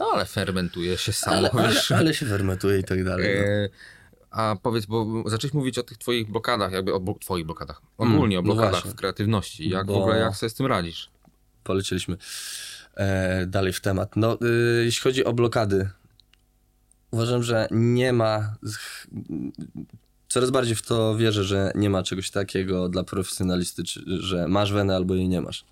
No 0.00 0.10
ale 0.14 0.24
fermentuje 0.24 0.98
się 0.98 1.12
samo, 1.12 1.36
Ale, 1.36 1.50
ale, 1.50 1.80
ale 1.96 2.14
się 2.14 2.26
fermentuje 2.26 2.78
i 2.78 2.84
tak 2.84 3.04
dalej. 3.04 3.36
No. 3.36 3.42
E, 3.46 3.68
a 4.30 4.56
powiedz, 4.62 4.86
bo 4.86 5.24
zacząłeś 5.26 5.54
mówić 5.54 5.78
o 5.78 5.82
tych 5.82 5.98
twoich 5.98 6.30
blokadach, 6.30 6.72
jakby 6.72 6.94
o 6.94 7.00
blo- 7.00 7.18
twoich 7.18 7.46
blokadach. 7.46 7.80
Ogólnie 7.98 8.36
o 8.36 8.40
Mm, 8.40 8.48
no 8.48 8.54
blokadach 8.54 8.70
właśnie. 8.72 8.90
w 8.90 8.94
kreatywności. 8.94 9.68
Jak 9.68 9.86
Bo- 9.86 9.92
w 9.92 9.96
ogóle, 9.96 10.18
jak 10.18 10.36
sobie 10.36 10.50
z 10.50 10.54
tym 10.54 10.66
radzisz? 10.66 11.10
polecieliśmy 11.64 12.16
e, 12.94 13.46
dalej 13.46 13.72
w 13.72 13.80
temat. 13.80 14.16
No, 14.16 14.38
y, 14.80 14.84
jeśli 14.84 15.02
chodzi 15.02 15.24
o 15.24 15.32
blokady, 15.32 15.90
uważam, 17.12 17.42
że 17.42 17.68
nie 17.70 18.12
ma. 18.12 18.56
Coraz 20.28 20.50
bardziej 20.50 20.76
w 20.76 20.82
to 20.82 21.16
wierzę, 21.16 21.44
że 21.44 21.72
nie 21.74 21.90
ma 21.90 22.02
czegoś 22.02 22.30
takiego 22.30 22.88
dla 22.88 23.04
profesjonalisty, 23.04 23.82
że 24.06 24.48
masz 24.48 24.72
wenę 24.72 24.96
albo 24.96 25.14
jej 25.14 25.28
nie 25.28 25.40
masz. 25.40 25.64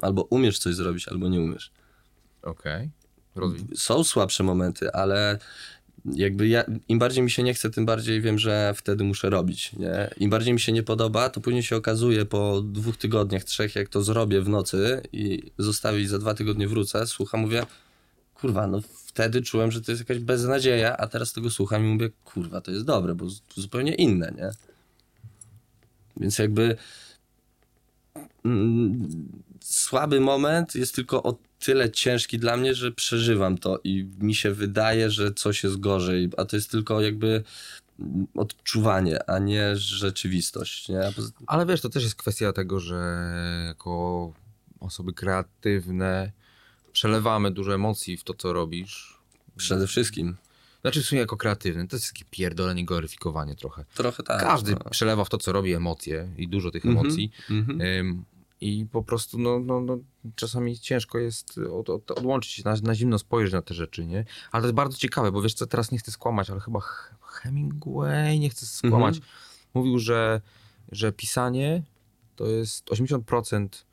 Albo 0.00 0.22
umiesz 0.22 0.58
coś 0.58 0.74
zrobić, 0.74 1.08
albo 1.08 1.28
nie 1.28 1.40
umiesz. 1.40 1.70
Okej. 2.42 2.90
Rozwij. 3.34 3.66
Są 3.76 4.04
słabsze 4.04 4.44
momenty, 4.44 4.92
ale 4.92 5.38
jakby 6.04 6.48
ja, 6.48 6.64
im 6.88 6.98
bardziej 6.98 7.24
mi 7.24 7.30
się 7.30 7.42
nie 7.42 7.54
chce, 7.54 7.70
tym 7.70 7.86
bardziej 7.86 8.20
wiem, 8.20 8.38
że 8.38 8.74
wtedy 8.76 9.04
muszę 9.04 9.30
robić, 9.30 9.72
nie? 9.72 10.10
Im 10.16 10.30
bardziej 10.30 10.54
mi 10.54 10.60
się 10.60 10.72
nie 10.72 10.82
podoba, 10.82 11.28
to 11.28 11.40
później 11.40 11.62
się 11.62 11.76
okazuje 11.76 12.24
po 12.24 12.62
dwóch 12.62 12.96
tygodniach, 12.96 13.44
trzech, 13.44 13.76
jak 13.76 13.88
to 13.88 14.02
zrobię 14.02 14.40
w 14.40 14.48
nocy 14.48 15.02
i 15.12 15.42
zostawię 15.58 16.00
i 16.00 16.06
za 16.06 16.18
dwa 16.18 16.34
tygodnie 16.34 16.68
wrócę, 16.68 17.06
słucham, 17.06 17.40
mówię, 17.40 17.66
kurwa, 18.40 18.66
no 18.66 18.80
wtedy 19.04 19.42
czułem, 19.42 19.70
że 19.70 19.80
to 19.80 19.92
jest 19.92 20.02
jakaś 20.02 20.18
beznadzieja, 20.18 20.96
a 20.96 21.06
teraz 21.06 21.32
tego 21.32 21.50
słucham 21.50 21.84
i 21.84 21.88
mówię, 21.88 22.10
kurwa, 22.24 22.60
to 22.60 22.70
jest 22.70 22.84
dobre, 22.84 23.14
bo 23.14 23.26
zupełnie 23.54 23.94
inne, 23.94 24.32
nie? 24.36 24.50
Więc 26.16 26.38
jakby 26.38 26.76
mm, 28.44 29.08
słaby 29.60 30.20
moment 30.20 30.74
jest 30.74 30.94
tylko 30.94 31.22
o 31.22 31.38
tyle 31.58 31.90
ciężki 31.90 32.38
dla 32.38 32.56
mnie, 32.56 32.74
że 32.74 32.92
przeżywam 32.92 33.58
to 33.58 33.80
i 33.84 34.08
mi 34.18 34.34
się 34.34 34.52
wydaje, 34.52 35.10
że 35.10 35.34
coś 35.34 35.64
jest 35.64 35.80
gorzej, 35.80 36.30
a 36.36 36.44
to 36.44 36.56
jest 36.56 36.70
tylko 36.70 37.00
jakby 37.00 37.44
mm, 38.00 38.26
odczuwanie, 38.34 39.30
a 39.30 39.38
nie 39.38 39.76
rzeczywistość, 39.76 40.88
nie? 40.88 41.00
Ale 41.46 41.66
wiesz, 41.66 41.80
to 41.80 41.88
też 41.88 42.02
jest 42.02 42.16
kwestia 42.16 42.52
tego, 42.52 42.80
że 42.80 43.30
jako 43.66 44.32
osoby 44.80 45.12
kreatywne 45.12 46.32
przelewamy 46.98 47.50
dużo 47.50 47.74
emocji 47.74 48.16
w 48.16 48.24
to, 48.24 48.34
co 48.34 48.52
robisz. 48.52 49.18
Przede 49.56 49.86
wszystkim. 49.86 50.36
Znaczy 50.80 51.02
w 51.02 51.06
sumie 51.06 51.20
jako 51.20 51.36
kreatywny, 51.36 51.88
to 51.88 51.96
jest 51.96 52.12
takie 52.12 52.24
pierdolenie, 52.30 52.84
gloryfikowanie 52.84 53.54
trochę. 53.56 53.84
Trochę 53.94 54.22
tak. 54.22 54.40
Każdy 54.40 54.72
no. 54.72 54.90
przelewa 54.90 55.24
w 55.24 55.28
to, 55.28 55.38
co 55.38 55.52
robi 55.52 55.72
emocje 55.72 56.28
i 56.36 56.48
dużo 56.48 56.70
tych 56.70 56.84
Mhm, 56.86 57.06
emocji. 57.06 57.30
mhm. 57.50 57.80
Ym, 57.80 58.24
I 58.60 58.86
po 58.92 59.02
prostu 59.02 59.38
no, 59.38 59.58
no, 59.58 59.80
no, 59.80 59.98
czasami 60.36 60.78
ciężko 60.78 61.18
jest 61.18 61.58
od, 61.72 61.90
od, 61.90 62.10
odłączyć 62.10 62.52
się, 62.52 62.62
na, 62.64 62.74
na 62.82 62.94
zimno 62.94 63.18
spojrzeć 63.18 63.52
na 63.52 63.62
te 63.62 63.74
rzeczy, 63.74 64.06
nie? 64.06 64.24
Ale 64.52 64.62
to 64.62 64.66
jest 64.66 64.74
bardzo 64.76 64.96
ciekawe, 64.98 65.32
bo 65.32 65.42
wiesz 65.42 65.54
co, 65.54 65.66
teraz 65.66 65.92
nie 65.92 65.98
chcę 65.98 66.10
skłamać, 66.10 66.50
ale 66.50 66.60
chyba 66.60 66.80
Hemingway, 67.22 68.40
nie 68.40 68.50
chcę 68.50 68.66
skłamać, 68.66 69.16
Mhm. 69.16 69.32
mówił, 69.74 69.98
że, 69.98 70.40
że 70.92 71.12
pisanie 71.12 71.82
to 72.36 72.46
jest 72.46 72.86
80% 72.90 73.66
y, 73.66 73.87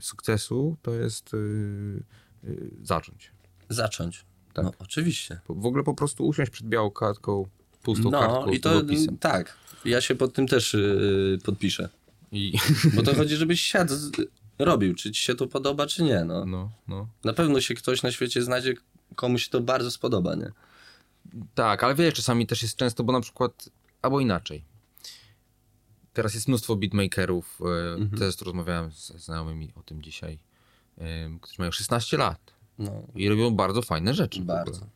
sukcesu, 0.00 0.76
to 0.82 0.94
jest 0.94 1.34
y, 1.34 1.36
y, 2.44 2.70
zacząć. 2.82 3.32
Zacząć. 3.68 4.24
Tak. 4.54 4.64
No, 4.64 4.72
oczywiście. 4.78 5.40
W 5.48 5.66
ogóle 5.66 5.84
po 5.84 5.94
prostu 5.94 6.26
usiąść 6.26 6.50
przed 6.50 6.66
białą 6.66 6.90
kartką, 6.90 7.46
pustą 7.82 8.10
No 8.10 8.20
kartką 8.20 8.50
i 8.50 8.60
to 8.60 8.70
długopisem. 8.72 9.18
tak. 9.18 9.56
Ja 9.84 10.00
się 10.00 10.14
pod 10.14 10.32
tym 10.34 10.46
też 10.46 10.74
yy, 10.74 11.38
podpiszę. 11.44 11.88
I, 12.32 12.52
Bo 12.96 13.02
to 13.02 13.14
chodzi, 13.14 13.36
żebyś 13.36 13.60
siadł, 13.60 13.94
robił, 14.58 14.94
czy 14.94 15.10
ci 15.12 15.22
się 15.22 15.34
to 15.34 15.46
podoba, 15.46 15.86
czy 15.86 16.02
nie. 16.02 16.24
No. 16.24 16.44
no, 16.44 16.70
no. 16.88 17.08
Na 17.24 17.32
pewno 17.32 17.60
się 17.60 17.74
ktoś 17.74 18.02
na 18.02 18.12
świecie 18.12 18.42
znajdzie, 18.42 18.74
komu 19.16 19.38
się 19.38 19.50
to 19.50 19.60
bardzo 19.60 19.90
spodoba, 19.90 20.34
nie? 20.34 20.52
Tak, 21.54 21.84
ale 21.84 21.94
wiesz, 21.94 22.14
czasami 22.14 22.46
też 22.46 22.62
jest 22.62 22.76
często, 22.76 23.04
bo 23.04 23.12
na 23.12 23.20
przykład, 23.20 23.68
albo 24.02 24.20
inaczej. 24.20 24.64
Teraz 26.18 26.34
jest 26.34 26.48
mnóstwo 26.48 26.76
beatmakerów, 26.76 27.60
e, 27.60 27.92
Mhm. 27.94 28.18
też 28.20 28.40
rozmawiałem 28.40 28.90
ze 28.90 29.18
znajomymi 29.18 29.72
o 29.76 29.82
tym 29.82 30.02
dzisiaj, 30.02 30.38
którzy 31.40 31.54
mają 31.58 31.72
16 31.72 32.16
lat 32.16 32.52
No, 32.78 32.92
i 33.14 33.28
robią 33.28 33.50
bardzo 33.50 33.82
fajne 33.82 34.14
rzeczy. 34.14 34.40
bardzo. 34.40 34.86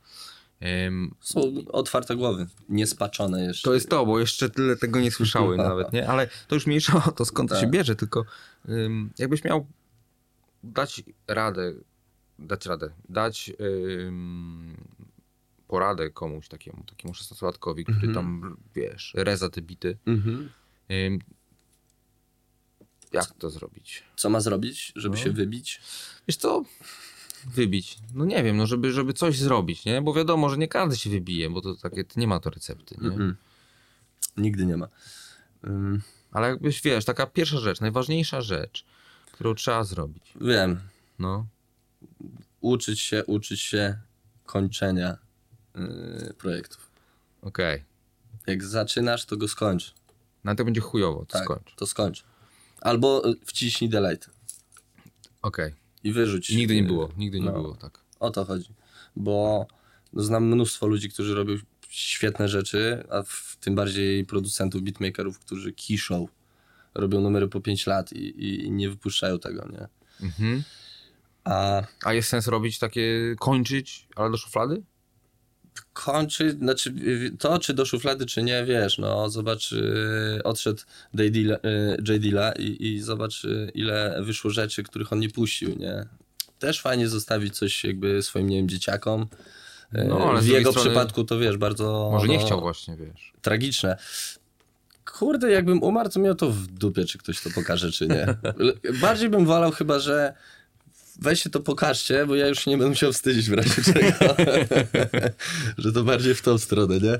Em, 0.60 1.14
Są 1.20 1.40
otwarte 1.72 2.16
głowy, 2.16 2.46
niespaczone 2.68 3.44
jeszcze. 3.44 3.64
To 3.64 3.74
jest 3.74 3.88
to, 3.90 4.06
bo 4.06 4.20
jeszcze 4.20 4.50
tyle 4.50 4.76
tego 4.76 5.00
nie 5.00 5.10
słyszały 5.10 5.56
nawet, 5.68 5.92
nie? 5.92 6.08
Ale 6.08 6.28
to 6.48 6.54
już 6.54 6.66
mniejsza 6.66 7.04
o 7.04 7.12
to, 7.12 7.24
skąd 7.24 7.50
to 7.50 7.56
się 7.56 7.60
Tak. 7.62 7.70
bierze, 7.70 7.96
tylko 7.96 8.24
ym, 8.68 9.10
jakbyś 9.18 9.44
miał 9.44 9.66
dać 10.64 11.02
radę, 11.28 11.72
dać 12.38 12.66
radę, 12.66 12.90
dać 13.08 13.52
ym, 14.06 14.76
poradę 15.68 16.10
komuś 16.10 16.48
takiemu, 16.48 16.84
takiemu 16.84 17.14
16-latkowi, 17.14 17.84
który 17.84 18.08
Mhm. 18.08 18.14
tam, 18.14 18.56
wiesz, 18.74 19.12
reza 19.16 19.48
te 19.50 19.62
bity. 19.62 19.98
Mhm. 20.06 20.34
Ym, 20.36 20.48
jak 23.12 23.32
to 23.38 23.50
zrobić? 23.50 24.02
Co 24.16 24.30
ma 24.30 24.40
zrobić, 24.40 24.92
żeby 24.96 25.16
No. 25.16 25.22
się 25.24 25.30
wybić? 25.30 25.80
Wiesz 26.28 26.36
co? 26.36 26.62
Wybić. 27.46 27.98
No 28.14 28.24
nie 28.24 28.42
wiem, 28.42 28.56
no 28.56 28.66
żeby, 28.66 28.92
żeby 28.92 29.12
coś 29.12 29.38
zrobić, 29.38 29.84
nie? 29.84 30.02
Bo 30.02 30.14
wiadomo, 30.14 30.48
że 30.48 30.58
nie 30.58 30.68
każdy 30.68 30.96
się 30.96 31.10
wybije, 31.10 31.50
bo 31.50 31.60
to 31.60 31.74
takie, 31.76 32.04
nie 32.16 32.26
ma 32.26 32.40
to 32.40 32.50
recepty, 32.50 32.96
nie? 33.00 33.10
Mm-mm. 33.10 33.34
Nigdy 34.36 34.66
nie 34.66 34.76
ma. 34.76 34.88
Ale 36.32 36.48
jakbyś, 36.48 36.82
wiesz, 36.82 37.04
taka 37.04 37.26
pierwsza 37.26 37.58
rzecz, 37.58 37.80
najważniejsza 37.80 38.40
rzecz, 38.40 38.84
którą 39.32 39.54
trzeba 39.54 39.84
zrobić. 39.84 40.32
wiem, 40.40 40.80
No, 41.18 41.46
uczyć 42.60 43.00
się, 43.00 43.24
uczyć 43.24 43.60
się 43.60 43.98
kończenia 44.46 45.16
yy, 45.74 46.34
projektów. 46.38 46.90
okej. 47.42 47.84
Jak 48.46 48.64
zaczynasz, 48.64 49.24
to 49.26 49.36
go 49.36 49.48
skończ. 49.48 49.94
Na 50.44 50.54
to 50.54 50.64
będzie 50.64 50.80
chujowo, 50.80 51.18
to 51.20 51.32
Tak, 51.32 51.44
skończ. 51.44 51.74
to 51.76 51.86
skończ. 51.86 52.24
Albo 52.80 53.28
y, 53.30 53.34
wciśnij 53.44 53.90
delete 53.90 54.26
Okej. 55.42 55.74
i 56.04 56.12
wyrzuć. 56.12 56.50
Nigdy 56.50 56.74
nie 56.76 56.82
było, 56.82 57.08
nigdy 57.16 57.40
nie 57.40 57.46
no. 57.46 57.52
było, 57.52 57.74
tak. 57.76 58.00
O 58.20 58.30
to 58.30 58.44
chodzi. 58.44 58.74
Bo 59.16 59.66
znam 60.14 60.44
mnóstwo 60.46 60.86
ludzi, 60.86 61.10
którzy 61.10 61.34
robią 61.34 61.54
świetne 61.88 62.48
rzeczy, 62.48 63.04
a 63.10 63.22
w 63.22 63.56
tym 63.60 63.74
bardziej 63.74 64.24
producentów, 64.24 64.82
beatmakerów, 64.82 65.38
którzy 65.38 65.72
kiszą. 65.72 66.28
Robią 66.94 67.20
numery 67.20 67.48
po 67.48 67.60
5 67.60 67.86
lat 67.86 68.12
i, 68.12 68.18
i, 68.18 68.64
i 68.64 68.70
nie 68.70 68.88
wypuszczają 68.90 69.38
tego, 69.38 69.68
nie? 69.72 69.88
Mhm. 70.26 70.62
A 71.44 71.82
A 72.04 72.14
jest 72.14 72.28
sens 72.28 72.46
robić 72.46 72.78
takie, 72.78 73.34
kończyć, 73.40 74.08
ale 74.16 74.30
do 74.30 74.36
szuflady? 74.36 74.82
Kończy, 75.92 76.50
znaczy 76.50 76.94
to 77.38 77.58
czy 77.58 77.74
do 77.74 77.84
szuflady, 77.84 78.26
czy 78.26 78.42
nie, 78.42 78.64
wiesz, 78.64 78.98
no 78.98 79.30
zobacz, 79.30 79.72
y, 79.72 80.40
odszedł 80.44 80.82
J. 81.14 81.32
Dilla, 82.20 82.52
y, 82.52 82.62
i, 82.62 82.86
i 82.86 83.00
zobacz 83.00 83.44
y, 83.44 83.70
ile 83.74 84.22
wyszło 84.22 84.50
rzeczy, 84.50 84.82
których 84.82 85.12
on 85.12 85.18
nie 85.18 85.28
puścił, 85.28 85.78
nie? 85.78 86.06
Też 86.58 86.80
fajnie 86.80 87.08
zostawić 87.08 87.58
coś 87.58 87.84
jakby 87.84 88.22
swoim, 88.22 88.48
nie 88.48 88.56
wiem, 88.56 88.68
dzieciakom. 88.68 89.26
No, 90.08 90.30
ale 90.30 90.40
w 90.40 90.46
jego 90.46 90.70
strony 90.70 90.90
przypadku 90.90 91.24
to 91.24 91.38
wiesz, 91.38 91.56
bardzo 91.56 92.08
Może 92.12 92.28
nie 92.28 92.38
no, 92.38 92.46
chciał 92.46 92.60
właśnie, 92.60 92.96
wiesz. 92.96 93.32
tragiczne. 93.42 93.96
Kurde, 95.18 95.50
jakbym 95.50 95.82
umarł, 95.82 96.10
to 96.10 96.20
miał 96.20 96.34
to 96.34 96.50
w 96.50 96.66
dupie, 96.66 97.04
czy 97.04 97.18
ktoś 97.18 97.42
to 97.42 97.50
pokaże, 97.54 97.92
czy 97.92 98.06
nie. 98.06 98.26
Bardziej 99.02 99.28
bym 99.28 99.46
wolał 99.46 99.70
chyba, 99.70 99.98
że 99.98 100.34
weźcie 101.20 101.50
to 101.50 101.60
pokażcie, 101.60 102.26
bo 102.26 102.34
ja 102.34 102.48
już 102.48 102.66
nie 102.66 102.76
będę 102.76 102.88
musiał 102.88 103.12
wstydzić 103.12 103.50
w 103.50 103.52
razie 103.52 103.82
czego. 103.82 104.34
że 105.78 105.92
to 105.92 106.04
bardziej 106.04 106.34
w 106.34 106.42
tą 106.42 106.58
stronę, 106.58 106.98
nie? 107.00 107.18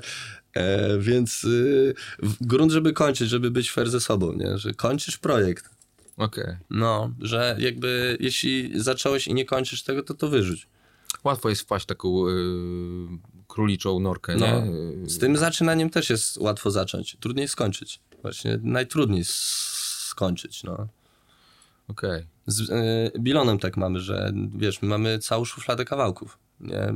E, 0.53 0.97
więc 0.99 1.43
y, 1.43 1.93
grunt, 2.41 2.71
żeby 2.71 2.93
kończyć, 2.93 3.29
żeby 3.29 3.51
być 3.51 3.71
fair 3.71 3.89
ze 3.89 3.99
sobą, 4.01 4.33
nie? 4.33 4.57
Że 4.57 4.73
kończysz 4.73 5.17
projekt. 5.17 5.69
Okej. 6.17 6.57
No, 6.69 7.11
że 7.21 7.55
jakby 7.59 8.17
jeśli 8.19 8.71
zacząłeś 8.81 9.27
i 9.27 9.33
nie 9.33 9.45
kończysz 9.45 9.83
tego, 9.83 10.03
to 10.03 10.13
to 10.13 10.27
wyrzuć. 10.27 10.67
Łatwo 11.23 11.49
jest 11.49 11.61
wpaść 11.61 11.85
taką 11.85 12.27
y, 12.27 12.31
króliczą 13.47 13.99
norkę, 13.99 14.35
No, 14.35 14.45
nie? 14.45 15.09
Z 15.09 15.17
tym 15.17 15.37
zaczynaniem 15.37 15.89
też 15.89 16.09
jest 16.09 16.37
łatwo 16.37 16.71
zacząć. 16.71 17.17
Trudniej 17.19 17.47
skończyć. 17.47 17.99
Właśnie 18.21 18.59
najtrudniej 18.63 19.23
skończyć, 19.25 20.63
no. 20.63 20.87
Okej. 21.87 22.32
Z 22.47 22.69
y, 23.15 23.19
Bilonem 23.19 23.59
tak 23.59 23.77
mamy, 23.77 23.99
że 23.99 24.31
wiesz, 24.55 24.81
my 24.81 24.87
mamy 24.87 25.19
całą 25.19 25.45
szufladę 25.45 25.85
kawałków. 25.85 26.37
Nie? 26.59 26.93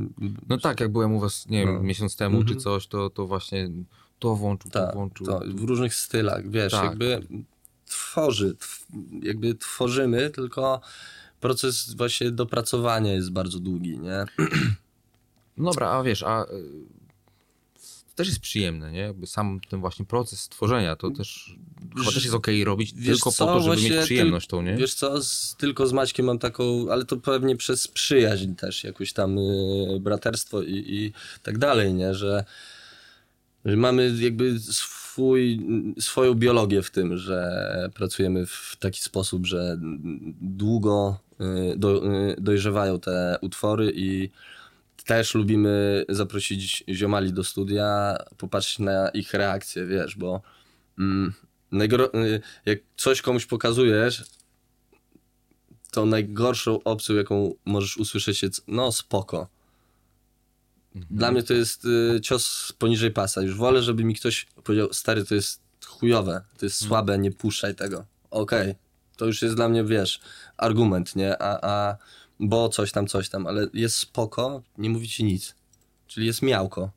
No 0.48 0.58
tak, 0.58 0.80
jak 0.80 0.92
byłem 0.92 1.12
u 1.14 1.20
was, 1.20 1.48
nie 1.48 1.58
wiem, 1.66 1.74
No. 1.74 1.82
miesiąc 1.82 2.16
temu 2.16 2.38
Mhm. 2.38 2.56
czy 2.58 2.62
coś, 2.64 2.86
to, 2.86 3.10
to 3.10 3.26
właśnie 3.26 3.70
to 4.18 4.36
włączył, 4.36 4.70
to 4.70 4.86
Tak, 4.86 4.94
włączył. 4.94 5.26
to 5.26 5.40
w 5.54 5.60
różnych 5.64 5.94
stylach, 5.94 6.50
wiesz, 6.50 6.72
Tak. 6.72 6.84
jakby 6.84 7.20
tworzy, 7.86 8.54
tw, 8.54 8.86
jakby 9.22 9.54
tworzymy, 9.54 10.30
tylko 10.30 10.80
proces 11.40 11.94
właśnie 11.94 12.30
dopracowania 12.30 13.12
jest 13.14 13.32
bardzo 13.32 13.60
długi, 13.60 13.98
nie? 13.98 14.24
Dobra, 15.58 15.90
a 15.90 16.02
wiesz, 16.02 16.22
a 16.22 16.44
to 16.44 16.52
też 18.18 18.28
jest 18.28 18.40
przyjemne, 18.40 18.92
nie? 18.92 19.00
Jakby 19.00 19.26
sam 19.26 19.60
ten 19.70 19.80
właśnie 19.80 20.04
proces 20.04 20.40
stworzenia, 20.40 20.96
to 20.96 21.10
też 21.10 21.56
chyba 21.98 22.12
też 22.12 22.24
jest 22.24 22.34
okej 22.34 22.64
robić 22.64 22.92
Wiesz 22.94 23.16
tylko 23.16 23.32
co, 23.32 23.46
po 23.46 23.52
to, 23.52 23.60
żeby 23.60 23.74
właśnie 23.74 23.96
mieć 23.96 24.04
przyjemność 24.04 24.46
tą, 24.46 24.62
nie? 24.62 24.76
Wiesz 24.76 24.94
co, 24.94 25.22
z, 25.22 25.56
tylko 25.58 25.86
z 25.86 25.92
Maćkiem 25.92 26.26
mam 26.26 26.38
taką, 26.38 26.86
ale 26.90 27.04
to 27.04 27.16
pewnie 27.16 27.56
przez 27.56 27.88
przyjaźń 27.88 28.54
też, 28.54 28.84
jakoś 28.84 29.12
tam 29.12 29.38
y, 29.38 30.00
braterstwo 30.00 30.62
i, 30.62 30.84
i 30.86 31.12
tak 31.42 31.58
dalej, 31.58 31.94
nie? 31.94 32.14
Że, 32.14 32.44
że 33.64 33.76
mamy 33.76 34.14
jakby 34.20 34.60
swój, 34.60 35.66
swoją 36.00 36.34
biologię 36.34 36.82
w 36.82 36.90
tym, 36.90 37.16
że 37.16 37.90
pracujemy 37.94 38.46
w 38.46 38.76
taki 38.80 39.00
sposób, 39.00 39.46
że 39.46 39.78
długo 40.40 41.18
y, 41.40 41.76
do, 41.76 42.14
y, 42.30 42.36
dojrzewają 42.38 43.00
te 43.00 43.38
utwory 43.40 43.92
i 43.94 44.30
też 45.08 45.34
lubimy 45.34 46.04
zaprosić 46.08 46.84
ziomali 46.92 47.32
do 47.32 47.44
studia, 47.44 48.16
popatrzeć 48.38 48.78
na 48.78 49.08
ich 49.08 49.34
reakcję, 49.34 49.86
wiesz, 49.86 50.16
bo 50.16 50.42
mm, 50.98 51.32
y, 51.72 52.40
jak 52.66 52.78
coś 52.96 53.22
komuś 53.22 53.46
pokazujesz, 53.46 54.24
to 55.90 56.06
najgorszą 56.06 56.82
opcją, 56.82 57.14
jaką 57.14 57.54
możesz 57.64 57.96
usłyszeć 57.96 58.42
jest, 58.42 58.64
no 58.66 58.92
spoko. 58.92 59.48
Dla 60.94 61.32
mnie 61.32 61.42
to 61.42 61.54
jest 61.54 61.84
y, 61.84 62.20
cios 62.20 62.72
poniżej 62.78 63.10
pasa. 63.10 63.42
Już 63.42 63.56
wolę, 63.56 63.82
żeby 63.82 64.04
mi 64.04 64.14
ktoś 64.14 64.46
powiedział, 64.64 64.92
stary, 64.92 65.24
to 65.24 65.34
jest 65.34 65.62
chujowe, 65.86 66.44
to 66.58 66.66
jest 66.66 66.76
słabe, 66.76 67.18
nie 67.18 67.30
puszczaj 67.30 67.74
tego. 67.74 68.04
Okej, 68.30 68.74
to 69.16 69.26
już 69.26 69.42
jest 69.42 69.54
dla 69.54 69.68
mnie, 69.68 69.84
wiesz, 69.84 70.20
argument, 70.56 71.16
nie? 71.16 71.42
A, 71.42 71.58
a 71.62 71.96
bo 72.40 72.68
coś 72.68 72.92
tam, 72.92 73.06
coś 73.06 73.28
tam, 73.28 73.46
ale 73.46 73.66
jest 73.74 73.96
spoko, 73.96 74.62
nie 74.78 74.90
mówi 74.90 75.08
ci 75.08 75.24
nic. 75.24 75.54
Czyli 76.06 76.26
jest 76.26 76.42
miałko. 76.42 76.90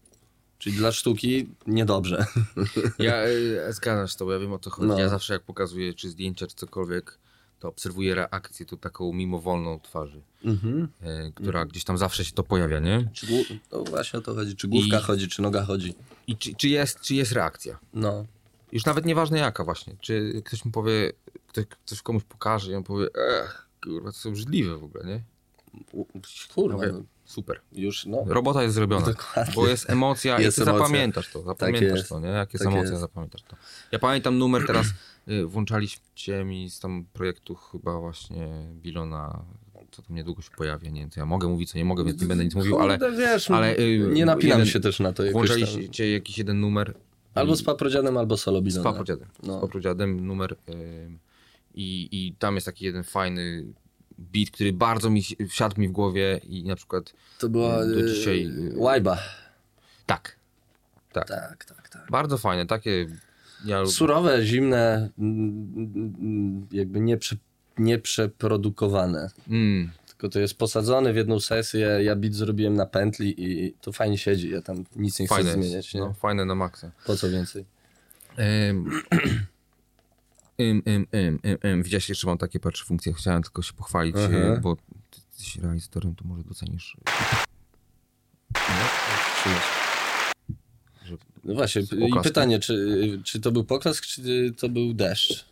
Czyli 0.58 0.78
dla 0.78 0.92
sztuki 0.92 1.50
niedobrze. 1.68 2.26
Ja 3.00 3.28
y, 3.28 3.74
zgadzam 3.74 4.08
się 4.08 4.14
z 4.14 4.16
tobą, 4.16 4.32
ja 4.32 4.40
wiem 4.40 4.54
o 4.54 4.60
co 4.60 4.70
chodzi. 4.70 4.88
No. 4.88 5.00
Ja 5.00 5.10
zawsze 5.10 5.34
jak 5.34 5.44
pokazuję 5.44 5.94
czy 5.94 6.10
zdjęcia, 6.10 6.48
czy 6.48 6.56
cokolwiek, 6.56 7.18
to 7.60 7.68
obserwuję 7.68 8.16
reakcję 8.16 8.66
tu 8.66 8.78
taką 8.78 9.14
mimowolną 9.14 9.80
twarzy, 9.80 10.22
Mhm. 10.46 10.88
y, 11.28 11.32
która 11.36 11.66
gdzieś 11.66 11.84
tam 11.84 11.98
zawsze 11.98 12.26
się 12.26 12.32
to 12.32 12.44
pojawia, 12.44 12.80
nie? 12.80 13.10
Czy 13.14 13.28
głu- 13.28 13.46
no 13.72 13.84
właśnie 13.84 14.20
o 14.20 14.22
to 14.22 14.36
chodzi. 14.36 14.56
Czy 14.56 14.68
główka 14.68 15.00
I- 15.00 15.02
chodzi, 15.04 15.28
czy 15.28 15.42
noga 15.42 15.64
chodzi. 15.66 15.94
I 16.28 16.38
czy, 16.38 16.56
czy, 16.56 16.70
jest, 16.70 17.02
czy 17.02 17.16
jest 17.16 17.32
reakcja? 17.32 17.80
No. 17.94 18.26
Już 18.72 18.86
nawet 18.86 19.06
nieważne 19.06 19.38
jaka 19.40 19.64
właśnie. 19.64 19.96
Czy 20.02 20.42
ktoś 20.46 20.66
mu 20.66 20.72
powie, 20.72 21.12
ktoś 21.48 21.66
coś 21.86 22.02
komuś 22.02 22.24
pokaże 22.24 22.72
i 22.72 22.76
on 22.76 22.84
powie, 22.84 23.08
ech, 23.16 23.68
kurwa, 23.84 24.12
to 24.12 24.18
są 24.18 24.32
brzydliwe 24.34 24.78
w 24.78 24.84
ogóle, 24.84 25.06
nie? 25.06 25.22
Kurwa, 26.56 26.78
Mówię, 26.78 26.92
no, 26.92 27.04
super. 27.26 27.60
już 27.74 28.06
no. 28.06 28.24
Robota 28.28 28.64
jest 28.64 28.76
zrobiona, 28.76 29.06
Dokładnie. 29.06 29.54
bo 29.56 29.68
jest 29.68 29.90
emocja 29.90 30.40
Jest 30.40 30.58
i 30.58 30.62
ty 30.62 30.70
emocja. 30.70 30.86
zapamiętasz 30.88 31.32
to, 31.32 31.42
zapamiętasz 31.42 31.98
jest. 31.98 32.10
to, 32.10 32.20
nie? 32.20 32.28
Jak 32.28 32.54
jest 32.54 32.64
Tak 32.66 32.74
emocja, 32.74 32.90
jest. 32.92 33.02
zapamiętasz 33.02 33.42
to. 33.44 33.56
Ja 33.92 34.00
pamiętam 34.00 34.38
numer 34.38 34.68
teraz, 34.68 34.88
y, 35.28 35.46
włączaliście 35.46 36.44
mi 36.44 36.70
z 36.70 36.80
tam 36.80 37.06
projektu 37.14 37.56
chyba 37.56 38.00
właśnie 38.00 38.48
Bilona, 38.74 39.44
co 39.92 40.02
tam 40.02 40.16
niedługo 40.16 40.42
się 40.42 40.50
pojawia, 40.58 40.90
nie 40.90 41.02
wiem, 41.02 41.10
ja 41.18 41.26
mogę 41.26 41.48
mówić, 41.48 41.72
co 41.72 41.78
nie 41.78 41.86
mogę, 41.86 42.04
więc 42.04 42.22
nie 42.22 42.28
będę 42.28 42.44
nic 42.46 42.56
mówił, 42.56 42.80
ale 42.80 43.00
wiesz, 43.18 43.52
ale, 43.52 43.78
y, 43.78 44.10
nie 44.14 44.26
napinam 44.26 44.60
jeden- 44.60 44.74
się 44.74 44.80
też 44.80 45.00
na 45.00 45.14
to 45.14 45.24
jakoś 45.26 45.50
tam. 45.50 45.58
włączaliście 45.60 46.12
jakiś 46.12 46.38
jeden 46.38 46.60
numer. 46.60 46.94
Albo 47.36 47.56
z 47.56 47.64
paprodzianem, 47.64 48.18
albo 48.18 48.38
solo 48.38 48.62
z 48.68 48.84
paprodziadem. 48.84 49.28
No. 49.44 49.58
Z 49.58 49.62
paprodziadem 49.62 50.26
numer 50.28 50.56
ym, 51.06 51.20
i, 51.76 52.10
i 52.12 52.36
tam 52.40 52.56
jest 52.56 52.66
taki 52.66 52.86
jeden 52.86 53.04
fajny 53.04 53.66
beat, 54.18 54.50
który 54.52 54.74
bardzo 54.74 55.10
mi 55.10 55.24
si- 55.24 55.48
wsiadł 55.48 55.82
mi 55.82 55.88
w 55.88 55.92
głowie 55.92 56.42
i 56.50 56.64
na 56.64 56.76
przykład 56.76 57.14
To 57.40 57.50
była 57.50 57.86
Do 57.86 58.00
y, 58.00 58.06
dzisiaj, 58.16 58.52
Łajba. 58.76 59.18
tak, 60.06 60.36
tak, 61.12 61.28
Tak, 61.28 61.66
tak, 61.66 61.90
tak. 61.90 62.08
bardzo 62.12 62.38
fajne, 62.38 62.66
takie 62.66 63.08
ja 63.66 63.86
Surowe, 63.86 64.46
zimne, 64.46 65.10
jakby 66.72 67.00
nieprze, 67.00 67.36
nieprzeprodukowane. 67.78 69.30
mm, 69.50 69.92
Tylko 70.08 70.30
to 70.30 70.40
jest 70.40 70.58
posadzone 70.58 71.14
w 71.14 71.16
jedną 71.16 71.40
sesję, 71.40 71.80
ja 72.02 72.16
beat 72.16 72.34
zrobiłem 72.34 72.74
na 72.74 72.86
pętli 72.86 73.36
i 73.38 73.74
to 73.82 73.92
fajnie 73.92 74.18
siedzi, 74.18 74.50
ja 74.50 74.62
tam 74.62 74.84
nic 74.96 75.20
nie 75.20 75.26
chcę 75.26 75.36
fajne, 75.36 75.52
zmieniać, 75.54 75.74
jest, 75.74 75.94
nie? 75.94 76.00
no, 76.02 76.14
fajne 76.14 76.46
na 76.46 76.56
maksa. 76.56 76.92
Po 77.06 77.16
co 77.16 77.30
więcej? 77.30 77.66
Ym, 78.70 78.92
ym, 80.62 80.82
ym, 80.88 81.08
ym, 81.16 81.40
ym, 81.46 81.58
ym. 81.66 81.84
Widziałeś, 81.84 82.10
jeszcze 82.10 82.28
mam 82.28 82.38
takie 82.38 82.60
patrz 82.60 82.84
funkcje, 82.84 83.14
chciałem 83.14 83.44
tylko 83.44 83.62
się 83.62 83.74
pochwalić, 83.74 84.16
Aha. 84.18 84.38
y, 84.58 84.62
bo 84.62 84.76
ty 84.76 85.22
jesteś 85.30 85.56
realizatorem, 85.56 86.16
to 86.16 86.26
może 86.26 86.44
docenisz. 86.44 86.98
No 91.44 91.54
właśnie, 91.54 91.82
i 91.82 92.22
pytanie, 92.24 92.60
czy, 92.60 93.20
czy 93.24 93.40
to 93.40 93.52
był 93.52 93.64
poklask, 93.64 94.06
czy 94.06 94.54
to 94.58 94.70
był 94.70 94.94
deszcz? 94.94 95.51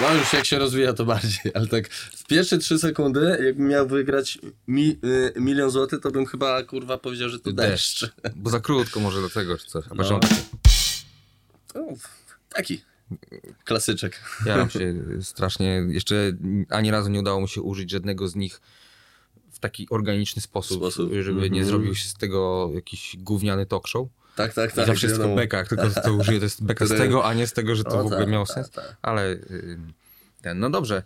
No 0.00 0.14
już 0.14 0.32
jak 0.32 0.44
się 0.44 0.58
rozwija 0.58 0.92
to 0.92 1.04
bardziej, 1.04 1.52
ale 1.54 1.66
tak 1.66 1.88
w 1.92 2.24
pierwsze 2.26 2.58
trzy 2.58 2.78
sekundy, 2.78 3.38
jakbym 3.44 3.68
miał 3.68 3.88
wygrać 3.88 4.38
mi, 4.68 4.98
y, 5.04 5.40
milion 5.40 5.70
złotych, 5.70 6.00
to 6.00 6.10
bym 6.10 6.26
chyba 6.26 6.62
kurwa 6.62 6.98
powiedział, 6.98 7.28
że 7.28 7.40
to 7.40 7.52
deszcz. 7.52 8.00
Deszcz. 8.00 8.14
Bo 8.36 8.50
za 8.50 8.60
krótko 8.60 9.00
może 9.00 9.20
do 9.20 9.30
tego, 9.30 9.58
czy 9.58 9.66
coś. 9.66 9.84
A 9.90 9.94
No. 9.94 10.20
No, 11.74 11.86
taki 12.48 12.80
klasyczek. 13.64 14.20
Jaram 14.46 14.70
się 14.74 14.94
strasznie. 15.22 15.84
Jeszcze 15.88 16.32
ani 16.70 16.90
razu 16.90 17.10
nie 17.10 17.20
udało 17.20 17.40
mi 17.40 17.48
się 17.48 17.62
użyć 17.62 17.90
żadnego 17.90 18.28
z 18.28 18.36
nich 18.36 18.60
w 19.52 19.58
taki 19.58 19.86
organiczny 19.90 20.42
sposób, 20.42 20.76
Sposób. 20.78 21.10
żeby 21.22 21.40
nie 21.40 21.46
Mhm. 21.46 21.64
zrobił 21.66 21.94
się 21.94 22.08
z 22.08 22.14
tego 22.14 22.70
jakiś 22.74 23.16
gówniany 23.18 23.66
talk 23.66 23.86
show. 23.88 24.08
Tak, 24.36 24.54
tak, 24.54 24.72
I 24.72 24.76
tak. 24.76 24.86
zawsze 24.86 25.06
jest 25.06 25.18
wiadomo. 25.18 25.36
beka, 25.36 25.64
tylko 25.64 25.90
to 25.90 26.14
użyję, 26.14 26.38
to 26.38 26.44
jest 26.44 26.64
beka 26.64 26.86
z 26.86 26.88
tego, 26.88 27.24
a 27.24 27.34
nie 27.34 27.46
z 27.46 27.52
tego, 27.52 27.76
że 27.76 27.84
to 27.84 27.90
w 27.90 28.06
ogóle 28.06 28.18
tak, 28.18 28.28
miało 28.28 28.46
tak, 28.46 28.54
sens. 28.54 28.70
tak. 28.70 28.96
Ale 29.02 29.22
ym, 29.50 29.92
ten, 30.42 30.58
no 30.58 30.70
dobrze. 30.70 31.02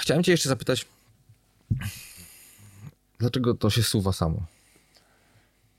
Chciałem 0.00 0.22
cię 0.22 0.32
jeszcze 0.32 0.48
zapytać, 0.48 0.86
dlaczego 3.18 3.54
to 3.54 3.70
się 3.70 3.82
suwa 3.82 4.12
samo? 4.12 4.46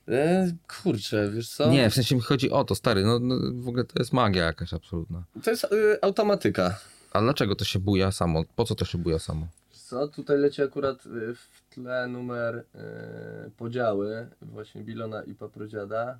E, 0.08 0.52
kurczę, 0.82 1.30
wiesz 1.30 1.48
co? 1.48 1.70
Nie, 1.70 1.90
w 1.90 1.94
sensie 1.94 2.14
mi 2.14 2.20
chodzi 2.20 2.50
o 2.50 2.64
to, 2.64 2.74
stary, 2.74 3.04
no, 3.04 3.18
no 3.18 3.36
w 3.54 3.68
ogóle 3.68 3.84
to 3.84 3.98
jest 3.98 4.12
magia 4.12 4.44
jakaś 4.44 4.74
absolutna. 4.74 5.24
To 5.42 5.50
jest 5.50 5.64
y, 5.64 5.98
automatyka. 6.02 6.78
A 7.12 7.20
dlaczego 7.20 7.56
to 7.56 7.64
się 7.64 7.78
buja 7.78 8.12
samo? 8.12 8.44
Po 8.56 8.64
co 8.64 8.74
to 8.74 8.84
się 8.84 8.98
buja 8.98 9.18
samo? 9.18 9.46
Co, 9.90 10.08
tutaj 10.08 10.38
leci 10.38 10.62
akurat 10.62 11.06
y, 11.06 11.34
w 11.34 11.62
tle 11.70 12.08
numer 12.08 12.56
y, 12.56 13.50
podziały, 13.50 14.26
właśnie 14.42 14.82
Bilona 14.82 15.22
i 15.22 15.34
Paprodziada. 15.34 16.18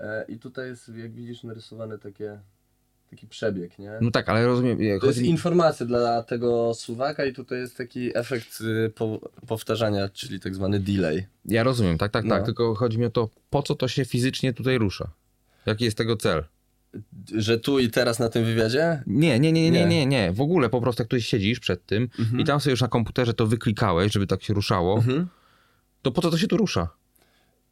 E, 0.00 0.24
I 0.28 0.38
tutaj 0.38 0.68
jest, 0.68 0.88
jak 0.88 1.12
widzisz, 1.12 1.42
narysowane 1.42 1.98
takie, 1.98 2.38
taki 3.10 3.26
przebieg, 3.26 3.78
nie? 3.78 3.92
No 4.00 4.10
tak, 4.10 4.28
ale 4.28 4.46
rozumiem. 4.46 4.76
To 4.78 4.82
jest 4.82 5.02
chodzi... 5.02 5.26
informacja 5.30 5.86
dla 5.86 6.22
tego 6.22 6.74
suwaka 6.74 7.24
i 7.24 7.32
tutaj 7.32 7.58
jest 7.58 7.76
taki 7.76 8.18
efekt 8.18 8.60
y, 8.60 8.92
po, 8.94 9.30
powtarzania, 9.46 10.08
czyli 10.08 10.40
tak 10.40 10.54
zwany 10.54 10.80
delay. 10.80 11.26
Ja 11.44 11.62
rozumiem, 11.62 11.98
tak, 11.98 12.12
tak, 12.12 12.28
tak. 12.28 12.40
No. 12.40 12.46
Tylko 12.46 12.74
chodzi 12.74 12.98
mi 12.98 13.04
o 13.04 13.10
to, 13.10 13.28
po 13.50 13.62
co 13.62 13.74
to 13.74 13.88
się 13.88 14.04
fizycznie 14.04 14.52
tutaj 14.52 14.78
rusza? 14.78 15.10
Jaki 15.66 15.84
jest 15.84 15.98
tego 15.98 16.16
cel? 16.16 16.44
Że 17.34 17.58
tu 17.58 17.78
i 17.78 17.90
teraz 17.90 18.18
na 18.18 18.28
tym 18.28 18.44
wywiadzie? 18.44 19.02
Nie, 19.06 19.40
nie, 19.40 19.52
nie, 19.52 19.62
nie, 19.62 19.70
Nie. 19.70 19.86
nie, 19.86 20.06
nie. 20.06 20.32
W 20.32 20.40
ogóle 20.40 20.68
po 20.68 20.80
prostu 20.80 21.02
jak 21.02 21.08
tu 21.08 21.20
siedzisz 21.20 21.60
przed 21.60 21.86
tym 21.86 22.08
i 22.38 22.44
tam 22.44 22.60
sobie 22.60 22.70
już 22.70 22.80
na 22.80 22.88
komputerze 22.88 23.34
to 23.34 23.46
wyklikałeś, 23.46 24.12
żeby 24.12 24.26
tak 24.26 24.42
się 24.42 24.54
ruszało, 24.54 24.96
Mhm. 24.96 25.26
to 26.02 26.12
po 26.12 26.22
co 26.22 26.30
to 26.30 26.38
się 26.38 26.46
tu 26.46 26.56
rusza? 26.56 26.88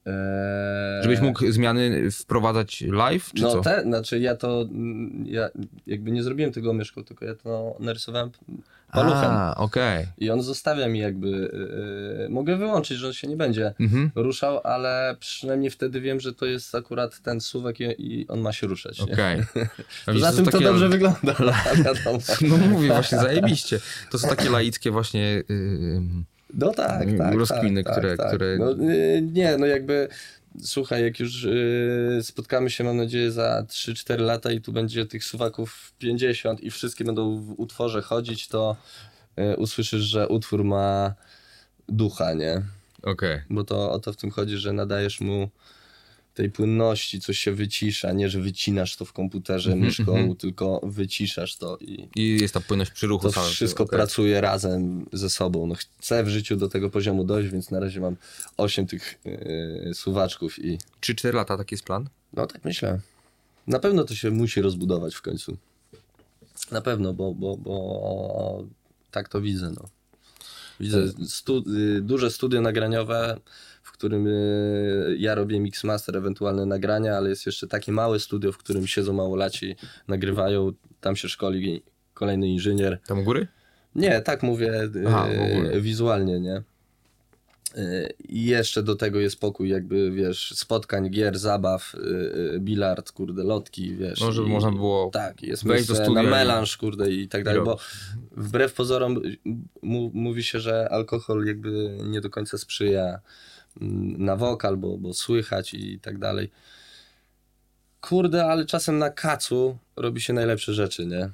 Eee, 0.06 1.02
Żebyś 1.02 1.20
mógł 1.20 1.52
zmiany 1.52 2.10
wprowadzać 2.10 2.80
live, 2.88 3.30
czy 3.34 3.42
no 3.42 3.50
co? 3.52 3.60
te, 3.60 3.82
znaczy 3.82 4.18
ja 4.18 4.36
to, 4.36 4.62
mm, 4.62 5.24
ja 5.26 5.48
jakby 5.86 6.10
nie 6.10 6.22
zrobiłem 6.22 6.52
tego 6.52 6.72
myszką, 6.72 7.04
tylko 7.04 7.24
ja 7.24 7.34
to 7.34 7.76
narysowałem 7.80 8.30
paluchem. 8.92 9.30
A, 9.30 9.54
okej. 9.56 10.06
I 10.18 10.30
on 10.30 10.42
zostawia 10.42 10.88
mi 10.88 10.98
jakby, 10.98 11.28
yy, 12.20 12.28
mogę 12.28 12.56
wyłączyć, 12.56 12.98
że 12.98 13.06
on 13.06 13.12
się 13.12 13.28
nie 13.28 13.36
będzie 13.36 13.74
Mhm. 13.80 14.10
ruszał, 14.14 14.60
ale 14.64 15.16
przynajmniej 15.20 15.70
wtedy 15.70 16.00
wiem, 16.00 16.20
że 16.20 16.32
to 16.32 16.46
jest 16.46 16.74
akurat 16.74 17.20
ten 17.20 17.40
suwak 17.40 17.80
i, 17.80 17.84
i 17.98 18.28
on 18.28 18.40
ma 18.40 18.52
się 18.52 18.66
ruszać. 18.66 19.00
Okej. 19.00 19.36
Widzisz, 20.08 20.22
Poza 20.22 20.32
tym 20.32 20.44
to 20.44 20.50
takie- 20.50 20.64
dobrze 20.64 20.88
wygląda, 20.88 21.34
wiadomo. 21.84 22.18
No 22.48 22.56
mówię 22.56 22.88
właśnie, 22.88 23.18
zajebiście. 23.18 23.80
To 24.10 24.18
są 24.18 24.28
takie 24.28 24.50
laickie 24.50 24.90
właśnie... 24.90 25.42
Yy, 25.48 26.02
No 26.58 26.70
tak, 26.72 27.02
Mm, 27.02 27.18
tak. 27.18 27.34
rozkminy, 27.34 27.84
tak, 27.84 27.92
które- 27.92 28.16
tak, 28.16 28.28
które- 28.28 28.58
No, 28.58 28.70
yy, 28.70 29.22
nie, 29.22 29.56
no 29.58 29.66
jakby 29.66 30.08
słuchaj, 30.62 31.02
jak 31.02 31.20
już 31.20 31.42
yy, 31.42 32.20
spotkamy 32.22 32.70
się, 32.70 32.84
mam 32.84 32.96
nadzieję, 32.96 33.30
za 33.32 33.64
3-4 33.68 34.20
lata 34.20 34.52
i 34.52 34.60
tu 34.60 34.72
będzie 34.72 35.06
tych 35.06 35.24
suwaków 35.24 35.92
50 35.98 36.60
i 36.60 36.70
wszystkie 36.70 37.04
będą 37.04 37.36
w 37.40 37.54
utworze 37.60 38.02
chodzić, 38.02 38.48
to 38.48 38.76
yy, 39.36 39.56
usłyszysz, 39.56 40.02
że 40.02 40.28
utwór 40.28 40.64
ma 40.64 41.14
ducha, 41.88 42.32
nie? 42.34 42.62
Okej. 43.02 43.40
Bo 43.50 43.64
to 43.64 43.92
o 43.92 43.98
to 43.98 44.12
w 44.12 44.16
tym 44.16 44.30
chodzi, 44.30 44.56
że 44.56 44.72
nadajesz 44.72 45.20
mu 45.20 45.48
tej 46.34 46.50
płynności, 46.50 47.20
coś 47.20 47.38
się 47.38 47.52
wycisza, 47.52 48.12
nie, 48.12 48.28
że 48.30 48.40
wycinasz 48.40 48.96
to 48.96 49.04
w 49.04 49.12
komputerze 49.12 49.72
Mhm, 49.72 49.86
myszką, 49.86 50.16
mhm. 50.16 50.36
tylko 50.36 50.80
wyciszasz 50.82 51.56
to 51.56 51.78
i 51.80 52.08
I 52.16 52.38
jest 52.40 52.54
ta 52.54 52.60
płynność 52.60 52.90
przy 52.90 53.06
ruchu 53.06 53.26
to 53.26 53.32
samym. 53.32 53.50
wszystko 53.50 53.84
Okej. 53.84 53.98
pracuje 53.98 54.40
razem 54.40 55.06
ze 55.12 55.30
sobą. 55.30 55.66
No, 55.66 55.74
chcę 55.74 56.24
w 56.24 56.28
życiu 56.28 56.56
do 56.56 56.68
tego 56.68 56.90
poziomu 56.90 57.24
dojść, 57.24 57.50
więc 57.50 57.70
na 57.70 57.80
razie 57.80 58.00
mam 58.00 58.16
8 58.56 58.86
tych 58.86 59.20
yy, 59.24 59.94
suwaczków 59.94 60.64
i 60.64 60.78
3-4 61.00 61.34
lata 61.34 61.56
taki 61.56 61.74
jest 61.74 61.84
plan? 61.84 62.08
no 62.32 62.46
tak 62.46 62.64
myślę. 62.64 63.00
Na 63.66 63.78
pewno 63.78 64.04
to 64.04 64.14
się 64.14 64.30
musi 64.30 64.60
rozbudować 64.60 65.14
w 65.14 65.22
końcu. 65.22 65.56
Na 66.70 66.80
pewno, 66.80 67.12
bo, 67.12 67.34
bo, 67.34 67.56
bo 67.56 68.64
tak 69.10 69.28
to 69.28 69.40
widzę. 69.40 69.70
No. 69.70 69.88
Widzę 70.80 71.08
stu, 71.28 71.64
y, 71.96 72.00
duże 72.00 72.30
studio 72.30 72.60
nagraniowe, 72.60 73.40
którym 73.94 74.26
y, 74.26 75.16
ja 75.18 75.34
robię 75.34 75.60
mixmaster, 75.60 76.16
ewentualne 76.16 76.66
nagrania, 76.66 77.16
ale 77.16 77.28
jest 77.30 77.46
jeszcze 77.46 77.66
takie 77.68 77.92
małe 77.92 78.20
studio, 78.20 78.52
w 78.52 78.58
którym 78.58 78.86
siedzą 78.86 79.12
małolaci, 79.12 79.76
nagrywają, 80.08 80.72
tam 81.00 81.16
się 81.16 81.28
szkoli 81.28 81.82
kolejny 82.14 82.48
inżynier. 82.48 82.98
Tam 83.06 83.18
u 83.18 83.24
góry? 83.24 83.46
Nie, 83.94 84.20
tak 84.20 84.42
mówię 84.42 84.72
Aha, 85.06 85.26
w 85.38 85.40
ogóle. 85.42 85.80
wizualnie, 85.80 86.40
nie? 86.40 86.62
Y, 87.78 88.08
I 88.28 88.44
jeszcze 88.44 88.82
do 88.82 88.94
tego 88.96 89.20
jest 89.20 89.40
pokój 89.40 89.68
jakby, 89.68 90.10
wiesz, 90.10 90.52
spotkań, 90.56 91.10
gier, 91.10 91.38
zabaw, 91.38 91.96
bilard, 92.58 93.12
kurde, 93.12 93.44
lotki, 93.44 93.96
wiesz. 93.96 94.20
No, 94.20 94.32
żeby 94.32 94.48
i- 94.48 94.50
można 94.50 94.72
było 94.72 95.10
Tak, 95.12 95.42
jest 95.42 95.66
wejść 95.66 95.88
do 95.88 95.94
studia 95.94 96.22
na 96.22 96.30
melanż, 96.30 96.76
kurde, 96.76 97.10
i 97.10 97.28
tak 97.28 97.44
dalej, 97.44 97.62
bo 97.64 97.78
wbrew 98.36 98.72
pozorom 98.74 99.20
mówi 100.12 100.42
się, 100.42 100.60
że 100.60 100.88
alkohol 100.88 101.46
jakby 101.46 101.98
nie 102.04 102.20
do 102.20 102.30
końca 102.30 102.58
sprzyja 102.58 103.18
na 104.18 104.36
wokal, 104.36 104.76
bo, 104.76 104.98
bo 104.98 105.14
słychać 105.14 105.74
i 105.74 106.00
tak 106.00 106.18
dalej. 106.18 106.50
Kurde, 108.00 108.46
ale 108.46 108.66
czasem 108.66 108.98
na 108.98 109.10
kacu 109.10 109.78
robi 109.96 110.20
się 110.20 110.32
najlepsze 110.32 110.74
rzeczy, 110.74 111.06
nie? 111.06 111.30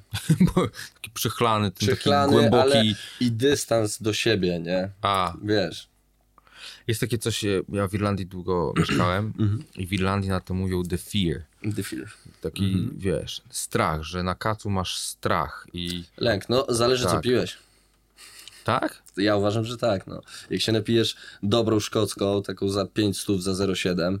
Taki 0.93 1.11
przychlany, 1.13 1.71
ten 1.71 1.87
Przychlany, 1.87 2.33
taki 2.33 2.49
głęboki... 2.49 2.77
ale 2.77 2.83
i 3.19 3.31
dystans 3.31 4.01
do 4.01 4.13
siebie, 4.13 4.59
nie? 4.59 4.89
A, 5.01 5.33
Wiesz. 5.43 5.87
jest 6.87 7.01
takie 7.01 7.17
coś, 7.17 7.45
e, 7.45 7.61
ja 7.69 7.87
w 7.87 7.93
Irlandii 7.93 8.25
długo 8.25 8.73
mieszkałem 8.79 9.33
Mhm. 9.39 9.63
i 9.75 9.87
w 9.87 9.93
Irlandii 9.93 10.29
na 10.29 10.39
to 10.39 10.53
mówią 10.53 10.83
the 10.83 10.97
fear. 10.97 11.41
The 11.75 11.83
fear. 11.83 12.07
Taki, 12.41 12.63
Mhm. 12.65 12.91
wiesz, 12.97 13.41
strach, 13.49 14.03
że 14.03 14.23
na 14.23 14.35
kacu 14.35 14.69
masz 14.69 14.97
strach 14.97 15.67
i... 15.73 16.03
Lęk, 16.17 16.49
no 16.49 16.65
zależy 16.69 17.03
co 17.05 17.11
Tak. 17.11 17.21
piłeś. 17.21 17.57
Tak? 18.63 19.03
Ja 19.17 19.35
uważam, 19.35 19.65
że 19.65 19.77
tak, 19.77 20.07
no. 20.07 20.21
Jak 20.49 20.61
się 20.61 20.71
napijesz 20.71 21.15
dobrą 21.43 21.79
szkocką, 21.79 22.43
taką 22.43 22.69
za 22.69 22.85
5 22.85 23.19
stów, 23.19 23.43
za 23.43 23.51
0,7, 23.51 24.17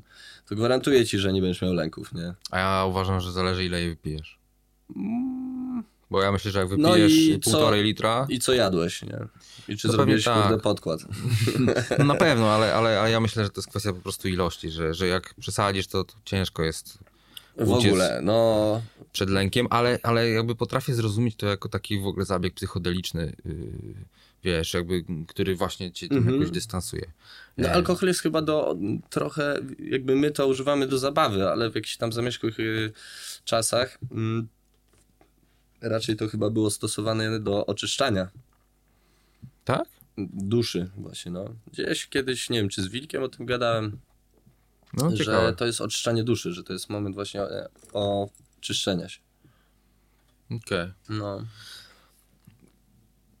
to 0.49 0.55
gwarantuję 0.55 1.05
ci, 1.05 1.19
że 1.19 1.33
nie 1.33 1.41
będziesz 1.41 1.61
miał 1.61 1.73
lęków, 1.73 2.13
nie? 2.13 2.33
A 2.51 2.59
ja 2.59 2.85
uważam, 2.85 3.19
że 3.21 3.31
zależy 3.31 3.65
ile 3.65 3.79
jej 3.81 3.89
wypijesz. 3.89 4.39
Bo 6.11 6.21
ja 6.21 6.31
myślę, 6.31 6.51
że 6.51 6.59
jak 6.59 6.69
No 6.77 6.89
wypijesz 6.91 7.13
co- 7.43 7.51
półtorej 7.51 7.83
litra, 7.83 8.25
I 8.29 8.39
co 8.39 8.53
jadłeś, 8.53 9.01
nie? 9.01 9.17
I 9.67 9.77
czy 9.77 9.87
No 9.87 9.93
zrobiłeś 9.93 10.23
tak. 10.23 10.61
podkład? 10.61 10.99
no 11.99 12.05
na 12.05 12.15
pewno, 12.15 12.49
ale, 12.51 12.73
ale, 12.75 12.99
ale 13.01 13.11
ja 13.11 13.19
myślę, 13.19 13.43
że 13.43 13.49
to 13.49 13.59
jest 13.61 13.69
kwestia 13.69 13.93
po 13.93 14.01
prostu 14.01 14.27
ilości, 14.27 14.69
że, 14.71 14.93
że 14.93 15.07
jak 15.07 15.33
przesadzisz, 15.39 15.87
to, 15.87 16.03
to 16.03 16.13
ciężko 16.25 16.63
jest 16.63 16.97
W 17.57 17.71
ogóle, 17.71 18.19
no... 18.23 18.81
przed 19.11 19.29
lękiem, 19.29 19.67
ale, 19.69 19.99
ale 20.03 20.29
jakby 20.29 20.55
potrafię 20.55 20.93
zrozumieć 20.93 21.35
to 21.35 21.47
jako 21.47 21.69
taki 21.69 21.99
w 21.99 22.05
ogóle 22.07 22.25
zabieg 22.25 22.53
psychodeliczny, 22.53 23.35
yy, 23.45 23.55
wiesz, 24.43 24.73
jakby, 24.73 25.03
który 25.27 25.55
właśnie 25.55 25.91
cię 25.91 26.07
tym 26.07 26.17
Mhm. 26.17 26.35
jakoś 26.35 26.51
dystansuje. 26.51 27.11
No, 27.57 27.67
E, 27.67 27.73
alkohol 27.73 28.07
jest 28.07 28.21
chyba 28.21 28.41
do 28.41 28.75
trochę, 29.09 29.55
jakby 29.79 30.15
my 30.15 30.31
to 30.31 30.47
używamy 30.47 30.87
do 30.87 30.97
zabawy, 30.97 31.49
ale 31.49 31.71
w 31.71 31.75
jakichś 31.75 31.97
tam 31.97 32.13
zamierzchłych 32.13 32.59
y, 32.59 32.93
czasach 33.45 33.97
mm, 34.11 34.47
raczej 35.81 36.15
to 36.15 36.27
chyba 36.27 36.49
było 36.49 36.69
stosowane 36.69 37.39
do 37.39 37.65
oczyszczania 37.65 38.27
Tak? 39.65 39.83
duszy 40.33 40.89
właśnie, 40.97 41.31
no. 41.31 41.45
Gdzieś 41.73 42.07
kiedyś, 42.07 42.49
nie 42.49 42.59
wiem, 42.59 42.69
czy 42.69 42.81
z 42.81 42.87
Wilkiem 42.87 43.23
o 43.23 43.27
tym 43.29 43.45
gadałem, 43.45 43.97
No 44.93 45.09
że 45.09 45.17
ciekawe. 45.17 45.53
to 45.55 45.65
jest 45.65 45.81
oczyszczanie 45.81 46.23
duszy, 46.23 46.53
że 46.53 46.63
to 46.63 46.73
jest 46.73 46.89
moment 46.89 47.15
właśnie 47.15 47.41
e, 47.41 47.69
oczyszczenia 47.93 49.09
się. 49.09 49.19
Okej. 50.51 50.91
No. 51.09 51.45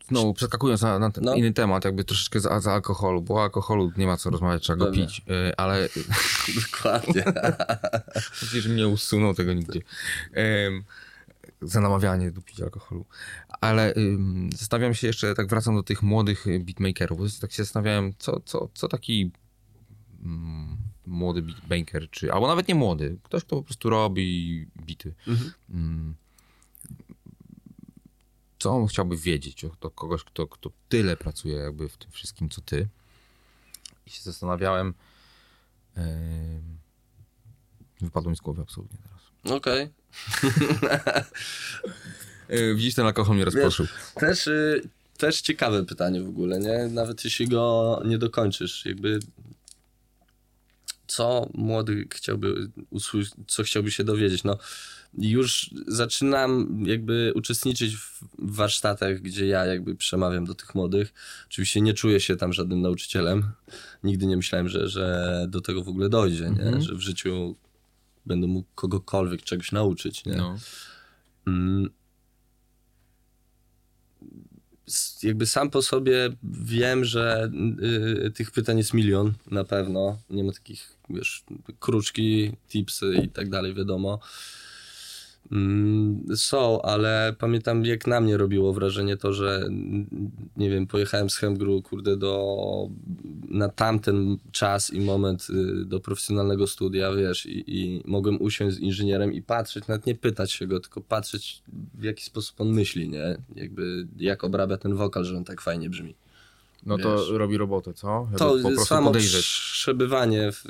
Znowu 0.09 0.33
przeskakując 0.33 0.81
na, 0.81 0.99
na 0.99 1.11
ten 1.11 1.23
No. 1.23 1.35
inny 1.35 1.53
temat, 1.53 1.85
jakby 1.85 2.03
troszeczkę 2.03 2.39
za, 2.39 2.59
za 2.59 2.73
alkoholu, 2.73 3.21
bo 3.21 3.33
o 3.35 3.43
alkoholu 3.43 3.91
nie 3.97 4.07
ma 4.07 4.17
co 4.17 4.29
rozmawiać, 4.29 4.63
trzeba 4.63 4.77
go 4.77 4.85
Pewnie. 4.85 5.05
pić, 5.05 5.21
yy, 5.27 5.53
ale 5.57 5.89
Dokładnie. 6.71 7.23
Przecież 8.31 8.67
mnie 8.67 8.87
usunął 8.87 9.33
tego 9.33 9.53
nigdzie. 9.53 9.79
Em, 10.33 10.83
za 11.61 11.81
namawianie 11.81 12.31
do 12.31 12.41
picia 12.41 12.63
alkoholu. 12.63 13.05
Ale 13.61 13.93
ym, 13.97 14.49
zastanawiam 14.55 14.93
się 14.93 15.07
jeszcze, 15.07 15.35
tak 15.35 15.47
wracam 15.47 15.75
do 15.75 15.83
tych 15.83 16.03
młodych 16.03 16.47
y, 16.47 16.59
beatmakerów, 16.59 17.39
tak 17.39 17.51
się 17.51 17.63
zastanawiałem, 17.63 18.13
co, 18.19 18.39
co, 18.45 18.69
co 18.73 18.87
taki 18.87 19.31
młody 21.05 21.41
beatmaker, 21.41 22.09
czy, 22.09 22.33
albo 22.33 22.47
nawet 22.47 22.67
nie 22.67 22.75
młody, 22.75 23.17
ktoś, 23.23 23.43
kto 23.43 23.55
po 23.55 23.63
prostu 23.63 23.89
robi 23.89 24.67
bity. 24.85 25.13
Mhm. 25.27 25.51
Mm, 25.69 26.15
co 28.59 28.71
on 28.71 28.87
chciałby 28.87 29.17
wiedzieć 29.17 29.65
od 29.65 29.93
kogoś, 29.95 30.23
kto, 30.23 30.47
kto 30.47 30.71
tyle 30.89 31.17
pracuje 31.17 31.55
jakby 31.55 31.89
w 31.89 31.97
tym 31.97 32.11
wszystkim, 32.11 32.49
co 32.49 32.61
ty. 32.61 32.87
I 34.05 34.09
się 34.09 34.21
zastanawiałem, 34.23 34.93
em, 35.95 36.77
wypadło 38.01 38.29
mi 38.29 38.37
z 38.37 38.41
głowy 38.41 38.61
absolutnie 38.61 38.97
teraz. 39.03 39.57
Okej. 39.57 39.89
E, 42.47 42.75
Widzisz, 42.75 42.95
ten 42.95 43.05
alkohol 43.05 43.35
mnie 43.35 43.45
rozproszył. 43.45 43.87
Też, 44.15 44.47
y, 44.47 44.89
też 45.17 45.41
ciekawe 45.41 45.85
pytanie 45.85 46.21
w 46.21 46.29
ogóle, 46.29 46.59
nie? 46.59 46.87
Nawet 46.87 47.25
jeśli 47.25 47.47
go 47.47 48.01
nie 48.05 48.17
dokończysz, 48.17 48.85
jakby 48.85 49.19
co 51.11 51.49
młody 51.53 52.07
chciałby 52.13 52.71
usłyszeć, 52.89 53.33
co 53.47 53.63
chciałby 53.63 53.91
się 53.91 54.03
dowiedzieć, 54.03 54.43
no 54.43 54.57
już 55.17 55.69
zaczynam 55.87 56.83
jakby 56.87 57.31
uczestniczyć 57.35 57.97
w 57.97 58.23
warsztatach, 58.37 59.21
gdzie 59.21 59.47
ja 59.47 59.65
jakby 59.65 59.95
przemawiam 59.95 60.45
do 60.45 60.55
tych 60.55 60.75
młodych. 60.75 61.13
Oczywiście 61.47 61.81
nie 61.81 61.93
czuję 61.93 62.19
się 62.19 62.35
tam 62.35 62.53
żadnym 62.53 62.81
nauczycielem. 62.81 63.43
Nigdy 64.03 64.25
nie 64.25 64.37
myślałem, 64.37 64.69
że, 64.69 64.87
że 64.87 65.45
do 65.49 65.61
tego 65.61 65.83
w 65.83 65.89
ogóle 65.89 66.09
dojdzie, 66.09 66.43
nie? 66.43 66.61
Mhm. 66.61 66.81
Że 66.81 66.95
w 66.95 67.01
życiu 67.01 67.55
będę 68.25 68.47
mógł 68.47 68.69
kogokolwiek 68.75 69.41
czegoś 69.41 69.71
nauczyć, 69.71 70.25
nie? 70.25 70.35
No. 70.35 70.57
Mm. 71.47 71.89
Jakby 75.23 75.45
sam 75.45 75.69
po 75.69 75.81
sobie 75.81 76.29
wiem, 76.43 77.05
że 77.05 77.51
y, 78.25 78.31
tych 78.31 78.51
pytań 78.51 78.77
jest 78.77 78.93
milion 78.93 79.33
na 79.51 79.63
pewno. 79.63 80.17
Nie 80.29 80.43
ma 80.43 80.51
takich, 80.51 80.97
wiesz, 81.09 81.43
kruczki, 81.79 82.51
tipsy 82.69 83.13
i 83.23 83.29
tak 83.29 83.49
dalej, 83.49 83.73
wiadomo. 83.73 84.19
Mm, 85.51 86.23
Są, 86.35 86.81
ale 86.81 87.35
pamiętam 87.39 87.85
jak 87.85 88.07
na 88.07 88.21
mnie 88.21 88.37
robiło 88.37 88.73
wrażenie 88.73 89.17
to, 89.17 89.33
że 89.33 89.69
nie 90.57 90.69
wiem, 90.69 90.87
pojechałem 90.87 91.29
z 91.29 91.35
Hemgru, 91.35 91.81
kurde, 91.81 92.17
do, 92.17 92.87
na 93.49 93.69
tamten 93.69 94.37
czas 94.51 94.93
i 94.93 95.01
moment 95.01 95.47
y, 95.49 95.85
do 95.85 95.99
profesjonalnego 95.99 96.67
studia, 96.67 97.11
wiesz, 97.15 97.45
i, 97.45 97.63
i 97.67 98.01
mogłem 98.05 98.41
usiąść 98.41 98.75
z 98.75 98.79
inżynierem 98.79 99.33
i 99.33 99.41
patrzeć, 99.41 99.87
nawet 99.87 100.05
nie 100.05 100.15
pytać 100.15 100.51
się 100.51 100.67
go, 100.67 100.79
tylko 100.79 101.01
patrzeć 101.01 101.61
w 101.93 102.03
jaki 102.03 102.23
sposób 102.23 102.61
on 102.61 102.69
myśli, 102.69 103.09
nie? 103.09 103.37
Jakby 103.55 104.07
jak 104.17 104.43
obrabia 104.43 104.77
ten 104.77 104.95
wokal, 104.95 105.25
że 105.25 105.37
on 105.37 105.43
tak 105.43 105.61
fajnie 105.61 105.89
brzmi. 105.89 106.15
no 106.85 106.97
to 106.97 107.17
Wiesz. 107.17 107.29
robi 107.29 107.57
robotę, 107.57 107.93
co? 107.93 108.27
Jakby 108.31 108.75
To 108.75 108.85
samo 108.85 109.07
podejrzeć. 109.07 109.45
przebywanie 109.71 110.51
w 110.51 110.63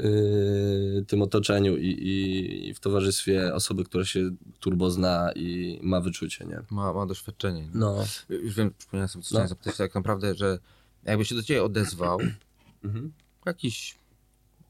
y, 0.00 1.04
tym 1.08 1.22
otoczeniu 1.22 1.76
i, 1.76 1.86
i, 1.86 2.68
i 2.68 2.74
w 2.74 2.80
towarzystwie 2.80 3.54
osoby, 3.54 3.84
która 3.84 4.04
się 4.04 4.30
turbo 4.60 4.90
zna 4.90 5.32
i 5.36 5.78
ma 5.82 6.00
wyczucie, 6.00 6.44
nie? 6.44 6.60
Ma, 6.70 6.92
ma 6.92 7.06
doświadczenie. 7.06 7.62
nie? 7.62 7.70
No. 7.74 8.04
Już 8.28 8.54
wiem, 8.54 8.74
przypomniałem 8.78 9.08
sobie, 9.08 9.22
co 9.22 9.28
No. 9.28 9.38
chciałem 9.38 9.48
zapytać, 9.48 9.76
tak 9.76 9.94
naprawdę, 9.94 10.34
że 10.34 10.58
jakby 11.04 11.24
się 11.24 11.34
do 11.34 11.42
ciebie 11.42 11.64
odezwał 11.64 12.18
Mhm. 12.84 13.12
jakiś 13.46 13.98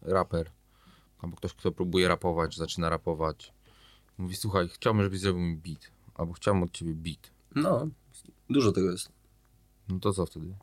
raper, 0.03 0.51
albo 1.19 1.37
ktoś, 1.37 1.53
kto 1.55 1.73
próbuje 1.73 2.09
rapować, 2.09 2.57
zaczyna 2.57 2.89
rapować, 2.91 3.53
mówi, 4.19 4.37
słuchaj, 4.37 4.69
chciałbym, 4.69 5.03
żebyś 5.03 5.21
zrobił 5.21 5.43
mi 5.43 5.57
beat, 5.57 5.91
albo 6.15 6.33
chciałbym 6.33 6.63
od 6.63 6.71
ciebie 6.73 6.95
beat. 6.95 7.31
No, 7.55 7.89
dużo 8.51 8.73
tego 8.73 8.91
jest. 8.91 9.09
No 9.89 9.99
to 10.01 10.13
co 10.13 10.27
wtedy? 10.27 10.55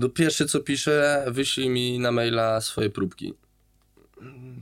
No 0.00 0.08
pierwsze 0.08 0.46
co 0.46 0.60
piszę, 0.60 1.24
wyślij 1.28 1.68
mi 1.68 1.98
na 1.98 2.12
maila 2.12 2.60
swoje 2.60 2.90
próbki. 2.90 3.34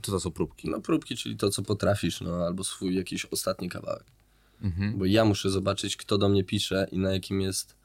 Co 0.01 0.11
to 0.11 0.19
są 0.19 0.31
próbki? 0.31 0.69
No 0.69 0.81
próbki, 0.81 1.15
czyli 1.15 1.37
to 1.37 1.49
co 1.49 1.61
potrafisz, 1.61 2.21
no 2.21 2.45
albo 2.45 2.63
swój 2.63 2.95
jakiś 2.95 3.25
ostatni 3.25 3.69
kawałek. 3.69 4.03
Mhm. 4.61 4.97
Bo 4.97 5.05
ja 5.05 5.25
muszę 5.25 5.49
zobaczyć, 5.49 5.97
kto 5.97 6.17
do 6.17 6.29
mnie 6.29 6.43
pisze 6.43 6.87
i 6.91 6.97
na 6.97 7.13
jakim 7.13 7.41
jest 7.41 7.75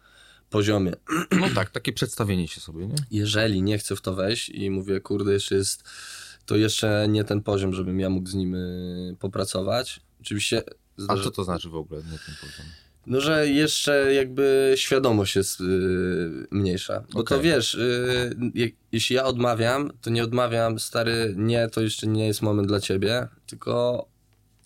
poziomie. 0.51 0.93
No 1.41 1.49
tak, 1.55 1.71
takie 1.71 1.93
przedstawienie 1.93 2.49
się 2.49 2.61
sobie, 2.61 2.87
nie? 2.87 2.95
Jeżeli 3.11 3.63
nie 3.63 3.79
chcę 3.79 3.97
w 3.97 4.01
to 4.01 4.15
wejść 4.15 4.49
i 4.49 4.71
mówię, 4.71 5.01
kurde, 5.01 5.33
jeszcze 5.33 5.55
jest, 5.55 5.85
to 6.47 6.57
jeszcze 6.57 7.07
nie 7.09 7.25
ten 7.25 7.43
poziom, 7.43 7.75
żebym 7.75 8.01
ja 8.01 8.11
mógł 8.11 8.29
z 8.29 8.35
nim 8.35 8.57
popracować. 9.19 10.01
Oczywiście 10.21 10.63
A 10.99 11.03
zdarza, 11.03 11.25
co 11.25 11.31
to 11.31 11.45
znaczy 11.45 11.69
w 11.69 11.77
ogóle? 11.77 12.03
Nie 12.03 12.19
ten 12.19 12.35
poziom. 12.41 12.67
No, 13.07 13.21
że 13.21 13.49
jeszcze 13.49 14.15
jakby 14.15 14.73
świadomość 14.77 15.37
jest 15.37 15.61
y, 15.61 15.65
mniejsza. 16.51 17.05
Bo 17.13 17.23
to 17.23 17.35
Okej. 17.35 17.51
wiesz, 17.51 17.75
y, 17.75 18.37
je, 18.55 18.69
jeśli 18.93 19.17
ja 19.17 19.25
odmawiam, 19.25 19.91
to 20.01 20.11
nie 20.11 20.25
odmawiam, 20.25 20.79
stary, 20.79 21.35
nie, 21.37 21.69
to 21.69 21.81
jeszcze 21.81 22.07
nie 22.07 22.27
jest 22.27 22.43
moment 22.43 22.69
dla 22.69 22.81
ciebie, 22.81 23.29
tylko 23.47 24.07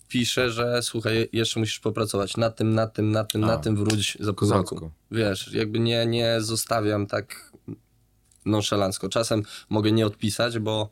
piszę, 0.07 0.51
że 0.51 0.81
słuchaj, 0.81 1.29
jeszcze 1.33 1.59
musisz 1.59 1.79
popracować 1.79 2.37
nad 2.37 2.55
tym, 2.55 2.75
nad 2.75 2.93
tym, 2.93 3.11
nad 3.11 3.31
tym, 3.31 3.43
A, 3.43 3.47
nad 3.47 3.63
tym, 3.63 3.75
wróć 3.75 4.17
za 4.19 4.33
pół 4.33 4.49
roku. 4.49 4.91
Wiesz, 5.11 5.53
jakby 5.53 5.79
nie, 5.79 6.05
nie 6.05 6.41
zostawiam 6.41 7.07
tak 7.07 7.51
nonszalancko. 8.45 9.09
Czasem 9.09 9.43
mogę 9.69 9.91
nie 9.91 10.05
odpisać, 10.05 10.59
bo 10.59 10.89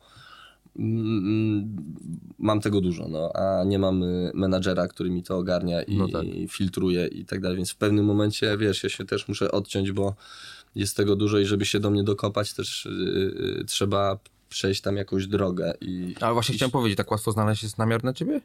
mam 2.38 2.60
tego 2.60 2.80
dużo, 2.80 3.08
no, 3.08 3.32
a 3.34 3.64
nie 3.64 3.78
mam 3.78 4.02
y, 4.02 4.30
menadżera, 4.34 4.88
który 4.88 5.10
mi 5.10 5.22
to 5.22 5.36
ogarnia 5.36 5.82
i, 5.82 5.96
No 5.96 6.08
tak. 6.08 6.24
i 6.24 6.48
filtruje 6.48 7.06
i 7.06 7.24
tak 7.24 7.40
dalej, 7.40 7.56
więc 7.56 7.70
w 7.70 7.76
pewnym 7.76 8.04
momencie, 8.04 8.56
wiesz, 8.58 8.82
ja 8.84 8.90
się 8.90 9.04
też 9.04 9.28
muszę 9.28 9.52
odciąć, 9.52 9.92
bo 9.92 10.14
jest 10.74 10.96
tego 10.96 11.16
dużo 11.16 11.38
i 11.38 11.44
żeby 11.44 11.66
się 11.66 11.80
do 11.80 11.90
mnie 11.90 12.04
dokopać, 12.04 12.52
też 12.52 12.86
y, 12.86 12.90
y, 13.60 13.64
trzeba 13.64 14.18
przejść 14.48 14.80
tam 14.80 14.96
jakąś 14.96 15.26
drogę 15.26 15.74
i... 15.80 16.14
Ale 16.20 16.34
właśnie 16.34 16.52
i, 16.54 16.56
chciałem 16.56 16.70
powiedzieć, 16.70 16.96
tak 16.96 17.10
łatwo 17.10 17.32
znaleźć 17.32 17.62
jest 17.62 17.78
namiar 17.78 18.04
na 18.04 18.12
ciebie? 18.12 18.40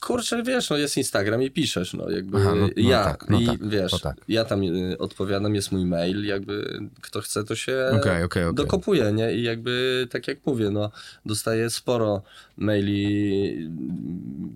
Kurczę, 0.00 0.42
wiesz, 0.42 0.70
no 0.70 0.76
jest 0.76 0.96
Instagram 0.96 1.42
i 1.42 1.50
piszesz, 1.50 1.94
no 1.94 2.10
jakby 2.10 2.38
Aha, 2.38 2.54
no- 2.54 2.66
no 2.66 2.90
ja 2.90 3.04
tak, 3.04 3.28
no 3.28 3.40
i 3.40 3.46
tak, 3.46 3.68
wiesz, 3.68 3.92
no 3.92 3.98
tak. 3.98 4.16
ja 4.28 4.44
tam 4.44 4.62
y, 4.62 4.98
odpowiadam, 4.98 5.54
jest 5.54 5.72
mój 5.72 5.84
mail, 5.84 6.24
jakby 6.24 6.80
kto 7.00 7.20
chce, 7.20 7.44
to 7.44 7.56
się 7.56 7.86
Okej, 7.88 8.22
okej, 8.22 8.44
okej. 8.44 8.54
dokopuje, 8.54 9.12
nie? 9.12 9.34
I 9.34 9.42
jakby, 9.42 10.06
tak 10.10 10.28
jak 10.28 10.46
mówię, 10.46 10.70
no 10.70 10.90
dostaję 11.26 11.70
sporo 11.70 12.22
maili, 12.56 13.52
mm, 13.56 14.54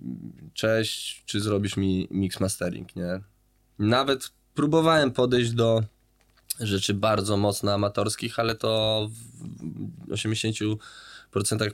cześć, 0.53 1.23
czy 1.25 1.39
zrobisz 1.41 1.77
mi 1.77 2.07
mix 2.11 2.39
mastering, 2.39 2.95
nie? 2.95 3.19
Nawet 3.79 4.31
próbowałem 4.55 5.11
podejść 5.11 5.51
do 5.51 5.83
rzeczy 6.59 6.93
bardzo 6.93 7.37
mocno 7.37 7.73
amatorskich, 7.73 8.39
ale 8.39 8.55
to 8.55 9.09
w 10.07 10.11
80% 10.11 10.77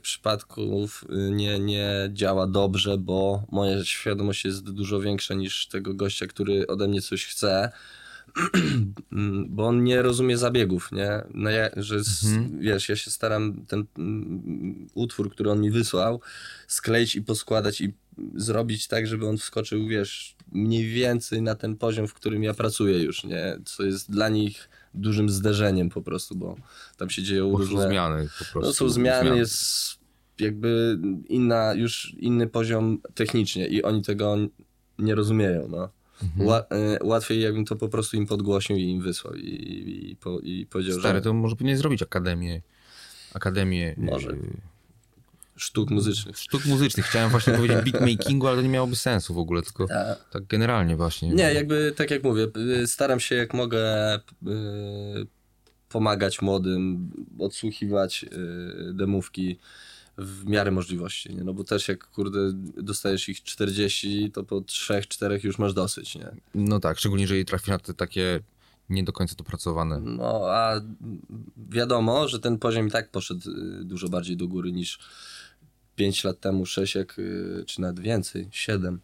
przypadków 0.02 1.04
y, 1.10 1.30
nie, 1.30 1.58
nie 1.58 2.10
działa 2.12 2.46
dobrze, 2.46 2.98
bo 2.98 3.46
moja 3.52 3.84
świadomość 3.84 4.44
jest 4.44 4.70
dużo 4.70 5.00
większa 5.00 5.34
niż 5.34 5.66
tego 5.66 5.94
gościa, 5.94 6.26
który 6.26 6.66
ode 6.66 6.88
mnie 6.88 7.02
coś 7.02 7.26
chce. 7.26 7.72
bo 9.48 9.66
on 9.66 9.84
nie 9.84 10.02
rozumie 10.02 10.38
zabiegów, 10.38 10.92
nie? 10.92 11.22
No 11.34 11.50
ja, 11.50 11.70
że 11.76 11.96
s- 11.96 12.26
wiesz, 12.60 12.88
ja 12.88 12.96
się 12.96 13.10
staram 13.10 13.64
ten 13.66 13.84
mm, 13.98 14.86
utwór, 14.94 15.30
który 15.30 15.50
on 15.50 15.60
mi 15.60 15.70
wysłał, 15.70 16.20
skleić 16.66 17.16
i 17.16 17.22
poskładać 17.22 17.80
i 17.80 17.92
zrobić 18.34 18.88
tak, 18.88 19.06
żeby 19.06 19.28
on 19.28 19.38
wskoczył, 19.38 19.86
wiesz, 19.86 20.36
mniej 20.52 20.86
więcej 20.86 21.42
na 21.42 21.54
ten 21.54 21.76
poziom, 21.76 22.08
w 22.08 22.14
którym 22.14 22.42
ja 22.42 22.54
pracuję 22.54 22.98
już, 23.02 23.24
nie? 23.24 23.58
Co 23.64 23.82
jest 23.82 24.10
dla 24.10 24.28
nich 24.28 24.68
dużym 24.94 25.30
zderzeniem 25.30 25.88
po 25.88 26.02
prostu, 26.02 26.36
bo 26.36 26.56
tam 26.96 27.10
się 27.10 27.22
dzieją 27.22 27.50
Bo 27.50 27.58
są 27.58 27.64
różne... 27.64 27.88
zmiany 27.88 28.28
po 28.38 28.44
prostu. 28.44 28.60
No 28.60 28.72
są 28.72 28.88
zmiany, 28.88 29.36
jest 29.36 29.98
jakby 30.40 30.98
inna, 31.28 31.74
już 31.74 32.14
inny 32.18 32.46
poziom 32.46 32.98
technicznie 33.14 33.66
i 33.66 33.82
oni 33.82 34.02
tego 34.02 34.36
nie 34.98 35.14
rozumieją, 35.14 35.68
no. 35.68 35.88
Mhm. 36.22 36.46
Ła, 36.46 36.60
y, 36.60 37.04
łatwiej 37.04 37.40
jakbym 37.40 37.64
to 37.64 37.76
po 37.76 37.88
prostu 37.88 38.16
im 38.16 38.26
podgłosił 38.26 38.76
i 38.76 38.82
im 38.82 39.00
wysłał 39.00 39.34
i, 39.34 39.40
i, 39.40 40.10
i, 40.10 40.16
po, 40.16 40.40
i 40.40 40.66
powiedział, 40.66 40.98
Stary, 40.98 41.18
że 41.18 41.22
to 41.22 41.32
może 41.34 41.56
powinien 41.56 41.76
zrobić 41.76 42.02
akademię. 42.02 42.62
Akademię 43.34 43.94
Może. 43.96 44.30
y, 44.30 44.60
sztuk 45.58 45.90
muzycznych. 45.90 46.38
sztuk 46.38 46.64
muzycznych. 46.64 47.06
Chciałem 47.06 47.30
właśnie 47.30 47.52
powiedzieć 47.52 47.92
beatmakingu, 47.92 48.46
ale 48.46 48.56
to 48.56 48.62
nie 48.62 48.68
miałoby 48.68 48.96
sensu 48.96 49.34
w 49.34 49.38
ogóle, 49.38 49.62
tylko 49.62 49.86
A, 49.90 50.14
tak 50.14 50.46
generalnie 50.46 50.96
właśnie. 50.96 51.28
nie, 51.28 51.54
jakby 51.54 51.92
tak 51.96 52.10
jak 52.10 52.24
mówię, 52.24 52.46
y, 52.82 52.86
staram 52.86 53.20
się 53.20 53.34
jak 53.34 53.54
mogę 53.54 54.16
y, 54.16 54.20
pomagać 55.88 56.42
młodym, 56.42 57.10
odsłuchiwać 57.38 58.24
y, 58.24 58.28
demówki 58.94 59.58
w 60.18 60.46
miarę 60.46 60.70
możliwości, 60.70 61.34
nie? 61.34 61.44
no 61.44 61.54
bo 61.54 61.64
też 61.64 61.88
jak 61.88 62.10
kurde 62.10 62.38
dostajesz 62.76 63.28
ich 63.28 63.42
40, 63.42 64.30
to 64.32 64.44
po 64.44 64.60
3-4 64.60 65.44
już 65.44 65.58
masz 65.58 65.74
dosyć, 65.74 66.14
nie? 66.14 66.30
No 66.54 66.80
tak, 66.80 66.98
szczególnie 66.98 67.22
jeżeli 67.22 67.44
trafi 67.44 67.70
na 67.70 67.78
te 67.78 67.94
takie 67.94 68.40
nie 68.90 69.04
do 69.04 69.12
końca 69.12 69.34
dopracowane. 69.34 70.00
No, 70.00 70.42
a 70.46 70.80
wiadomo, 71.68 72.28
że 72.28 72.40
ten 72.40 72.58
poziom 72.58 72.88
i 72.88 72.90
tak 72.90 73.10
poszedł 73.10 73.50
dużo 73.82 74.08
bardziej 74.08 74.36
do 74.36 74.48
góry 74.48 74.72
niż 74.72 74.98
5 75.98 76.24
lat 76.24 76.40
temu, 76.40 76.66
6, 76.66 76.94
jak, 76.94 77.18
y, 77.18 77.64
czy 77.66 77.80
nawet 77.80 78.00
więcej, 78.00 78.48
7, 78.50 79.00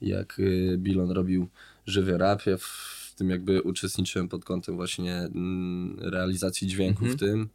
jak 0.00 0.38
y, 0.38 0.76
Bilon 0.78 1.10
robił 1.10 1.48
żywy 1.86 2.18
rap. 2.18 2.46
Ja 2.46 2.56
w 2.56 3.14
tym 3.16 3.30
jakby 3.30 3.62
uczestniczyłem 3.62 4.28
pod 4.28 4.44
kątem 4.44 4.76
właśnie 4.76 5.14
mm, 5.16 5.98
realizacji 6.00 6.66
dźwięku 6.68 7.04
w 7.04 7.16
tym. 7.16 7.48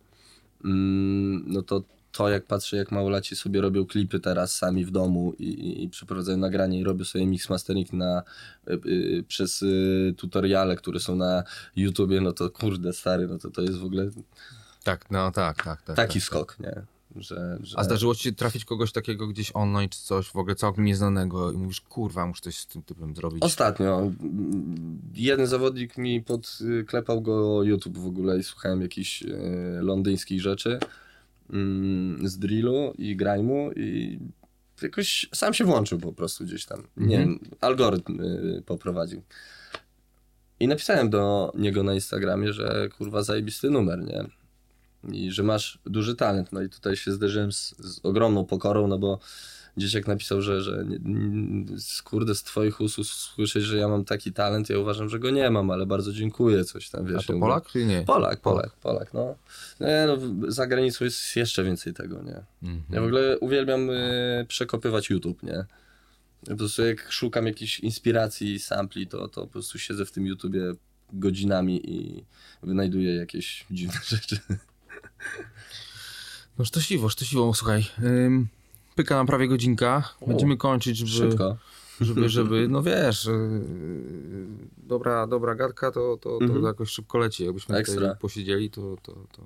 Mm, 0.66 1.44
No 1.48 1.62
to 1.62 1.84
to 2.12 2.30
jak 2.30 2.46
patrzę, 2.46 2.78
jak 2.78 2.92
małolaci 2.92 3.36
sobie 3.36 3.62
robią 3.62 3.86
klipy 3.86 4.20
teraz 4.20 4.56
sami 4.56 4.86
w 4.86 4.92
domu 4.92 5.34
i, 5.40 5.44
i, 5.44 5.84
i 5.84 5.90
przeprowadzają 5.90 6.38
nagranie 6.38 6.80
i 6.80 6.84
robią 6.84 7.06
sobie 7.06 7.26
mix 7.26 7.50
mastering 7.50 7.94
na, 7.94 8.24
y, 8.70 8.74
y, 8.86 9.24
przez 9.28 9.62
y, 9.62 10.14
tutoriale, 10.18 10.76
które 10.76 11.00
są 11.00 11.16
na 11.16 11.44
YouTubie, 11.76 12.22
no 12.22 12.32
to 12.34 12.50
kurde 12.50 12.94
stary, 12.94 13.28
no 13.28 13.38
to 13.38 13.50
to 13.52 13.62
jest 13.62 13.78
w 13.78 13.86
ogóle 13.86 14.10
Tak, 14.84 15.12
no 15.12 15.32
tak, 15.32 15.64
tak. 15.64 15.82
tak 15.82 15.96
taki 15.96 16.20
tak. 16.20 16.24
skok, 16.24 16.60
nie? 16.60 16.82
Że, 17.16 17.58
że... 17.62 17.80
A 17.80 17.84
zdarzyło 17.84 18.16
ci 18.16 18.24
się 18.24 18.32
trafić 18.32 18.66
kogoś 18.66 18.92
takiego 18.92 19.28
gdzieś 19.28 19.52
online 19.54 19.90
czy 19.90 20.00
coś, 20.02 20.28
w 20.28 20.36
ogóle 20.36 20.56
całkiem 20.56 20.86
nieznanego 20.86 21.52
i 21.52 21.58
mówisz, 21.58 21.82
kurwa, 21.82 22.26
muszę 22.26 22.42
coś 22.42 22.58
z 22.58 22.68
tym 22.68 22.84
typem 22.84 23.16
zrobić. 23.16 23.44
Ostatnio 23.44 24.12
jeden 25.14 25.48
zawodnik 25.48 25.98
mi 25.98 26.22
podklepał 26.22 27.22
go 27.22 27.64
YouTube 27.64 27.98
w 27.98 28.06
ogóle 28.08 28.38
i 28.40 28.44
słuchałem 28.44 28.82
jakichś 28.82 29.24
e, 29.24 29.28
londyńskich 29.82 30.42
rzeczy 30.42 30.80
mm, 31.50 32.28
z 32.28 32.38
drillu 32.38 32.94
i 32.98 33.16
grajmu 33.16 33.72
i 33.76 34.20
jakoś 34.82 35.30
sam 35.34 35.54
się 35.54 35.66
włączył 35.66 36.00
po 36.00 36.14
prostu 36.14 36.44
gdzieś 36.44 36.66
tam. 36.66 36.84
Nie 36.98 37.18
Mhm. 37.18 37.40
wiem, 37.40 37.50
algorytm 37.62 38.22
y, 38.22 38.64
poprowadził. 38.66 39.22
I 40.60 40.68
napisałem 40.68 41.10
do 41.10 41.52
niego 41.58 41.84
na 41.84 41.94
Instagramie, 41.94 42.54
że 42.54 42.90
kurwa 42.98 43.24
zajebisty 43.24 43.70
numer, 43.70 44.04
nie? 44.04 44.26
I 45.12 45.32
że 45.32 45.44
masz 45.44 45.80
duży 45.86 46.16
talent. 46.16 46.52
No 46.52 46.62
i 46.62 46.70
tutaj 46.70 46.96
się 46.96 47.12
zderzyłem 47.12 47.52
z, 47.52 47.76
z 47.80 48.00
ogromną 48.04 48.46
pokorą, 48.46 48.88
no 48.88 48.98
bo 48.98 49.20
dzieciak 49.78 50.08
napisał, 50.08 50.42
że, 50.42 50.62
że 50.62 50.86
kurde 52.04 52.36
z 52.36 52.44
twoich 52.44 52.82
ust 52.82 52.96
słyszeć, 53.04 53.64
że 53.64 53.78
ja 53.78 53.88
mam 53.88 54.06
taki 54.06 54.34
talent, 54.34 54.70
ja 54.70 54.80
uważam, 54.80 55.10
że 55.10 55.20
go 55.20 55.30
nie 55.30 55.50
mam, 55.50 55.72
ale 55.72 55.86
bardzo 55.86 56.14
dziękuję, 56.14 56.66
coś 56.66 56.90
tam, 56.90 57.06
wiesz. 57.06 57.30
A 57.30 57.34
to 57.34 57.40
Polak 57.40 57.68
czy 57.68 57.86
nie? 57.86 58.02
Polak, 58.02 58.40
Polak, 58.42 58.76
Polak, 58.76 59.14
no. 59.14 59.36
Nie, 59.80 60.04
no. 60.08 60.18
w- 60.18 60.52
Za 60.52 60.68
granicą 60.68 61.06
jest 61.06 61.36
jeszcze 61.36 61.64
więcej 61.64 61.94
tego, 61.94 62.22
nie? 62.24 62.44
Mhm. 62.64 62.84
Ja 62.90 63.02
w 63.02 63.06
ogóle 63.06 63.40
uwielbiam 63.40 63.90
y, 63.90 64.46
przekopywać 64.48 65.10
YouTube, 65.10 65.44
nie? 65.44 65.66
Po 66.50 66.56
prostu 66.56 66.86
jak 66.86 67.12
szukam 67.12 67.46
jakichś 67.48 67.80
inspiracji, 67.80 68.60
sampli, 68.60 69.08
to, 69.08 69.28
to 69.28 69.42
po 69.42 69.48
prostu 69.48 69.80
siedzę 69.80 70.06
w 70.06 70.12
tym 70.12 70.26
YouTubie 70.28 70.62
godzinami 71.14 71.90
i 71.92 72.24
wynajduję 72.64 73.16
jakieś 73.16 73.66
dziwne 73.72 74.00
rzeczy. 74.16 74.38
No 76.60 76.66
sztosiwo, 76.66 77.10
sztosiwo, 77.10 77.54
słuchaj. 77.54 77.86
Ym, 78.04 78.48
pyka 78.96 79.16
nam 79.16 79.28
prawie 79.28 79.48
godzinka. 79.48 80.14
Będziemy 80.28 80.58
kończyć, 80.58 80.98
żeby, 80.98 81.32
Szybko. 81.32 81.58
żeby, 82.02 82.30
żeby, 82.30 82.68
no 82.70 82.84
wiesz, 82.84 83.26
yy, 83.26 83.34
dobra, 84.78 85.28
dobra 85.28 85.56
gadka, 85.56 85.92
to, 85.92 86.18
to, 86.22 86.38
to 86.40 86.46
Mhm. 86.46 86.64
jakoś 86.66 86.90
szybko 86.90 87.18
leci. 87.18 87.46
Jakbyśmy 87.46 87.78
Ekstra. 87.78 88.02
tutaj 88.02 88.18
posiedzieli, 88.22 88.70
to, 88.70 88.98
to, 89.04 89.14
to, 89.14 89.42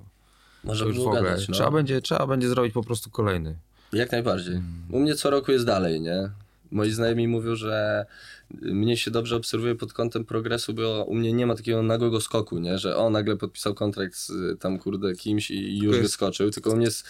Może 0.64 0.84
to 0.84 0.88
już 0.88 0.98
w 0.98 1.00
ogóle. 1.00 1.22
gadać, 1.22 1.48
no. 1.48 1.54
trzeba, 1.54 1.70
będzie, 1.70 2.00
trzeba 2.00 2.26
będzie 2.26 2.48
zrobić 2.48 2.72
po 2.74 2.82
prostu 2.82 3.10
kolejny. 3.10 3.56
Jak 3.92 4.12
najbardziej. 4.12 4.54
Mm. 4.54 4.82
U 4.90 5.00
mnie 5.00 5.14
co 5.14 5.30
roku 5.30 5.52
jest 5.52 5.64
dalej, 5.66 6.00
nie? 6.00 6.30
Moi 6.70 6.90
znajomi 6.90 7.28
mówią, 7.28 7.54
że 7.54 8.06
mnie 8.60 8.96
się 8.96 9.10
dobrze 9.10 9.36
obserwuje 9.36 9.74
pod 9.74 9.92
kątem 9.92 10.24
progresu, 10.24 10.74
bo 10.74 11.04
u 11.04 11.14
mnie 11.14 11.32
nie 11.32 11.46
ma 11.46 11.54
takiego 11.54 11.82
nagłego 11.82 12.20
skoku, 12.20 12.58
nie? 12.58 12.78
Że 12.78 12.96
o, 12.96 13.10
nagle 13.10 13.36
podpisał 13.36 13.74
kontrakt 13.74 14.16
z 14.16 14.32
tam, 14.60 14.78
kurde, 14.78 15.14
kimś 15.14 15.50
i 15.50 15.78
już 15.78 15.96
jest- 15.96 16.02
wyskoczył, 16.02 16.50
tylko 16.50 16.70
u 16.70 16.76
mnie 16.76 16.84
jest 16.84 17.04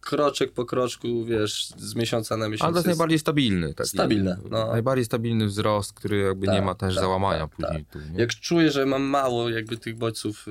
kroczek 0.00 0.52
po 0.52 0.64
kroczku, 0.64 1.24
wiesz, 1.24 1.68
z 1.78 1.94
miesiąca 1.94 2.36
na 2.36 2.48
miesiąc. 2.48 2.64
Ale 2.64 2.72
to 2.72 2.78
jest 2.78 2.86
najbardziej 2.86 3.18
stabilny. 3.18 3.74
Taki, 3.74 3.90
Stabilne, 3.90 4.36
no. 4.50 4.66
Najbardziej 4.66 5.04
stabilny 5.04 5.46
wzrost, 5.46 5.92
który 5.92 6.18
jakby 6.18 6.46
nie 6.46 6.52
Tak, 6.52 6.64
ma 6.64 6.74
też 6.74 6.94
tak, 6.94 7.02
załamania 7.04 7.40
tak, 7.48 7.50
później. 7.50 7.84
Tu, 7.84 7.98
nie? 8.12 8.20
Jak 8.20 8.30
czuję, 8.34 8.70
że 8.70 8.86
mam 8.86 9.02
mało 9.02 9.50
jakby 9.50 9.76
tych 9.76 9.96
bodźców 9.98 10.48
y, 10.48 10.50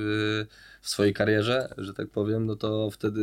w 0.82 0.90
swojej 0.90 1.14
karierze, 1.14 1.74
że 1.78 1.94
tak 1.94 2.10
powiem, 2.10 2.46
no 2.46 2.56
to 2.56 2.90
wtedy 2.92 3.22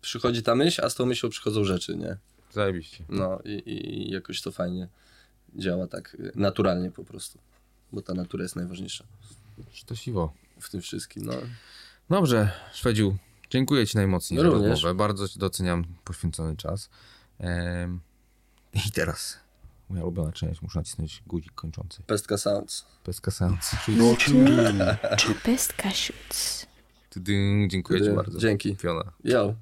przychodzi 0.00 0.42
ta 0.42 0.54
myśl, 0.54 0.80
a 0.84 0.90
z 0.90 0.94
tą 0.94 1.06
myślą 1.06 1.30
przychodzą 1.30 1.64
rzeczy, 1.64 1.96
nie? 1.96 2.16
Zajebiście. 2.58 3.04
No 3.08 3.38
i, 3.44 3.62
i 3.66 4.10
jakoś 4.10 4.42
to 4.42 4.52
fajnie 4.52 4.88
działa 5.56 5.86
tak 5.86 6.16
naturalnie 6.34 6.90
po 6.90 7.04
prostu. 7.04 7.38
Bo 7.92 8.02
ta 8.02 8.14
natura 8.14 8.42
jest 8.42 8.56
najważniejsza 8.56 9.04
Sztosiwo. 9.72 10.32
w 10.60 10.70
tym 10.70 10.80
wszystkim. 10.80 11.24
No. 11.24 11.32
Dobrze, 12.10 12.50
Szwedziu, 12.72 13.16
dziękuję 13.50 13.86
Ci 13.86 13.96
najmocniej 13.96 14.40
za 14.40 14.46
Również. 14.46 14.70
rozmowę. 14.70 14.94
Bardzo 14.94 15.28
Ci 15.28 15.38
doceniam 15.38 15.84
poświęcony 16.04 16.56
czas. 16.56 16.90
Em, 17.38 18.00
I 18.86 18.90
teraz 18.92 19.38
moja 19.88 20.02
ulubiona 20.02 20.32
część, 20.32 20.62
muszę 20.62 20.78
nacisnąć 20.78 21.22
guzik 21.26 21.52
kończący. 21.52 22.02
Pestka 22.02 22.38
Sounds. 22.38 22.86
Pestka 23.04 23.30
Sounds. 23.30 23.70
To 25.26 25.32
Best 25.46 25.72
Cashews. 25.72 26.66
Tydyn, 27.10 27.70
dziękuję 27.70 28.00
Ci 28.02 28.10
bardzo. 28.10 28.38
Dzięki. 28.38 28.76
Fiona. 28.76 29.12
Yo. 29.24 29.54